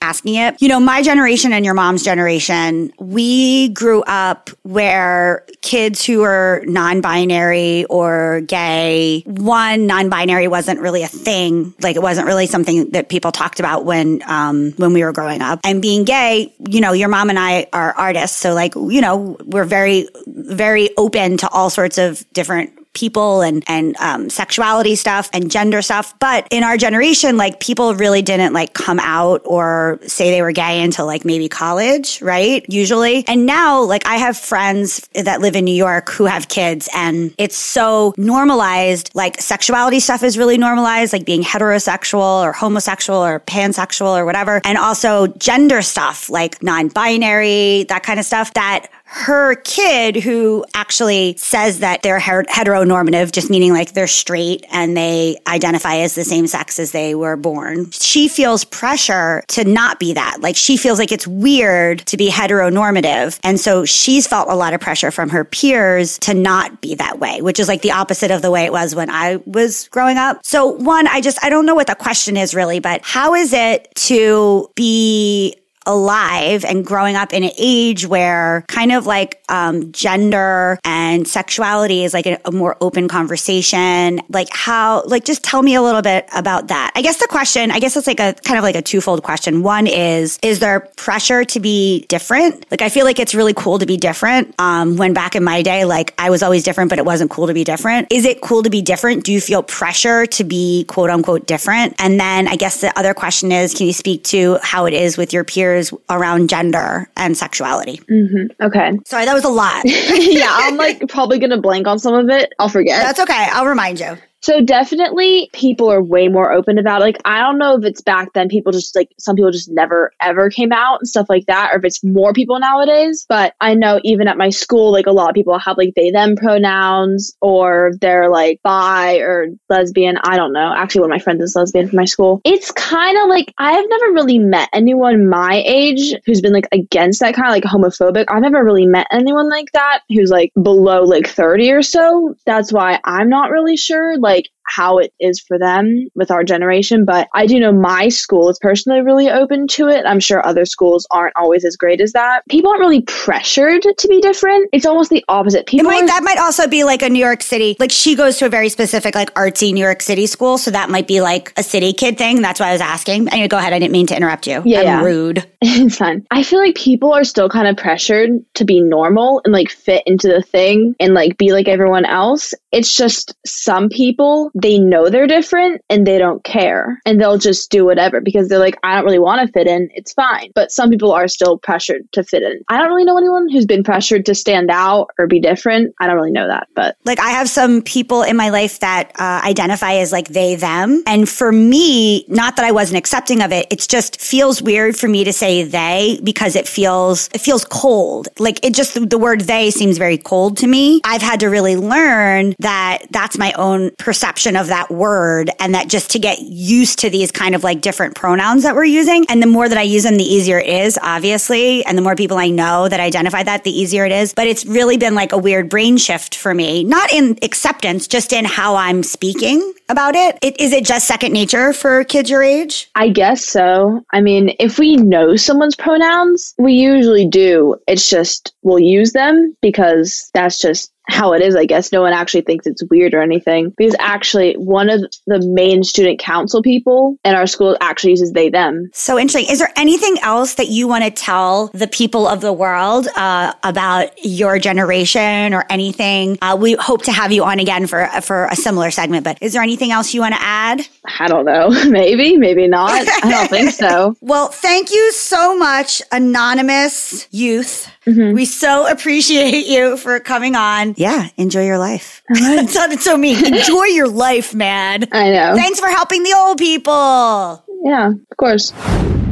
asking 0.00 0.36
it. 0.36 0.60
You 0.60 0.68
know, 0.68 0.78
my 0.80 1.02
generation 1.02 1.52
and 1.52 1.64
your 1.64 1.74
mom's 1.74 2.02
generation, 2.04 2.92
we 2.98 3.68
grew 3.70 4.02
up 4.04 4.50
where 4.62 5.44
kids 5.62 6.04
who 6.04 6.20
were 6.20 6.62
non-binary 6.66 7.84
or 7.86 8.42
gay, 8.42 9.24
one 9.38 9.86
non-binary 9.86 10.48
wasn't 10.48 10.80
really 10.80 11.02
a 11.02 11.08
thing. 11.08 11.74
Like 11.80 11.96
it 11.96 12.02
wasn't 12.02 12.26
really 12.26 12.46
something 12.46 12.90
that 12.90 13.08
people 13.08 13.32
talked 13.32 13.60
about 13.60 13.84
when 13.84 14.22
um, 14.26 14.72
when 14.72 14.92
we 14.92 15.04
were 15.04 15.12
growing 15.12 15.42
up. 15.42 15.60
And 15.64 15.80
being 15.82 16.04
gay, 16.04 16.52
you 16.58 16.80
know, 16.80 16.92
your 16.92 17.08
mom 17.08 17.30
and 17.30 17.38
I 17.38 17.66
are 17.72 17.92
artists, 17.92 18.36
so 18.36 18.54
like 18.54 18.74
you 18.74 19.00
know, 19.00 19.36
we're 19.44 19.64
very 19.64 20.08
very 20.26 20.90
open 20.96 21.38
to 21.38 21.48
all 21.48 21.70
sorts 21.70 21.98
of 21.98 22.24
different 22.32 22.75
people 22.96 23.42
and 23.42 23.62
and 23.68 23.96
um, 23.98 24.30
sexuality 24.30 24.96
stuff 24.96 25.30
and 25.32 25.50
gender 25.50 25.82
stuff. 25.82 26.18
But 26.18 26.48
in 26.50 26.64
our 26.64 26.76
generation 26.76 27.36
like 27.36 27.60
people 27.60 27.94
really 27.94 28.22
didn't 28.22 28.52
like 28.52 28.72
come 28.72 28.98
out 28.98 29.42
or 29.44 30.00
say 30.06 30.30
they 30.30 30.42
were 30.42 30.52
gay 30.52 30.82
until 30.82 31.06
like 31.06 31.24
maybe 31.24 31.48
college 31.48 32.20
right? 32.22 32.64
Usually. 32.68 33.26
And 33.28 33.46
now 33.46 33.82
like 33.82 34.06
i 34.06 34.16
have 34.16 34.36
friends 34.36 35.08
that 35.14 35.40
live 35.40 35.54
in 35.56 35.64
new 35.64 35.74
york 35.74 36.08
who 36.10 36.24
have 36.24 36.48
kids 36.48 36.88
and 36.94 37.34
it's 37.38 37.56
so 37.56 38.14
normalized. 38.16 39.10
Like 39.14 39.40
sexuality 39.40 40.00
stuff 40.00 40.22
is 40.22 40.38
really 40.38 40.58
normalized 40.58 41.12
like 41.12 41.26
being 41.26 41.42
heterosexual 41.42 42.42
or 42.42 42.52
homosexual 42.52 43.18
or 43.18 43.40
pansexual 43.40 44.16
or 44.16 44.24
whatever. 44.24 44.60
And 44.64 44.78
also 44.78 45.26
gender 45.26 45.82
stuff 45.82 46.30
like 46.30 46.62
non-binary 46.62 47.84
that 47.84 48.02
kind 48.02 48.18
of 48.18 48.24
stuff 48.24 48.54
that 48.54 48.88
her 49.16 49.54
kid 49.54 50.14
who 50.14 50.62
actually 50.74 51.34
says 51.38 51.78
that 51.78 52.02
they're 52.02 52.20
heteronormative, 52.20 53.32
just 53.32 53.48
meaning 53.48 53.72
like 53.72 53.94
they're 53.94 54.06
straight 54.06 54.64
and 54.70 54.94
they 54.94 55.38
identify 55.46 55.96
as 55.96 56.14
the 56.14 56.22
same 56.22 56.46
sex 56.46 56.78
as 56.78 56.92
they 56.92 57.14
were 57.14 57.34
born. 57.34 57.90
She 57.92 58.28
feels 58.28 58.64
pressure 58.64 59.42
to 59.48 59.64
not 59.64 59.98
be 59.98 60.12
that. 60.12 60.38
Like 60.40 60.54
she 60.54 60.76
feels 60.76 60.98
like 60.98 61.12
it's 61.12 61.26
weird 61.26 62.00
to 62.06 62.18
be 62.18 62.28
heteronormative. 62.28 63.40
And 63.42 63.58
so 63.58 63.86
she's 63.86 64.26
felt 64.26 64.50
a 64.50 64.54
lot 64.54 64.74
of 64.74 64.80
pressure 64.82 65.10
from 65.10 65.30
her 65.30 65.44
peers 65.44 66.18
to 66.20 66.34
not 66.34 66.82
be 66.82 66.94
that 66.96 67.18
way, 67.18 67.40
which 67.40 67.58
is 67.58 67.68
like 67.68 67.80
the 67.80 67.92
opposite 67.92 68.30
of 68.30 68.42
the 68.42 68.50
way 68.50 68.66
it 68.66 68.72
was 68.72 68.94
when 68.94 69.08
I 69.08 69.36
was 69.46 69.88
growing 69.88 70.18
up. 70.18 70.40
So 70.44 70.66
one, 70.66 71.06
I 71.08 71.22
just, 71.22 71.42
I 71.42 71.48
don't 71.48 71.64
know 71.64 71.74
what 71.74 71.86
the 71.86 71.94
question 71.94 72.36
is 72.36 72.54
really, 72.54 72.80
but 72.80 73.00
how 73.02 73.34
is 73.34 73.54
it 73.54 73.88
to 73.94 74.70
be 74.74 75.56
alive 75.86 76.64
and 76.64 76.84
growing 76.84 77.16
up 77.16 77.32
in 77.32 77.44
an 77.44 77.52
age 77.58 78.06
where 78.06 78.64
kind 78.68 78.92
of 78.92 79.06
like 79.06 79.42
um, 79.48 79.92
gender 79.92 80.78
and 80.84 81.26
sexuality 81.26 82.04
is 82.04 82.12
like 82.12 82.26
a, 82.26 82.38
a 82.44 82.52
more 82.52 82.76
open 82.80 83.08
conversation. 83.08 84.20
Like 84.28 84.48
how 84.50 85.04
like 85.06 85.24
just 85.24 85.44
tell 85.44 85.62
me 85.62 85.74
a 85.74 85.82
little 85.82 86.02
bit 86.02 86.28
about 86.34 86.68
that. 86.68 86.92
I 86.94 87.02
guess 87.02 87.18
the 87.18 87.28
question 87.28 87.70
i 87.70 87.78
guess 87.78 87.96
it's 87.96 88.06
like 88.06 88.20
a 88.20 88.34
kind 88.44 88.58
of 88.58 88.64
like 88.64 88.74
a 88.74 88.82
twofold 88.82 89.22
question. 89.22 89.62
One 89.62 89.86
is 89.86 90.38
is 90.42 90.58
there 90.58 90.80
pressure 90.96 91.44
to 91.44 91.60
be 91.60 92.06
different? 92.08 92.66
Like 92.70 92.82
i 92.82 92.88
feel 92.88 93.04
like 93.04 93.18
it's 93.18 93.34
really 93.34 93.54
cool 93.54 93.78
to 93.78 93.86
be 93.86 93.96
different. 93.96 94.54
Um, 94.58 94.96
when 94.96 95.12
back 95.12 95.36
in 95.36 95.44
my 95.44 95.62
day 95.62 95.84
like 95.84 96.14
i 96.18 96.30
was 96.30 96.42
always 96.42 96.64
different 96.64 96.90
but 96.90 96.98
it 96.98 97.04
wasn't 97.04 97.30
cool 97.30 97.46
to 97.46 97.54
be 97.54 97.64
different. 97.64 98.08
Is 98.10 98.24
it 98.24 98.40
cool 98.40 98.62
to 98.64 98.70
be 98.70 98.82
different? 98.82 99.24
Do 99.24 99.32
you 99.32 99.40
feel 99.40 99.62
pressure 99.62 100.26
to 100.26 100.44
be 100.44 100.84
quote 100.84 101.10
unquote 101.10 101.46
different? 101.46 101.94
And 101.98 102.18
then 102.18 102.48
i 102.48 102.56
guess 102.56 102.80
the 102.80 102.96
other 102.98 103.14
question 103.14 103.52
is 103.52 103.74
can 103.74 103.86
you 103.86 103.92
speak 103.92 104.24
to 104.24 104.58
how 104.62 104.86
it 104.86 104.94
is 104.94 105.16
with 105.16 105.32
your 105.32 105.44
peers 105.44 105.75
around 106.10 106.48
gender 106.48 107.08
and 107.16 107.36
sexuality 107.36 107.98
mm-hmm. 108.10 108.62
Okay. 108.62 108.98
sorry 109.06 109.24
that 109.24 109.34
was 109.34 109.44
a 109.44 109.48
lot 109.48 109.82
yeah, 109.84 110.48
I'm 110.50 110.76
like 110.76 111.08
probably 111.08 111.38
gonna 111.38 111.60
blank 111.60 111.86
on 111.86 111.98
some 111.98 112.14
of 112.14 112.28
it. 112.28 112.52
I'll 112.58 112.68
forget. 112.68 113.02
that's 113.02 113.20
okay 113.20 113.46
i'll 113.52 113.66
remind 113.66 114.00
you 114.00 114.16
So 114.46 114.60
definitely 114.60 115.50
people 115.52 115.90
are 115.90 116.00
way 116.00 116.28
more 116.28 116.52
open 116.52 116.78
about 116.78 117.00
it. 117.00 117.04
Like 117.04 117.18
I 117.24 117.40
don't 117.40 117.58
know 117.58 117.74
if 117.74 117.84
it's 117.84 118.00
back 118.00 118.32
then 118.32 118.48
people 118.48 118.70
just 118.70 118.94
like 118.94 119.10
some 119.18 119.34
people 119.34 119.50
just 119.50 119.68
never 119.68 120.12
ever 120.22 120.50
came 120.50 120.70
out 120.70 121.00
and 121.00 121.08
stuff 121.08 121.26
like 121.28 121.46
that 121.46 121.72
or 121.72 121.78
if 121.78 121.84
it's 121.84 122.04
more 122.04 122.32
people 122.32 122.60
nowadays. 122.60 123.26
But 123.28 123.54
I 123.60 123.74
know 123.74 123.98
even 124.04 124.28
at 124.28 124.38
my 124.38 124.50
school 124.50 124.92
like 124.92 125.08
a 125.08 125.10
lot 125.10 125.28
of 125.28 125.34
people 125.34 125.58
have 125.58 125.76
like 125.76 125.94
they 125.96 126.12
them 126.12 126.36
pronouns 126.36 127.36
or 127.40 127.90
they're 128.00 128.30
like 128.30 128.60
bi 128.62 129.16
or 129.16 129.48
lesbian. 129.68 130.16
I 130.22 130.36
don't 130.36 130.52
know. 130.52 130.72
Actually 130.76 131.00
one 131.00 131.10
of 131.10 131.16
my 131.16 131.24
friends 131.24 131.42
is 131.42 131.56
lesbian 131.56 131.88
from 131.88 131.96
my 131.96 132.04
school. 132.04 132.40
It's 132.44 132.70
kind 132.70 133.18
of 133.18 133.28
like 133.28 133.52
I've 133.58 133.88
never 133.88 134.12
really 134.12 134.38
met 134.38 134.68
anyone 134.72 135.28
my 135.28 135.60
age 135.66 136.14
who's 136.24 136.40
been 136.40 136.52
like 136.52 136.68
against 136.70 137.18
that 137.18 137.34
kind 137.34 137.48
of 137.48 137.52
like 137.52 137.64
homophobic. 137.64 138.26
I've 138.28 138.42
never 138.42 138.62
really 138.62 138.86
met 138.86 139.08
anyone 139.10 139.48
like 139.48 139.72
that 139.72 140.02
who's 140.08 140.30
like 140.30 140.52
below 140.62 141.02
like 141.02 141.26
30 141.26 141.72
or 141.72 141.82
so. 141.82 142.36
That's 142.46 142.72
why 142.72 143.00
I'm 143.04 143.28
not 143.28 143.50
really 143.50 143.76
sure. 143.76 144.16
Like 144.18 144.35
like 144.36 144.50
how 144.66 144.98
it 144.98 145.12
is 145.20 145.40
for 145.40 145.58
them 145.58 146.08
with 146.14 146.30
our 146.30 146.44
generation. 146.44 147.04
But 147.04 147.28
I 147.34 147.46
do 147.46 147.58
know 147.58 147.72
my 147.72 148.08
school 148.08 148.48
is 148.48 148.58
personally 148.58 149.00
really 149.00 149.30
open 149.30 149.66
to 149.68 149.88
it. 149.88 150.04
I'm 150.06 150.20
sure 150.20 150.44
other 150.44 150.64
schools 150.64 151.06
aren't 151.10 151.36
always 151.36 151.64
as 151.64 151.76
great 151.76 152.00
as 152.00 152.12
that. 152.12 152.42
People 152.48 152.70
aren't 152.70 152.80
really 152.80 153.02
pressured 153.02 153.82
to 153.82 154.08
be 154.08 154.20
different. 154.20 154.68
It's 154.72 154.86
almost 154.86 155.10
the 155.10 155.24
opposite. 155.28 155.66
People 155.66 155.86
might, 155.86 156.04
are, 156.04 156.06
that 156.06 156.22
might 156.22 156.38
also 156.38 156.68
be 156.68 156.84
like 156.84 157.02
a 157.02 157.08
New 157.08 157.24
York 157.24 157.42
City, 157.42 157.76
like 157.78 157.92
she 157.92 158.14
goes 158.14 158.38
to 158.38 158.46
a 158.46 158.48
very 158.48 158.68
specific, 158.68 159.14
like 159.14 159.32
artsy 159.34 159.72
New 159.72 159.84
York 159.84 160.02
City 160.02 160.26
school. 160.26 160.58
So 160.58 160.70
that 160.70 160.90
might 160.90 161.06
be 161.06 161.20
like 161.20 161.52
a 161.56 161.62
city 161.62 161.92
kid 161.92 162.18
thing. 162.18 162.42
That's 162.42 162.60
why 162.60 162.68
I 162.68 162.72
was 162.72 162.80
asking. 162.80 163.28
Anyway, 163.28 163.48
go 163.48 163.58
ahead. 163.58 163.72
I 163.72 163.78
didn't 163.78 163.92
mean 163.92 164.06
to 164.08 164.16
interrupt 164.16 164.46
you. 164.46 164.62
Yeah, 164.64 164.80
I'm 164.80 164.84
yeah. 164.84 165.02
rude. 165.02 165.46
it's 165.62 165.96
fine. 165.96 166.26
I 166.30 166.42
feel 166.42 166.58
like 166.58 166.74
people 166.74 167.12
are 167.12 167.24
still 167.24 167.48
kind 167.48 167.68
of 167.68 167.76
pressured 167.76 168.30
to 168.54 168.64
be 168.64 168.80
normal 168.80 169.40
and 169.44 169.52
like 169.52 169.70
fit 169.70 170.02
into 170.06 170.28
the 170.28 170.42
thing 170.42 170.94
and 171.00 171.14
like 171.14 171.38
be 171.38 171.52
like 171.52 171.68
everyone 171.68 172.04
else. 172.04 172.54
It's 172.72 172.94
just 172.94 173.34
some 173.46 173.88
people, 173.88 174.50
they 174.56 174.78
know 174.78 175.10
they're 175.10 175.26
different 175.26 175.82
and 175.90 176.06
they 176.06 176.18
don't 176.18 176.42
care 176.42 177.00
and 177.04 177.20
they'll 177.20 177.36
just 177.36 177.70
do 177.70 177.84
whatever 177.84 178.20
because 178.22 178.48
they're 178.48 178.58
like, 178.58 178.78
I 178.82 178.94
don't 178.94 179.04
really 179.04 179.18
want 179.18 179.46
to 179.46 179.52
fit 179.52 179.66
in. 179.66 179.90
It's 179.94 180.14
fine. 180.14 180.50
But 180.54 180.72
some 180.72 180.88
people 180.88 181.12
are 181.12 181.28
still 181.28 181.58
pressured 181.58 182.10
to 182.12 182.24
fit 182.24 182.42
in. 182.42 182.62
I 182.68 182.78
don't 182.78 182.88
really 182.88 183.04
know 183.04 183.18
anyone 183.18 183.50
who's 183.50 183.66
been 183.66 183.84
pressured 183.84 184.24
to 184.26 184.34
stand 184.34 184.70
out 184.70 185.08
or 185.18 185.26
be 185.26 185.40
different. 185.40 185.94
I 186.00 186.06
don't 186.06 186.16
really 186.16 186.32
know 186.32 186.48
that, 186.48 186.68
but 186.74 186.96
Like 187.04 187.20
I 187.20 187.30
have 187.30 187.50
some 187.50 187.82
people 187.82 188.22
in 188.22 188.36
my 188.36 188.48
life 188.48 188.80
that 188.80 189.12
uh, 189.18 189.42
identify 189.44 189.96
as 189.96 190.10
like 190.10 190.28
they, 190.28 190.54
them. 190.56 191.02
And 191.06 191.28
for 191.28 191.52
me, 191.52 192.24
not 192.28 192.56
that 192.56 192.64
I 192.64 192.72
wasn't 192.72 192.96
accepting 192.96 193.42
of 193.42 193.52
it, 193.52 193.66
it 193.70 193.86
just 193.88 194.20
feels 194.20 194.62
weird 194.62 194.96
for 194.96 195.08
me 195.08 195.24
to 195.24 195.32
say 195.34 195.64
they 195.64 196.18
because 196.24 196.56
it 196.56 196.66
feels, 196.66 197.28
it 197.34 197.42
feels 197.42 197.64
cold. 197.66 198.28
Like 198.38 198.64
it 198.64 198.74
just, 198.74 199.10
the 199.10 199.18
word 199.18 199.42
they 199.42 199.70
seems 199.70 199.98
very 199.98 200.16
cold 200.16 200.56
to 200.58 200.66
me. 200.66 201.02
I've 201.04 201.20
had 201.20 201.40
to 201.40 201.48
really 201.48 201.76
learn 201.76 202.54
that 202.60 203.02
that's 203.10 203.36
my 203.36 203.52
own 203.52 203.90
perception 203.98 204.45
of 204.54 204.68
that 204.68 204.90
word 204.90 205.50
and 205.58 205.74
that 205.74 205.88
just 205.88 206.10
to 206.10 206.18
get 206.18 206.38
used 206.40 207.00
to 207.00 207.10
these 207.10 207.32
kind 207.32 207.54
of 207.54 207.64
like 207.64 207.80
different 207.80 208.14
pronouns 208.14 208.62
that 208.62 208.76
we're 208.76 208.84
using. 208.84 209.24
And 209.28 209.42
the 209.42 209.46
more 209.46 209.68
that 209.68 209.78
I 209.78 209.82
use 209.82 210.04
them, 210.04 210.16
the 210.16 210.22
easier 210.22 210.58
it 210.58 210.68
is, 210.68 210.98
obviously. 211.02 211.84
And 211.84 211.98
the 211.98 212.02
more 212.02 212.14
people 212.14 212.38
I 212.38 212.50
know 212.50 212.88
that 212.88 213.00
identify 213.00 213.42
that, 213.42 213.64
the 213.64 213.76
easier 213.76 214.04
it 214.04 214.12
is. 214.12 214.34
But 214.34 214.46
it's 214.46 214.64
really 214.64 214.98
been 214.98 215.14
like 215.14 215.32
a 215.32 215.38
weird 215.38 215.68
brain 215.68 215.96
shift 215.96 216.36
for 216.36 216.54
me, 216.54 216.84
not 216.84 217.10
in 217.12 217.38
acceptance, 217.42 218.06
just 218.06 218.32
in 218.32 218.44
how 218.44 218.76
I'm 218.76 219.02
speaking 219.02 219.72
about 219.88 220.14
it. 220.14 220.38
it 220.42 220.60
is 220.60 220.72
it 220.72 220.84
just 220.84 221.06
second 221.06 221.32
nature 221.32 221.72
for 221.72 222.04
kids 222.04 222.28
your 222.28 222.42
age? 222.42 222.90
I 222.94 223.08
guess 223.08 223.44
so. 223.44 224.04
I 224.12 224.20
mean, 224.20 224.54
if 224.58 224.78
we 224.78 224.96
know 224.96 225.36
someone's 225.36 225.76
pronouns, 225.76 226.54
we 226.58 226.74
usually 226.74 227.26
do. 227.26 227.76
It's 227.86 228.08
just 228.08 228.54
we'll 228.62 228.80
use 228.80 229.12
them 229.12 229.56
because 229.62 230.30
that's 230.34 230.58
just 230.58 230.92
how 231.08 231.32
it 231.32 231.42
is, 231.42 231.54
I 231.54 231.64
guess. 231.64 231.92
No 231.92 232.02
one 232.02 232.12
actually 232.12 232.42
thinks 232.42 232.66
it's 232.66 232.82
weird 232.90 233.14
or 233.14 233.22
anything. 233.22 233.72
Because 233.76 233.94
actually, 233.98 234.54
one 234.54 234.90
of 234.90 235.00
the 235.26 235.40
main 235.46 235.82
student 235.82 236.18
council 236.18 236.62
people 236.62 237.16
in 237.24 237.34
our 237.34 237.46
school 237.46 237.76
actually 237.80 238.10
uses 238.10 238.32
they 238.32 238.50
them. 238.50 238.90
So 238.92 239.18
interesting. 239.18 239.50
Is 239.50 239.58
there 239.58 239.72
anything 239.76 240.16
else 240.22 240.54
that 240.54 240.68
you 240.68 240.88
want 240.88 241.04
to 241.04 241.10
tell 241.10 241.68
the 241.68 241.86
people 241.86 242.26
of 242.26 242.40
the 242.40 242.52
world 242.52 243.06
uh, 243.16 243.52
about 243.62 244.10
your 244.24 244.58
generation 244.58 245.54
or 245.54 245.64
anything? 245.70 246.38
Uh, 246.42 246.56
we 246.60 246.74
hope 246.74 247.02
to 247.02 247.12
have 247.12 247.32
you 247.32 247.44
on 247.44 247.60
again 247.60 247.86
for 247.86 248.06
for 248.20 248.46
a 248.46 248.56
similar 248.56 248.90
segment. 248.90 249.24
But 249.24 249.38
is 249.40 249.52
there 249.52 249.62
anything 249.62 249.92
else 249.92 250.12
you 250.12 250.20
want 250.20 250.34
to 250.34 250.42
add? 250.42 250.86
I 251.20 251.28
don't 251.28 251.44
know. 251.44 251.70
Maybe, 251.96 252.36
maybe 252.36 252.66
not. 252.66 252.90
I 252.90 253.30
don't 253.30 253.48
think 253.48 253.70
so. 253.70 254.14
Well, 254.26 254.48
thank 254.48 254.90
you 254.90 255.12
so 255.12 255.56
much, 255.56 256.02
anonymous 256.10 257.28
youth. 257.30 257.88
We 258.06 258.44
so 258.44 258.88
appreciate 258.88 259.66
you 259.66 259.96
for 259.96 260.20
coming 260.20 260.56
on. 260.56 260.94
Yeah, 260.96 261.28
enjoy 261.36 261.66
your 261.66 261.78
life. 261.78 262.22
it 262.30 262.70
sounded 262.70 263.00
so 263.00 263.16
mean. 263.16 263.44
Enjoy 263.44 263.84
your 263.84 264.08
life, 264.08 264.54
man. 264.54 265.06
I 265.12 265.30
know. 265.30 265.54
Thanks 265.54 265.78
for 265.78 265.88
helping 265.88 266.22
the 266.22 266.34
old 266.36 266.58
people. 266.58 267.64
Yeah, 267.84 268.08
of 268.08 268.36
course. 268.38 268.72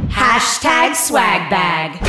Hashtag 0.08 0.94
swag 0.94 1.50
bag. 1.50 2.00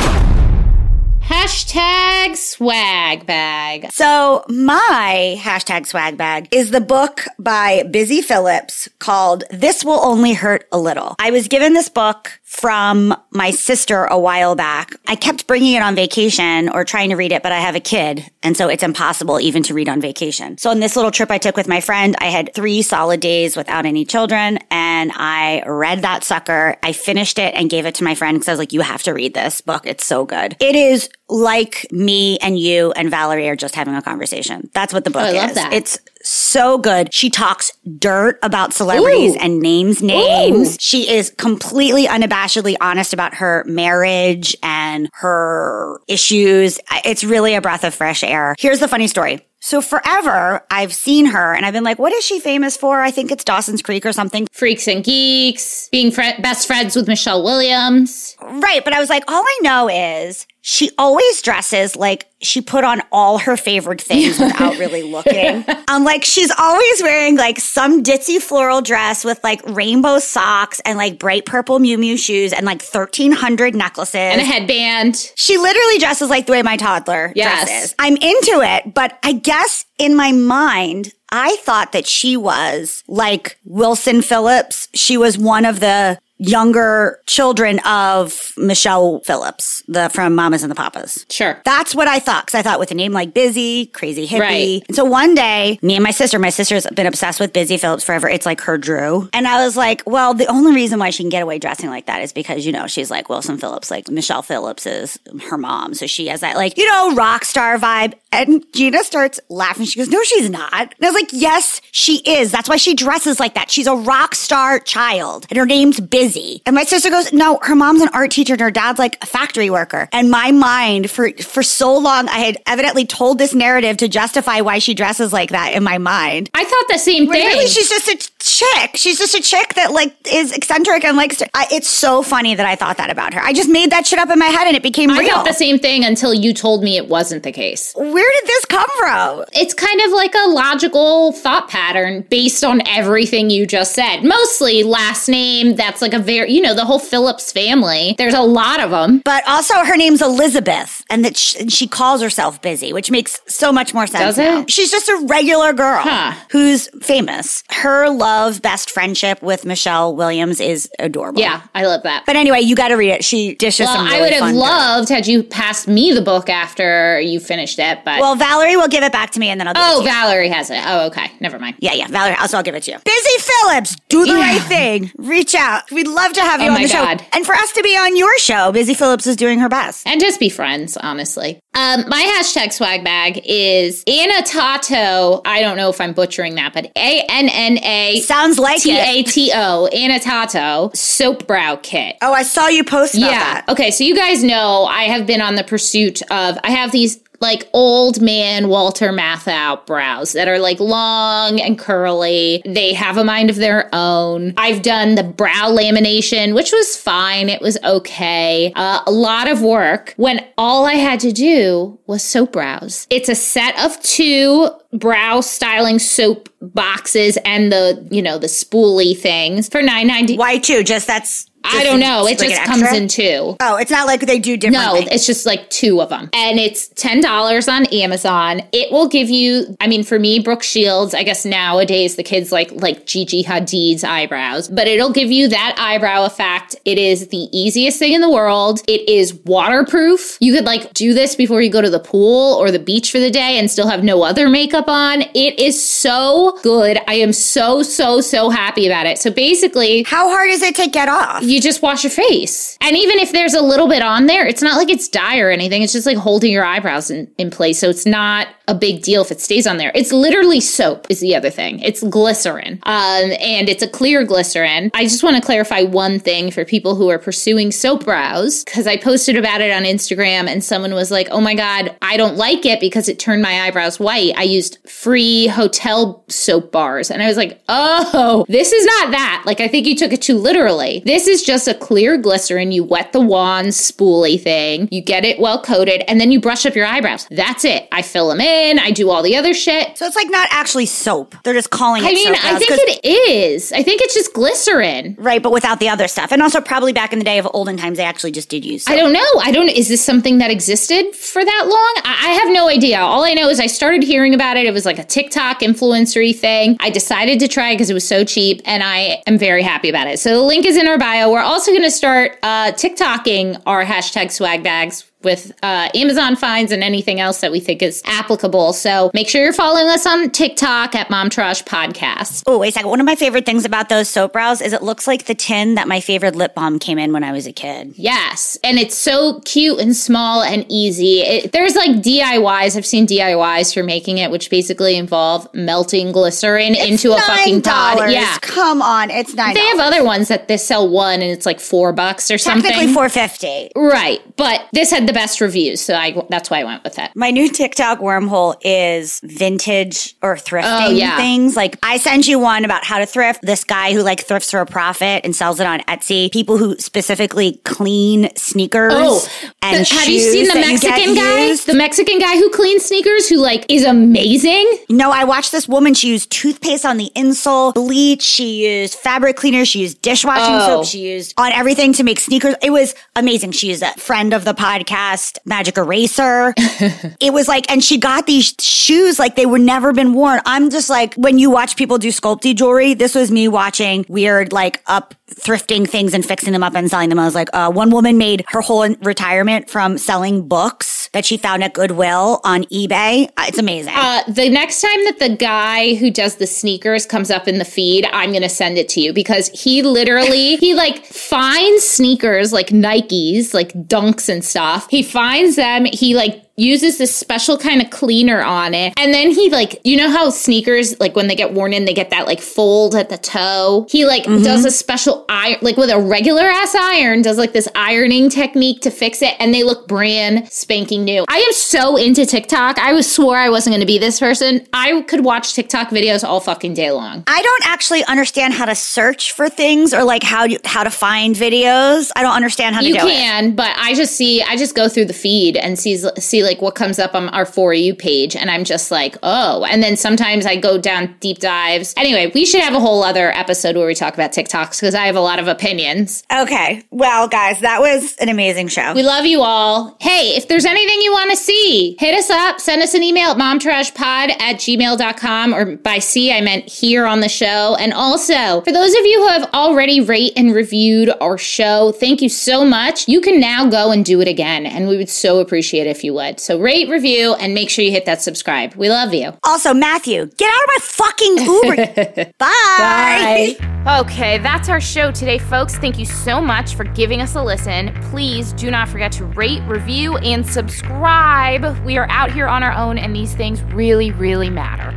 Hashtag 1.20 2.36
swag 2.36 3.26
bag. 3.26 3.90
So 3.90 4.44
my 4.48 5.34
hashtag 5.40 5.86
swag 5.86 6.16
bag 6.16 6.46
is 6.52 6.70
the 6.70 6.80
book 6.80 7.24
by 7.36 7.82
Busy 7.90 8.22
Phillips 8.22 8.88
called 9.00 9.42
This 9.50 9.84
Will 9.84 9.98
Only 10.04 10.34
Hurt 10.34 10.68
a 10.70 10.78
Little. 10.78 11.16
I 11.18 11.32
was 11.32 11.48
given 11.48 11.72
this 11.74 11.88
book 11.88 12.38
from 12.46 13.12
my 13.32 13.50
sister 13.50 14.04
a 14.04 14.18
while 14.18 14.54
back. 14.54 14.94
I 15.08 15.16
kept 15.16 15.48
bringing 15.48 15.74
it 15.74 15.82
on 15.82 15.96
vacation 15.96 16.68
or 16.68 16.84
trying 16.84 17.10
to 17.10 17.16
read 17.16 17.32
it, 17.32 17.42
but 17.42 17.50
I 17.50 17.58
have 17.58 17.74
a 17.74 17.80
kid. 17.80 18.30
And 18.42 18.56
so 18.56 18.68
it's 18.68 18.84
impossible 18.84 19.40
even 19.40 19.64
to 19.64 19.74
read 19.74 19.88
on 19.88 20.00
vacation. 20.00 20.56
So 20.56 20.70
on 20.70 20.78
this 20.78 20.94
little 20.94 21.10
trip 21.10 21.30
I 21.30 21.38
took 21.38 21.56
with 21.56 21.66
my 21.66 21.80
friend, 21.80 22.14
I 22.20 22.26
had 22.26 22.54
three 22.54 22.82
solid 22.82 23.18
days 23.18 23.56
without 23.56 23.84
any 23.84 24.04
children 24.04 24.60
and 24.70 25.10
I 25.12 25.64
read 25.66 26.02
that 26.02 26.22
sucker. 26.22 26.76
I 26.84 26.92
finished 26.92 27.40
it 27.40 27.52
and 27.54 27.68
gave 27.68 27.84
it 27.84 27.96
to 27.96 28.04
my 28.04 28.14
friend 28.14 28.36
because 28.36 28.48
I 28.48 28.52
was 28.52 28.60
like, 28.60 28.72
you 28.72 28.80
have 28.80 29.02
to 29.02 29.12
read 29.12 29.34
this 29.34 29.60
book. 29.60 29.84
It's 29.84 30.06
so 30.06 30.24
good. 30.24 30.56
It 30.60 30.76
is 30.76 31.10
like 31.28 31.86
me 31.90 32.38
and 32.38 32.58
you 32.58 32.92
and 32.92 33.10
Valerie 33.10 33.48
are 33.48 33.56
just 33.56 33.74
having 33.74 33.94
a 33.94 34.02
conversation. 34.02 34.70
That's 34.72 34.92
what 34.92 35.04
the 35.04 35.10
book 35.10 35.22
oh, 35.22 35.26
I 35.26 35.32
love 35.32 35.50
is. 35.50 35.54
that. 35.56 35.72
It's 35.72 35.98
so 36.22 36.78
good. 36.78 37.12
She 37.12 37.30
talks 37.30 37.72
dirt 37.98 38.38
about 38.42 38.72
celebrities 38.72 39.34
Ooh. 39.34 39.40
and 39.40 39.60
names 39.60 40.02
names. 40.02 40.74
Ooh. 40.74 40.78
She 40.80 41.08
is 41.08 41.30
completely 41.30 42.06
unabashedly 42.06 42.76
honest 42.80 43.12
about 43.12 43.34
her 43.34 43.64
marriage 43.66 44.56
and 44.62 45.08
her 45.14 46.00
issues. 46.08 46.78
It's 47.04 47.24
really 47.24 47.54
a 47.54 47.60
breath 47.60 47.84
of 47.84 47.94
fresh 47.94 48.22
air. 48.22 48.54
Here's 48.58 48.80
the 48.80 48.88
funny 48.88 49.08
story. 49.08 49.40
So 49.60 49.80
forever, 49.80 50.64
I've 50.70 50.94
seen 50.94 51.26
her 51.26 51.52
and 51.52 51.66
I've 51.66 51.72
been 51.72 51.82
like, 51.82 51.98
what 51.98 52.12
is 52.12 52.24
she 52.24 52.38
famous 52.38 52.76
for? 52.76 53.00
I 53.00 53.10
think 53.10 53.32
it's 53.32 53.42
Dawson's 53.42 53.82
Creek 53.82 54.06
or 54.06 54.12
something. 54.12 54.46
Freaks 54.52 54.86
and 54.86 55.02
Geeks, 55.02 55.88
being 55.90 56.12
fri 56.12 56.34
best 56.40 56.68
friends 56.68 56.94
with 56.94 57.08
Michelle 57.08 57.42
Williams. 57.42 58.36
Right. 58.40 58.84
But 58.84 58.92
I 58.92 59.00
was 59.00 59.10
like, 59.10 59.24
all 59.28 59.42
I 59.42 59.58
know 59.62 59.88
is 59.88 60.46
she 60.68 60.90
always 60.98 61.42
dresses 61.42 61.94
like 61.94 62.28
she 62.42 62.60
put 62.60 62.82
on 62.82 63.00
all 63.12 63.38
her 63.38 63.56
favorite 63.56 64.00
things 64.02 64.40
without 64.40 64.76
really 64.80 65.04
looking. 65.04 65.64
I'm 65.86 66.02
like, 66.02 66.24
she's 66.24 66.50
always 66.58 67.02
wearing 67.02 67.36
like 67.36 67.60
some 67.60 68.02
ditzy 68.02 68.42
floral 68.42 68.82
dress 68.82 69.24
with 69.24 69.38
like 69.44 69.62
rainbow 69.64 70.18
socks 70.18 70.80
and 70.84 70.98
like 70.98 71.20
bright 71.20 71.46
purple 71.46 71.78
Miu 71.78 71.96
Miu 71.96 72.18
shoes 72.18 72.52
and 72.52 72.66
like 72.66 72.82
1300 72.82 73.76
necklaces. 73.76 74.16
And 74.16 74.40
a 74.40 74.44
headband. 74.44 75.30
She 75.36 75.56
literally 75.56 75.98
dresses 75.98 76.30
like 76.30 76.46
the 76.46 76.52
way 76.52 76.62
my 76.62 76.76
toddler 76.76 77.32
Yes. 77.36 77.68
dresses. 77.68 77.94
I'm 78.00 78.16
into 78.16 78.60
it, 78.62 78.92
but 78.92 79.20
I 79.22 79.34
guess 79.34 79.84
in 79.98 80.16
my 80.16 80.32
mind, 80.32 81.12
I 81.30 81.56
thought 81.60 81.92
that 81.92 82.08
she 82.08 82.36
was 82.36 83.04
like 83.06 83.56
Wilson 83.64 84.20
Phillips. 84.20 84.88
She 84.94 85.16
was 85.16 85.38
one 85.38 85.64
of 85.64 85.78
the 85.78 86.18
younger 86.38 87.20
children 87.26 87.78
of 87.80 88.52
Michelle 88.56 89.20
Phillips, 89.20 89.82
the 89.88 90.08
from 90.10 90.34
Mamas 90.34 90.62
and 90.62 90.70
the 90.70 90.74
Papas. 90.74 91.24
Sure. 91.30 91.60
That's 91.64 91.94
what 91.94 92.08
I 92.08 92.18
thought. 92.18 92.46
Cause 92.46 92.54
I 92.54 92.62
thought 92.62 92.78
with 92.78 92.90
a 92.90 92.94
name 92.94 93.12
like 93.12 93.32
Busy, 93.34 93.86
crazy 93.86 94.26
hippie. 94.26 94.40
Right. 94.40 94.82
And 94.86 94.94
so 94.94 95.04
one 95.04 95.34
day, 95.34 95.78
me 95.82 95.94
and 95.94 96.04
my 96.04 96.10
sister, 96.10 96.38
my 96.38 96.50
sister's 96.50 96.86
been 96.88 97.06
obsessed 97.06 97.40
with 97.40 97.52
Busy 97.52 97.76
Phillips 97.76 98.04
forever. 98.04 98.28
It's 98.28 98.46
like 98.46 98.60
her 98.62 98.78
Drew. 98.78 99.28
And 99.32 99.46
I 99.46 99.64
was 99.64 99.76
like, 99.76 100.02
well, 100.06 100.34
the 100.34 100.46
only 100.46 100.74
reason 100.74 100.98
why 100.98 101.10
she 101.10 101.22
can 101.22 101.30
get 101.30 101.42
away 101.42 101.58
dressing 101.58 101.90
like 101.90 102.06
that 102.06 102.22
is 102.22 102.32
because, 102.32 102.66
you 102.66 102.72
know, 102.72 102.86
she's 102.86 103.10
like 103.10 103.28
Wilson 103.28 103.58
Phillips, 103.58 103.90
like 103.90 104.10
Michelle 104.10 104.42
Phillips 104.42 104.86
is 104.86 105.18
her 105.48 105.58
mom. 105.58 105.94
So 105.94 106.06
she 106.06 106.28
has 106.28 106.40
that 106.40 106.56
like, 106.56 106.76
you 106.76 106.86
know, 106.86 107.14
rock 107.14 107.44
star 107.44 107.78
vibe. 107.78 108.14
And 108.32 108.64
Gina 108.74 109.02
starts 109.02 109.40
laughing. 109.48 109.86
She 109.86 109.98
goes, 109.98 110.10
no, 110.10 110.22
she's 110.22 110.50
not. 110.50 110.72
And 110.72 110.94
I 111.02 111.06
was 111.06 111.14
like, 111.14 111.30
yes, 111.32 111.80
she 111.90 112.18
is. 112.18 112.52
That's 112.52 112.68
why 112.68 112.76
she 112.76 112.94
dresses 112.94 113.40
like 113.40 113.54
that. 113.54 113.70
She's 113.70 113.86
a 113.86 113.96
rock 113.96 114.34
star 114.34 114.78
child 114.78 115.46
and 115.48 115.58
her 115.58 115.64
name's 115.64 116.00
Busy. 116.00 116.25
And 116.66 116.74
my 116.74 116.84
sister 116.84 117.10
goes, 117.10 117.32
no, 117.32 117.58
her 117.62 117.74
mom's 117.74 118.02
an 118.02 118.08
art 118.12 118.30
teacher 118.30 118.54
and 118.54 118.60
her 118.60 118.70
dad's 118.70 118.98
like 118.98 119.22
a 119.22 119.26
factory 119.26 119.70
worker. 119.70 120.08
And 120.12 120.30
my 120.30 120.50
mind 120.52 121.10
for, 121.10 121.30
for 121.32 121.62
so 121.62 121.96
long, 121.96 122.28
I 122.28 122.38
had 122.38 122.58
evidently 122.66 123.06
told 123.06 123.38
this 123.38 123.54
narrative 123.54 123.96
to 123.98 124.08
justify 124.08 124.60
why 124.60 124.78
she 124.78 124.94
dresses 124.94 125.32
like 125.32 125.50
that 125.50 125.72
in 125.74 125.82
my 125.84 125.98
mind. 125.98 126.50
I 126.54 126.64
thought 126.64 126.84
the 126.88 126.98
same 126.98 127.26
When 127.26 127.36
thing. 127.38 127.46
really 127.46 127.66
she's 127.66 127.88
just 127.88 128.08
a 128.08 128.30
chick. 128.38 128.96
She's 128.96 129.18
just 129.18 129.34
a 129.34 129.42
chick 129.42 129.74
that 129.74 129.92
like 129.92 130.14
is 130.32 130.52
eccentric 130.56 131.04
and 131.04 131.16
likes 131.16 131.36
to. 131.38 131.48
I, 131.54 131.66
it's 131.70 131.88
so 131.88 132.22
funny 132.22 132.54
that 132.54 132.66
I 132.66 132.76
thought 132.76 132.96
that 132.98 133.10
about 133.10 133.34
her. 133.34 133.40
I 133.42 133.52
just 133.52 133.68
made 133.68 133.90
that 133.90 134.06
shit 134.06 134.18
up 134.18 134.30
in 134.30 134.38
my 134.38 134.46
head 134.46 134.66
and 134.66 134.76
it 134.76 134.82
became 134.82 135.10
I 135.10 135.18
real. 135.18 135.28
thought 135.30 135.46
the 135.46 135.52
same 135.52 135.78
thing 135.78 136.04
until 136.04 136.32
you 136.34 136.52
told 136.52 136.82
me 136.82 136.96
it 136.96 137.08
wasn't 137.08 137.42
the 137.42 137.52
case. 137.52 137.92
Where 137.96 138.32
did 138.40 138.46
this 138.46 138.64
come 138.66 138.86
from? 138.98 139.44
It's 139.52 139.74
kind 139.74 140.00
of 140.00 140.12
like 140.12 140.34
a 140.34 140.48
logical 140.48 141.32
thought 141.32 141.68
pattern 141.68 142.22
based 142.30 142.64
on 142.64 142.86
everything 142.86 143.50
you 143.50 143.66
just 143.66 143.92
said. 143.94 144.22
Mostly 144.22 144.82
last 144.82 145.28
name, 145.28 145.76
that's 145.76 146.00
like 146.02 146.12
a 146.16 146.22
very, 146.22 146.50
you 146.52 146.60
know, 146.60 146.74
the 146.74 146.84
whole 146.84 146.98
Phillips 146.98 147.52
family. 147.52 148.14
There's 148.18 148.34
a 148.34 148.40
lot 148.42 148.80
of 148.80 148.90
them. 148.90 149.22
But 149.24 149.46
also, 149.46 149.74
her 149.84 149.96
name's 149.96 150.22
Elizabeth, 150.22 151.04
and 151.10 151.24
that 151.24 151.36
sh- 151.36 151.56
and 151.56 151.72
she 151.72 151.86
calls 151.86 152.22
herself 152.22 152.60
Busy, 152.62 152.92
which 152.92 153.10
makes 153.10 153.40
so 153.46 153.72
much 153.72 153.92
more 153.94 154.06
sense. 154.06 154.36
Does 154.36 154.38
now. 154.38 154.60
it? 154.60 154.70
She's 154.70 154.90
just 154.90 155.08
a 155.08 155.24
regular 155.26 155.72
girl 155.72 156.00
Huh. 156.02 156.32
who's 156.50 156.88
famous. 157.02 157.62
Her 157.70 158.08
love, 158.08 158.62
best 158.62 158.90
friendship 158.90 159.42
with 159.42 159.64
Michelle 159.64 160.14
Williams 160.14 160.60
is 160.60 160.88
adorable. 160.98 161.40
Yeah, 161.40 161.62
I 161.74 161.84
love 161.86 162.02
that. 162.04 162.24
But 162.26 162.36
anyway, 162.36 162.60
you 162.60 162.74
got 162.76 162.88
to 162.88 162.94
read 162.96 163.10
it. 163.10 163.24
She 163.24 163.54
dishes 163.54 163.86
well, 163.86 163.96
some. 163.96 164.06
I 164.06 164.20
would 164.20 164.32
have 164.32 164.54
loved 164.54 165.08
had 165.08 165.26
you 165.26 165.42
passed 165.42 165.86
me 165.88 166.12
the 166.12 166.22
book 166.22 166.48
after 166.48 167.20
you 167.20 167.40
finished 167.40 167.78
it, 167.78 168.00
but 168.04 168.20
Well, 168.20 168.36
Valerie 168.36 168.76
will 168.76 168.88
give 168.88 169.02
it 169.04 169.12
back 169.12 169.30
to 169.32 169.40
me, 169.40 169.48
and 169.48 169.60
then 169.60 169.68
I'll. 169.68 169.74
Oh. 169.76 170.02
Valerie 170.02 170.48
has 170.48 170.70
it. 170.70 170.80
Oh, 170.86 171.06
okay, 171.06 171.30
never 171.40 171.58
mind. 171.58 171.76
Yeah, 171.80 171.92
yeah, 171.92 172.06
Valerie. 172.08 172.36
Also, 172.40 172.56
I'll 172.56 172.62
give 172.62 172.74
it 172.74 172.82
to 172.84 172.92
you. 172.92 172.98
Busy 173.04 173.38
Phillips, 173.38 173.96
do 174.08 174.24
the 174.24 174.32
Yeah. 174.32 174.40
right 174.52 174.62
thing. 174.62 175.10
Reach 175.16 175.54
out. 175.54 175.90
We'd 176.06 176.14
love 176.14 176.32
to 176.34 176.40
have 176.40 176.60
you 176.60 176.66
Oh 176.66 176.70
on 176.70 176.74
my 176.74 176.82
the 176.82 176.88
show, 176.88 177.26
and 177.32 177.44
for 177.44 177.54
us 177.54 177.72
to 177.72 177.82
be 177.82 177.96
on 177.96 178.16
your 178.16 178.38
show. 178.38 178.70
Busy 178.70 178.94
Phillips 178.94 179.26
is 179.26 179.36
doing 179.36 179.58
her 179.58 179.68
best. 179.68 180.06
And 180.06 180.20
just 180.20 180.38
be 180.38 180.48
friends, 180.48 180.96
honestly. 180.96 181.58
Um, 181.74 182.08
my 182.08 182.22
hashtag 182.22 182.72
swag 182.72 183.04
bag 183.04 183.40
is 183.44 184.04
Anatato. 184.04 185.42
I 185.44 185.60
don't 185.60 185.76
know 185.76 185.90
if 185.90 186.00
I'm 186.00 186.12
butchering 186.12 186.54
that, 186.54 186.72
but 186.72 186.86
A 186.96 187.26
N 187.28 187.48
N 187.48 187.78
A 187.84 188.20
Sounds 188.20 188.58
like 188.58 188.82
T 188.82 188.96
A 188.96 189.22
T 189.24 189.50
O. 189.54 189.86
it. 189.86 189.94
A 189.94 190.00
T 190.00 190.12
O 190.14 190.16
Anatato 190.16 190.96
soap 190.96 191.46
brow 191.46 191.76
kit. 191.82 192.16
Oh, 192.22 192.32
I 192.32 192.44
saw 192.44 192.68
you 192.68 192.84
post 192.84 193.14
about 193.16 193.30
yeah. 193.30 193.38
that. 193.38 193.68
Okay. 193.68 193.90
So 193.90 194.04
you 194.04 194.14
guys 194.14 194.44
know 194.44 194.84
I 194.84 195.04
have 195.04 195.26
been 195.26 195.40
on 195.40 195.56
the 195.56 195.64
pursuit 195.64 196.22
of, 196.30 196.58
I 196.62 196.70
have 196.70 196.92
these 196.92 197.18
like 197.40 197.68
old 197.72 198.20
man 198.20 198.68
Walter 198.68 199.10
Matthau 199.10 199.84
brows 199.86 200.32
that 200.32 200.48
are 200.48 200.58
like 200.58 200.80
long 200.80 201.60
and 201.60 201.78
curly. 201.78 202.62
They 202.64 202.92
have 202.94 203.16
a 203.16 203.24
mind 203.24 203.50
of 203.50 203.56
their 203.56 203.88
own. 203.92 204.54
I've 204.56 204.82
done 204.82 205.14
the 205.14 205.22
brow 205.22 205.70
lamination, 205.70 206.54
which 206.54 206.72
was 206.72 206.96
fine. 206.96 207.48
It 207.48 207.60
was 207.60 207.78
okay. 207.84 208.72
Uh, 208.74 209.02
a 209.06 209.10
lot 209.10 209.48
of 209.48 209.62
work 209.62 210.14
when 210.16 210.44
all 210.56 210.86
I 210.86 210.94
had 210.94 211.20
to 211.20 211.32
do 211.32 211.98
was 212.06 212.22
soap 212.22 212.52
brows. 212.52 213.06
It's 213.10 213.28
a 213.28 213.34
set 213.34 213.78
of 213.84 214.00
two 214.02 214.70
brow 214.92 215.40
styling 215.40 215.98
soap 215.98 216.48
boxes 216.60 217.36
and 217.44 217.70
the, 217.70 218.06
you 218.10 218.22
know, 218.22 218.38
the 218.38 218.46
spoolie 218.46 219.16
things 219.16 219.68
for 219.68 219.82
nine 219.82 220.06
ninety. 220.06 220.36
Why 220.36 220.58
two? 220.58 220.82
Just 220.82 221.06
that's. 221.06 221.50
I 221.72 221.84
don't 221.84 222.00
know. 222.00 222.26
It 222.26 222.38
like 222.38 222.48
just 222.50 222.62
comes 222.64 222.92
in 222.92 223.08
two. 223.08 223.56
Oh, 223.60 223.76
it's 223.76 223.90
not 223.90 224.06
like 224.06 224.20
they 224.20 224.38
do 224.38 224.56
different. 224.56 224.84
No, 224.84 224.94
things. 224.94 225.08
it's 225.12 225.26
just 225.26 225.46
like 225.46 225.68
two 225.70 226.00
of 226.00 226.08
them. 226.08 226.30
And 226.32 226.58
it's 226.58 226.88
$10 226.90 227.68
on 227.72 227.86
Amazon. 227.86 228.62
It 228.72 228.92
will 228.92 229.08
give 229.08 229.28
you, 229.30 229.76
I 229.80 229.86
mean, 229.86 230.02
for 230.04 230.18
me, 230.18 230.38
Brooke 230.38 230.62
Shields, 230.62 231.14
I 231.14 231.22
guess 231.22 231.44
nowadays 231.44 232.16
the 232.16 232.22
kids 232.22 232.52
like 232.52 232.70
like 232.72 233.06
Gigi 233.06 233.42
Hadid's 233.42 234.04
eyebrows, 234.04 234.68
but 234.68 234.86
it'll 234.86 235.12
give 235.12 235.30
you 235.30 235.48
that 235.48 235.74
eyebrow 235.78 236.24
effect. 236.24 236.76
It 236.84 236.98
is 236.98 237.28
the 237.28 237.48
easiest 237.56 237.98
thing 237.98 238.12
in 238.12 238.20
the 238.20 238.30
world. 238.30 238.80
It 238.88 239.08
is 239.08 239.34
waterproof. 239.44 240.36
You 240.40 240.54
could 240.54 240.64
like 240.64 240.92
do 240.94 241.14
this 241.14 241.34
before 241.34 241.60
you 241.60 241.70
go 241.70 241.80
to 241.82 241.90
the 241.90 242.00
pool 242.00 242.54
or 242.54 242.70
the 242.70 242.78
beach 242.78 243.10
for 243.10 243.18
the 243.18 243.30
day 243.30 243.58
and 243.58 243.70
still 243.70 243.88
have 243.88 244.04
no 244.04 244.22
other 244.22 244.48
makeup 244.48 244.88
on. 244.88 245.22
It 245.34 245.58
is 245.58 245.82
so 245.82 246.58
good. 246.62 246.98
I 247.08 247.14
am 247.14 247.32
so, 247.32 247.82
so, 247.82 248.20
so 248.20 248.50
happy 248.50 248.86
about 248.86 249.06
it. 249.06 249.18
So 249.18 249.30
basically, 249.30 250.04
How 250.04 250.28
hard 250.30 250.50
is 250.50 250.62
it 250.62 250.74
to 250.76 250.88
get 250.88 251.08
off? 251.08 251.42
you 251.42 251.55
you 251.56 251.62
just 251.62 251.80
wash 251.80 252.04
your 252.04 252.10
face. 252.10 252.76
And 252.82 252.96
even 252.96 253.18
if 253.18 253.32
there's 253.32 253.54
a 253.54 253.62
little 253.62 253.88
bit 253.88 254.02
on 254.02 254.26
there, 254.26 254.46
it's 254.46 254.60
not 254.60 254.76
like 254.76 254.90
it's 254.90 255.08
dye 255.08 255.38
or 255.38 255.50
anything. 255.50 255.82
It's 255.82 255.94
just 255.94 256.06
like 256.06 256.18
holding 256.18 256.52
your 256.52 256.64
eyebrows 256.64 257.10
in, 257.10 257.32
in 257.38 257.50
place. 257.50 257.78
So 257.78 257.88
it's 257.88 258.04
not 258.04 258.48
a 258.68 258.74
big 258.74 259.02
deal 259.02 259.22
if 259.22 259.30
it 259.30 259.40
stays 259.40 259.66
on 259.66 259.76
there. 259.76 259.92
It's 259.94 260.12
literally 260.12 260.60
soap 260.60 261.06
is 261.08 261.20
the 261.20 261.34
other 261.34 261.50
thing. 261.50 261.78
It's 261.80 262.02
glycerin. 262.02 262.80
Um, 262.82 263.30
and 263.40 263.68
it's 263.68 263.82
a 263.82 263.88
clear 263.88 264.24
glycerin. 264.24 264.90
I 264.94 265.04
just 265.04 265.22
want 265.22 265.36
to 265.36 265.42
clarify 265.42 265.82
one 265.82 266.18
thing 266.18 266.50
for 266.50 266.64
people 266.64 266.96
who 266.96 267.08
are 267.08 267.18
pursuing 267.18 267.70
soap 267.70 268.04
brows 268.04 268.64
because 268.64 268.86
I 268.86 268.96
posted 268.96 269.36
about 269.36 269.60
it 269.60 269.70
on 269.70 269.84
Instagram 269.84 270.48
and 270.48 270.64
someone 270.64 270.94
was 270.94 271.10
like, 271.10 271.28
"Oh 271.30 271.40
my 271.40 271.54
god, 271.54 271.96
I 272.02 272.16
don't 272.16 272.36
like 272.36 272.66
it 272.66 272.80
because 272.80 273.08
it 273.08 273.18
turned 273.18 273.42
my 273.42 273.66
eyebrows 273.66 274.00
white." 274.00 274.32
I 274.36 274.42
used 274.42 274.78
free 274.88 275.46
hotel 275.46 276.24
soap 276.28 276.72
bars. 276.72 277.10
And 277.10 277.22
I 277.22 277.26
was 277.26 277.36
like, 277.36 277.62
"Oh, 277.68 278.44
this 278.48 278.72
is 278.72 278.84
not 278.84 279.12
that." 279.12 279.44
Like 279.46 279.60
I 279.60 279.68
think 279.68 279.86
you 279.86 279.94
took 279.94 280.12
it 280.12 280.22
too 280.22 280.36
literally. 280.36 281.02
This 281.04 281.28
is 281.28 281.42
just 281.42 281.68
a 281.68 281.74
clear 281.74 282.16
glycerin. 282.18 282.72
You 282.72 282.82
wet 282.82 283.12
the 283.12 283.20
wand 283.20 283.68
spoolie 283.68 284.40
thing. 284.40 284.88
You 284.90 285.02
get 285.02 285.24
it 285.24 285.38
well 285.38 285.62
coated 285.62 286.02
and 286.08 286.20
then 286.20 286.32
you 286.32 286.40
brush 286.40 286.66
up 286.66 286.74
your 286.74 286.86
eyebrows. 286.86 287.28
That's 287.30 287.64
it. 287.64 287.88
I 287.92 288.02
fill 288.02 288.28
them 288.28 288.40
in. 288.40 288.55
I 288.78 288.90
do 288.90 289.10
all 289.10 289.22
the 289.22 289.36
other 289.36 289.54
shit. 289.54 289.96
So 289.98 290.06
it's 290.06 290.16
like 290.16 290.30
not 290.30 290.48
actually 290.50 290.86
soap. 290.86 291.34
They're 291.44 291.54
just 291.54 291.70
calling 291.70 292.02
it 292.02 292.08
I 292.08 292.12
mean, 292.12 292.34
I 292.34 292.58
think 292.58 292.70
it 292.72 293.04
is. 293.04 293.72
I 293.72 293.82
think 293.82 294.00
it's 294.02 294.14
just 294.14 294.32
glycerin. 294.32 295.16
Right, 295.18 295.42
but 295.42 295.52
without 295.52 295.80
the 295.80 295.88
other 295.88 296.08
stuff. 296.08 296.32
And 296.32 296.42
also 296.42 296.60
probably 296.60 296.92
back 296.92 297.12
in 297.12 297.18
the 297.18 297.24
day 297.24 297.38
of 297.38 297.48
olden 297.52 297.76
times 297.76 297.98
they 297.98 298.04
actually 298.04 298.32
just 298.32 298.48
did 298.48 298.64
use 298.64 298.84
soap. 298.84 298.94
I 298.94 298.96
don't 298.96 299.12
know. 299.12 299.40
I 299.40 299.52
don't. 299.52 299.68
Is 299.68 299.88
this 299.88 300.04
something 300.04 300.38
that 300.38 300.50
existed 300.50 301.14
for 301.14 301.44
that 301.44 301.62
long? 301.66 302.02
I, 302.04 302.28
I 302.28 302.32
have 302.32 302.52
no 302.52 302.68
idea. 302.68 302.98
All 302.98 303.24
I 303.24 303.34
know 303.34 303.48
is 303.48 303.60
I 303.60 303.66
started 303.66 304.02
hearing 304.02 304.34
about 304.34 304.56
it. 304.56 304.66
It 304.66 304.72
was 304.72 304.84
like 304.84 304.98
a 304.98 305.04
TikTok 305.04 305.60
influencery 305.60 306.34
thing. 306.34 306.76
I 306.80 306.90
decided 306.90 307.40
to 307.40 307.48
try 307.48 307.70
it 307.70 307.74
because 307.74 307.90
it 307.90 307.94
was 307.94 308.06
so 308.06 308.24
cheap, 308.24 308.62
and 308.64 308.82
I 308.82 309.22
am 309.26 309.38
very 309.38 309.62
happy 309.62 309.88
about 309.88 310.06
it. 310.06 310.18
So 310.18 310.30
the 310.30 310.42
link 310.42 310.66
is 310.66 310.76
in 310.76 310.86
our 310.88 310.98
bio. 310.98 311.30
We're 311.30 311.40
also 311.40 311.70
going 311.72 311.82
to 311.82 311.90
start 311.90 312.38
uh, 312.42 312.72
TikToking 312.72 313.62
our 313.66 313.84
hashtag 313.84 314.30
swag 314.30 314.62
bags 314.62 315.10
with 315.26 315.52
uh, 315.62 315.90
Amazon 315.94 316.36
finds 316.36 316.70
and 316.70 316.82
anything 316.82 317.18
else 317.20 317.40
that 317.40 317.50
we 317.50 317.58
think 317.58 317.82
is 317.82 318.00
applicable. 318.06 318.72
So 318.72 319.10
make 319.12 319.28
sure 319.28 319.42
you're 319.42 319.52
following 319.52 319.88
us 319.88 320.06
on 320.06 320.30
TikTok 320.30 320.94
at 320.94 321.08
Momtourage 321.08 321.64
Podcast. 321.64 322.44
Oh, 322.46 322.58
wait 322.58 322.68
a 322.68 322.72
second. 322.72 322.88
One 322.90 323.00
of 323.00 323.06
my 323.06 323.16
favorite 323.16 323.44
things 323.44 323.64
about 323.64 323.88
those 323.88 324.08
soap 324.08 324.32
brows 324.32 324.60
is 324.60 324.72
it 324.72 324.82
looks 324.82 325.06
like 325.08 325.24
the 325.26 325.34
tin 325.34 325.74
that 325.74 325.88
my 325.88 326.00
favorite 326.00 326.36
lip 326.36 326.54
balm 326.54 326.78
came 326.78 326.96
in 326.98 327.12
when 327.12 327.24
I 327.24 327.32
was 327.32 327.46
a 327.46 327.52
kid. 327.52 327.94
Yes, 327.96 328.56
and 328.62 328.78
it's 328.78 328.96
so 328.96 329.40
cute 329.44 329.80
and 329.80 329.96
small 329.96 330.42
and 330.42 330.64
easy. 330.68 331.20
It, 331.22 331.52
there's 331.52 331.74
like 331.74 331.90
DIYs. 331.96 332.76
I've 332.76 332.86
seen 332.86 333.06
DIYs 333.06 333.74
for 333.74 333.82
making 333.82 334.18
it, 334.18 334.30
which 334.30 334.48
basically 334.48 334.96
involve 334.96 335.52
melting 335.52 336.12
glycerin 336.12 336.76
into 336.76 337.12
a 337.12 337.20
fucking 337.20 337.62
pod. 337.62 337.98
$9. 337.98 338.12
Yeah. 338.12 338.38
Come 338.42 338.80
on, 338.80 339.10
it's 339.10 339.34
nine. 339.34 339.54
They 339.54 339.66
have 339.66 339.80
other 339.80 340.04
ones 340.04 340.28
that 340.28 340.46
they 340.46 340.56
sell 340.56 340.88
one 340.88 341.20
and 341.20 341.32
it's 341.32 341.46
like 341.46 341.58
four 341.58 341.92
bucks 341.92 342.30
or 342.30 342.38
technically 342.38 342.70
something. 342.70 342.94
four 342.94 343.08
fifty. 343.08 343.70
right, 343.74 344.20
but 344.36 344.68
this 344.72 344.90
had 344.92 345.08
the 345.08 345.12
best 345.16 345.40
reviews, 345.40 345.80
so 345.80 345.94
I 345.94 346.14
that's 346.28 346.50
why 346.50 346.60
I 346.60 346.64
went 346.64 346.84
with 346.84 346.98
it. 346.98 347.10
My 347.16 347.30
new 347.30 347.48
TikTok 347.48 347.98
wormhole 348.00 348.54
is 348.62 349.20
vintage 349.24 350.14
or 350.22 350.36
thrifting 350.36 350.86
Oh, 350.86 350.90
yeah. 350.90 351.16
things. 351.16 351.56
Like 351.56 351.76
I 351.82 351.96
send 351.98 352.26
you 352.26 352.38
one 352.38 352.64
about 352.64 352.84
how 352.84 352.98
to 352.98 353.06
thrift. 353.06 353.40
This 353.42 353.64
guy 353.64 353.92
who 353.92 354.02
like 354.02 354.20
thrifts 354.26 354.50
for 354.50 354.60
a 354.60 354.66
profit 354.66 355.22
and 355.24 355.34
sells 355.34 355.58
it 355.60 355.66
on 355.66 355.80
Etsy. 355.80 356.30
People 356.32 356.58
who 356.58 356.76
specifically 356.78 357.60
clean 357.64 358.28
sneakers 358.36 358.92
Oh, 358.94 359.26
and 359.62 359.84
the- 359.86 359.94
have 359.94 360.08
you 360.08 360.20
seen 360.20 360.46
the 360.46 360.52
that 360.54 360.66
Mexican 360.68 361.14
guy? 361.14 361.46
used. 361.46 361.66
The 361.66 361.74
Mexican 361.74 362.18
guy 362.18 362.36
who 362.36 362.50
cleans 362.50 362.84
sneakers, 362.84 363.28
who 363.28 363.36
like 363.36 363.64
is 363.70 363.84
amazing. 363.84 364.70
No, 364.88 365.10
I 365.10 365.24
watched 365.24 365.52
this 365.52 365.68
woman. 365.68 365.94
She 365.94 366.08
used 366.08 366.30
toothpaste 366.30 366.84
on 366.84 366.96
the 366.96 367.10
insole, 367.16 367.74
bleach. 367.74 368.22
She 368.22 368.66
used 368.66 368.94
fabric 368.94 369.36
cleaner. 369.36 369.64
She 369.64 369.80
used 369.80 370.02
dishwashing 370.02 370.54
Oh. 370.54 370.66
soap. 370.82 370.86
She 370.86 370.98
used 371.12 371.34
on 371.38 371.52
everything 371.52 371.92
to 371.94 372.04
make 372.04 372.20
sneakers. 372.20 372.54
It 372.62 372.70
was 372.70 372.94
amazing. 373.14 373.52
She 373.52 373.68
used 373.68 373.82
a 373.82 373.92
friend 373.94 374.32
of 374.32 374.44
the 374.44 374.54
podcast, 374.54 374.95
Magic 375.44 375.76
Eraser. 375.76 376.54
it 376.56 377.32
was 377.32 377.48
like, 377.48 377.70
and 377.70 377.82
she 377.82 377.98
got 377.98 378.26
these 378.26 378.54
shoes 378.60 379.18
like 379.18 379.36
they 379.36 379.46
were 379.46 379.58
never 379.58 379.92
been 379.92 380.14
worn. 380.14 380.40
I'm 380.46 380.70
just 380.70 380.88
like, 380.88 381.14
when 381.14 381.38
you 381.38 381.50
watch 381.50 381.76
people 381.76 381.98
do 381.98 382.08
Sculpey 382.08 382.56
jewelry, 382.56 382.94
this 382.94 383.14
was 383.14 383.30
me 383.30 383.48
watching 383.48 384.06
weird, 384.08 384.52
like 384.52 384.82
up 384.86 385.14
thrifting 385.34 385.88
things 385.88 386.14
and 386.14 386.24
fixing 386.24 386.52
them 386.52 386.62
up 386.62 386.74
and 386.74 386.88
selling 386.88 387.08
them. 387.08 387.18
I 387.18 387.24
was 387.24 387.34
like, 387.34 387.48
uh, 387.52 387.70
one 387.70 387.90
woman 387.90 388.16
made 388.16 388.44
her 388.48 388.60
whole 388.60 388.88
retirement 389.02 389.68
from 389.68 389.98
selling 389.98 390.46
books 390.46 391.08
that 391.12 391.24
she 391.24 391.36
found 391.36 391.64
at 391.64 391.72
Goodwill 391.72 392.40
on 392.44 392.64
eBay. 392.64 393.28
Uh, 393.36 393.44
It's 393.48 393.58
amazing. 393.58 393.92
Uh, 393.94 394.22
the 394.28 394.48
next 394.48 394.80
time 394.80 395.04
that 395.04 395.18
the 395.18 395.34
guy 395.36 395.94
who 395.94 396.10
does 396.10 396.36
the 396.36 396.46
sneakers 396.46 397.06
comes 397.06 397.30
up 397.30 397.48
in 397.48 397.58
the 397.58 397.64
feed, 397.64 398.06
I'm 398.12 398.32
gonna 398.32 398.48
send 398.48 398.78
it 398.78 398.88
to 398.90 399.00
you 399.00 399.12
because 399.12 399.48
he 399.48 399.82
literally 399.82 400.56
he 400.60 400.74
like 400.74 401.04
finds 401.06 401.84
sneakers 401.84 402.52
like 402.52 402.68
Nikes, 402.68 403.52
like 403.52 403.72
dunks 403.72 404.28
and 404.28 404.44
stuff. 404.44 404.88
He 404.90 405.02
finds 405.02 405.56
them. 405.56 405.86
He 405.86 406.14
like 406.14 406.45
uses 406.56 406.98
this 406.98 407.14
special 407.14 407.58
kind 407.58 407.82
of 407.82 407.90
cleaner 407.90 408.42
on 408.42 408.74
it. 408.74 408.94
And 408.96 409.12
then 409.12 409.30
he 409.30 409.50
like, 409.50 409.80
you 409.84 409.96
know 409.96 410.10
how 410.10 410.30
sneakers, 410.30 410.98
like 410.98 411.14
when 411.14 411.26
they 411.28 411.34
get 411.34 411.52
worn 411.52 411.72
in, 411.72 411.84
they 411.84 411.94
get 411.94 412.10
that 412.10 412.26
like 412.26 412.40
fold 412.40 412.94
at 412.94 413.10
the 413.10 413.18
toe. 413.18 413.86
He 413.90 414.06
like 414.06 414.24
mm-hmm. 414.24 414.42
does 414.42 414.64
a 414.64 414.70
special 414.70 415.24
iron, 415.28 415.58
like 415.62 415.76
with 415.76 415.90
a 415.90 415.98
regular 415.98 416.44
ass 416.44 416.74
iron, 416.74 417.22
does 417.22 417.38
like 417.38 417.52
this 417.52 417.68
ironing 417.74 418.30
technique 418.30 418.80
to 418.82 418.90
fix 418.90 419.22
it. 419.22 419.34
And 419.38 419.52
they 419.52 419.62
look 419.62 419.86
brand 419.86 420.50
spanking 420.50 421.04
new. 421.04 421.24
I 421.28 421.38
am 421.38 421.52
so 421.52 421.96
into 421.96 422.24
TikTok. 422.24 422.78
I 422.78 422.92
was 422.92 423.10
swore 423.10 423.36
I 423.36 423.50
wasn't 423.50 423.74
going 423.74 423.80
to 423.80 423.86
be 423.86 423.98
this 423.98 424.18
person. 424.18 424.66
I 424.72 425.02
could 425.02 425.24
watch 425.24 425.54
TikTok 425.54 425.88
videos 425.90 426.24
all 426.24 426.40
fucking 426.40 426.74
day 426.74 426.90
long. 426.90 427.24
I 427.26 427.42
don't 427.42 427.66
actually 427.66 428.04
understand 428.04 428.54
how 428.54 428.64
to 428.64 428.74
search 428.74 429.32
for 429.32 429.48
things 429.48 429.92
or 429.92 430.04
like 430.04 430.22
how 430.22 430.46
how 430.64 430.84
to 430.84 430.90
find 430.90 431.34
videos. 431.34 432.10
I 432.16 432.22
don't 432.22 432.34
understand 432.34 432.74
how 432.74 432.80
to 432.80 432.86
You 432.86 432.94
do 432.94 433.00
it. 433.00 433.04
You 433.04 433.08
can, 433.08 433.54
but 433.54 433.76
I 433.76 433.94
just 433.94 434.16
see, 434.16 434.42
I 434.42 434.56
just 434.56 434.74
go 434.74 434.88
through 434.88 435.06
the 435.06 435.12
feed 435.12 435.56
and 435.56 435.78
see 435.78 435.96
see 436.18 436.45
like 436.46 436.62
what 436.62 436.74
comes 436.74 436.98
up 436.98 437.14
on 437.14 437.28
our 437.30 437.44
for 437.44 437.74
you 437.74 437.94
page, 437.94 438.34
and 438.34 438.50
I'm 438.50 438.64
just 438.64 438.90
like, 438.90 439.16
oh. 439.22 439.64
And 439.64 439.82
then 439.82 439.96
sometimes 439.96 440.46
I 440.46 440.56
go 440.56 440.78
down 440.78 441.14
deep 441.20 441.38
dives. 441.38 441.92
Anyway, 441.96 442.30
we 442.34 442.46
should 442.46 442.62
have 442.62 442.74
a 442.74 442.80
whole 442.80 443.02
other 443.02 443.30
episode 443.32 443.76
where 443.76 443.86
we 443.86 443.94
talk 443.94 444.14
about 444.14 444.32
TikToks 444.32 444.80
because 444.80 444.94
I 444.94 445.06
have 445.06 445.16
a 445.16 445.20
lot 445.20 445.38
of 445.38 445.48
opinions. 445.48 446.22
Okay. 446.32 446.82
Well, 446.90 447.28
guys, 447.28 447.60
that 447.60 447.80
was 447.80 448.16
an 448.16 448.28
amazing 448.28 448.68
show. 448.68 448.94
We 448.94 449.02
love 449.02 449.26
you 449.26 449.42
all. 449.42 449.96
Hey, 450.00 450.34
if 450.36 450.48
there's 450.48 450.64
anything 450.64 451.00
you 451.02 451.12
want 451.12 451.30
to 451.30 451.36
see, 451.36 451.96
hit 451.98 452.14
us 452.14 452.30
up. 452.30 452.60
Send 452.60 452.82
us 452.82 452.94
an 452.94 453.02
email 453.02 453.30
at 453.30 453.36
momtouragepod 453.36 454.40
at 454.40 454.56
gmail.com 454.56 455.54
or 455.54 455.76
by 455.76 455.98
C, 455.98 456.32
I 456.32 456.40
meant 456.40 456.68
here 456.68 457.06
on 457.06 457.20
the 457.20 457.28
show. 457.28 457.76
And 457.78 457.92
also, 457.92 458.60
for 458.62 458.72
those 458.72 458.94
of 458.94 459.04
you 459.04 459.22
who 459.22 459.28
have 459.28 459.50
already 459.52 460.00
rate 460.00 460.32
and 460.36 460.54
reviewed 460.54 461.10
our 461.20 461.38
show, 461.38 461.92
thank 461.92 462.22
you 462.22 462.28
so 462.28 462.64
much. 462.64 463.08
You 463.08 463.20
can 463.20 463.40
now 463.40 463.68
go 463.68 463.90
and 463.90 464.04
do 464.04 464.20
it 464.20 464.28
again. 464.28 464.66
And 464.66 464.88
we 464.88 464.96
would 464.96 465.08
so 465.08 465.40
appreciate 465.40 465.86
it 465.86 465.90
if 465.90 466.04
you 466.04 466.14
would. 466.14 466.35
So 466.38 466.58
rate, 466.60 466.88
review, 466.88 467.34
and 467.34 467.54
make 467.54 467.70
sure 467.70 467.84
you 467.84 467.90
hit 467.90 468.04
that 468.06 468.20
subscribe. 468.22 468.74
We 468.74 468.88
love 468.88 469.14
you. 469.14 469.32
also, 469.44 469.72
Matthew, 469.72 470.26
get 470.26 470.50
out 470.52 470.62
of 470.62 470.68
my 470.68 470.78
fucking 470.82 471.36
Uber. 471.38 472.32
Bye. 472.38 473.56
Okay, 474.00 474.38
that's 474.38 474.68
our 474.68 474.80
show 474.80 475.10
today, 475.12 475.38
folks. 475.38 475.76
Thank 475.76 475.98
you 475.98 476.04
so 476.04 476.40
much 476.40 476.74
for 476.74 476.84
giving 476.84 477.20
us 477.20 477.34
a 477.36 477.42
listen. 477.42 477.94
Please 478.10 478.52
do 478.52 478.70
not 478.70 478.88
forget 478.88 479.12
to 479.12 479.24
rate, 479.24 479.62
review, 479.62 480.16
and 480.18 480.46
subscribe. 480.46 481.78
We 481.84 481.96
are 481.96 482.08
out 482.10 482.32
here 482.32 482.48
on 482.48 482.62
our 482.62 482.72
own, 482.72 482.98
and 482.98 483.14
these 483.14 483.34
things 483.34 483.62
really, 483.62 484.10
really 484.12 484.50
matter. 484.50 484.92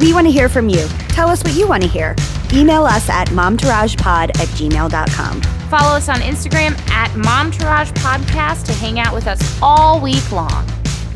We 0.00 0.12
want 0.12 0.26
to 0.26 0.32
hear 0.32 0.48
from 0.48 0.68
you. 0.68 0.86
Tell 1.08 1.28
us 1.30 1.42
what 1.42 1.54
you 1.54 1.66
want 1.66 1.82
to 1.82 1.88
hear. 1.88 2.14
Email 2.52 2.84
us 2.84 3.08
at 3.08 3.28
momtouragepod 3.28 4.30
at 4.30 4.48
gmail.com. 4.48 5.40
Follow 5.70 5.96
us 5.96 6.08
on 6.08 6.16
Instagram 6.16 6.78
at 6.90 7.10
Momtourage 7.12 7.92
Podcast 7.94 8.66
to 8.66 8.72
hang 8.74 9.00
out 9.00 9.12
with 9.12 9.26
us 9.26 9.58
all 9.60 10.00
week 10.00 10.30
long. 10.30 10.64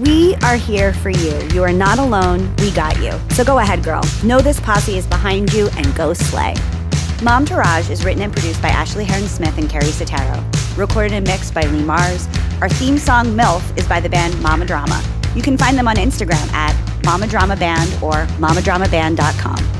We 0.01 0.35
are 0.37 0.57
here 0.57 0.95
for 0.95 1.11
you. 1.11 1.39
You 1.53 1.63
are 1.63 1.75
not 1.75 1.99
alone. 1.99 2.57
We 2.57 2.71
got 2.71 2.97
you. 3.03 3.13
So 3.35 3.45
go 3.45 3.59
ahead, 3.59 3.85
girl. 3.85 4.03
Know 4.25 4.41
this 4.41 4.59
posse 4.59 4.97
is 4.97 5.07
behind 5.07 5.53
you 5.53 5.69
and 5.77 5.95
go 5.95 6.15
slay. 6.15 6.55
Mom 7.23 7.45
Tourage 7.45 7.91
is 7.91 8.03
written 8.03 8.23
and 8.23 8.33
produced 8.33 8.63
by 8.63 8.69
Ashley 8.69 9.05
Heron 9.05 9.29
Smith 9.29 9.59
and 9.59 9.69
Carrie 9.69 9.85
Sotero. 9.85 10.43
Recorded 10.75 11.13
and 11.13 11.27
mixed 11.27 11.53
by 11.53 11.65
Lee 11.65 11.85
Mars. 11.85 12.27
Our 12.63 12.71
theme 12.71 12.97
song 12.97 13.37
MILF 13.37 13.77
is 13.77 13.87
by 13.87 14.01
the 14.01 14.09
band 14.09 14.41
Mama 14.41 14.65
Drama. 14.65 15.03
You 15.35 15.43
can 15.43 15.59
find 15.59 15.77
them 15.77 15.87
on 15.87 15.97
Instagram 15.97 16.51
at 16.55 16.75
Mama 17.05 17.27
Drama 17.27 17.57
Band 17.57 17.93
or 18.03 18.25
mamadramaband.com. 18.39 19.80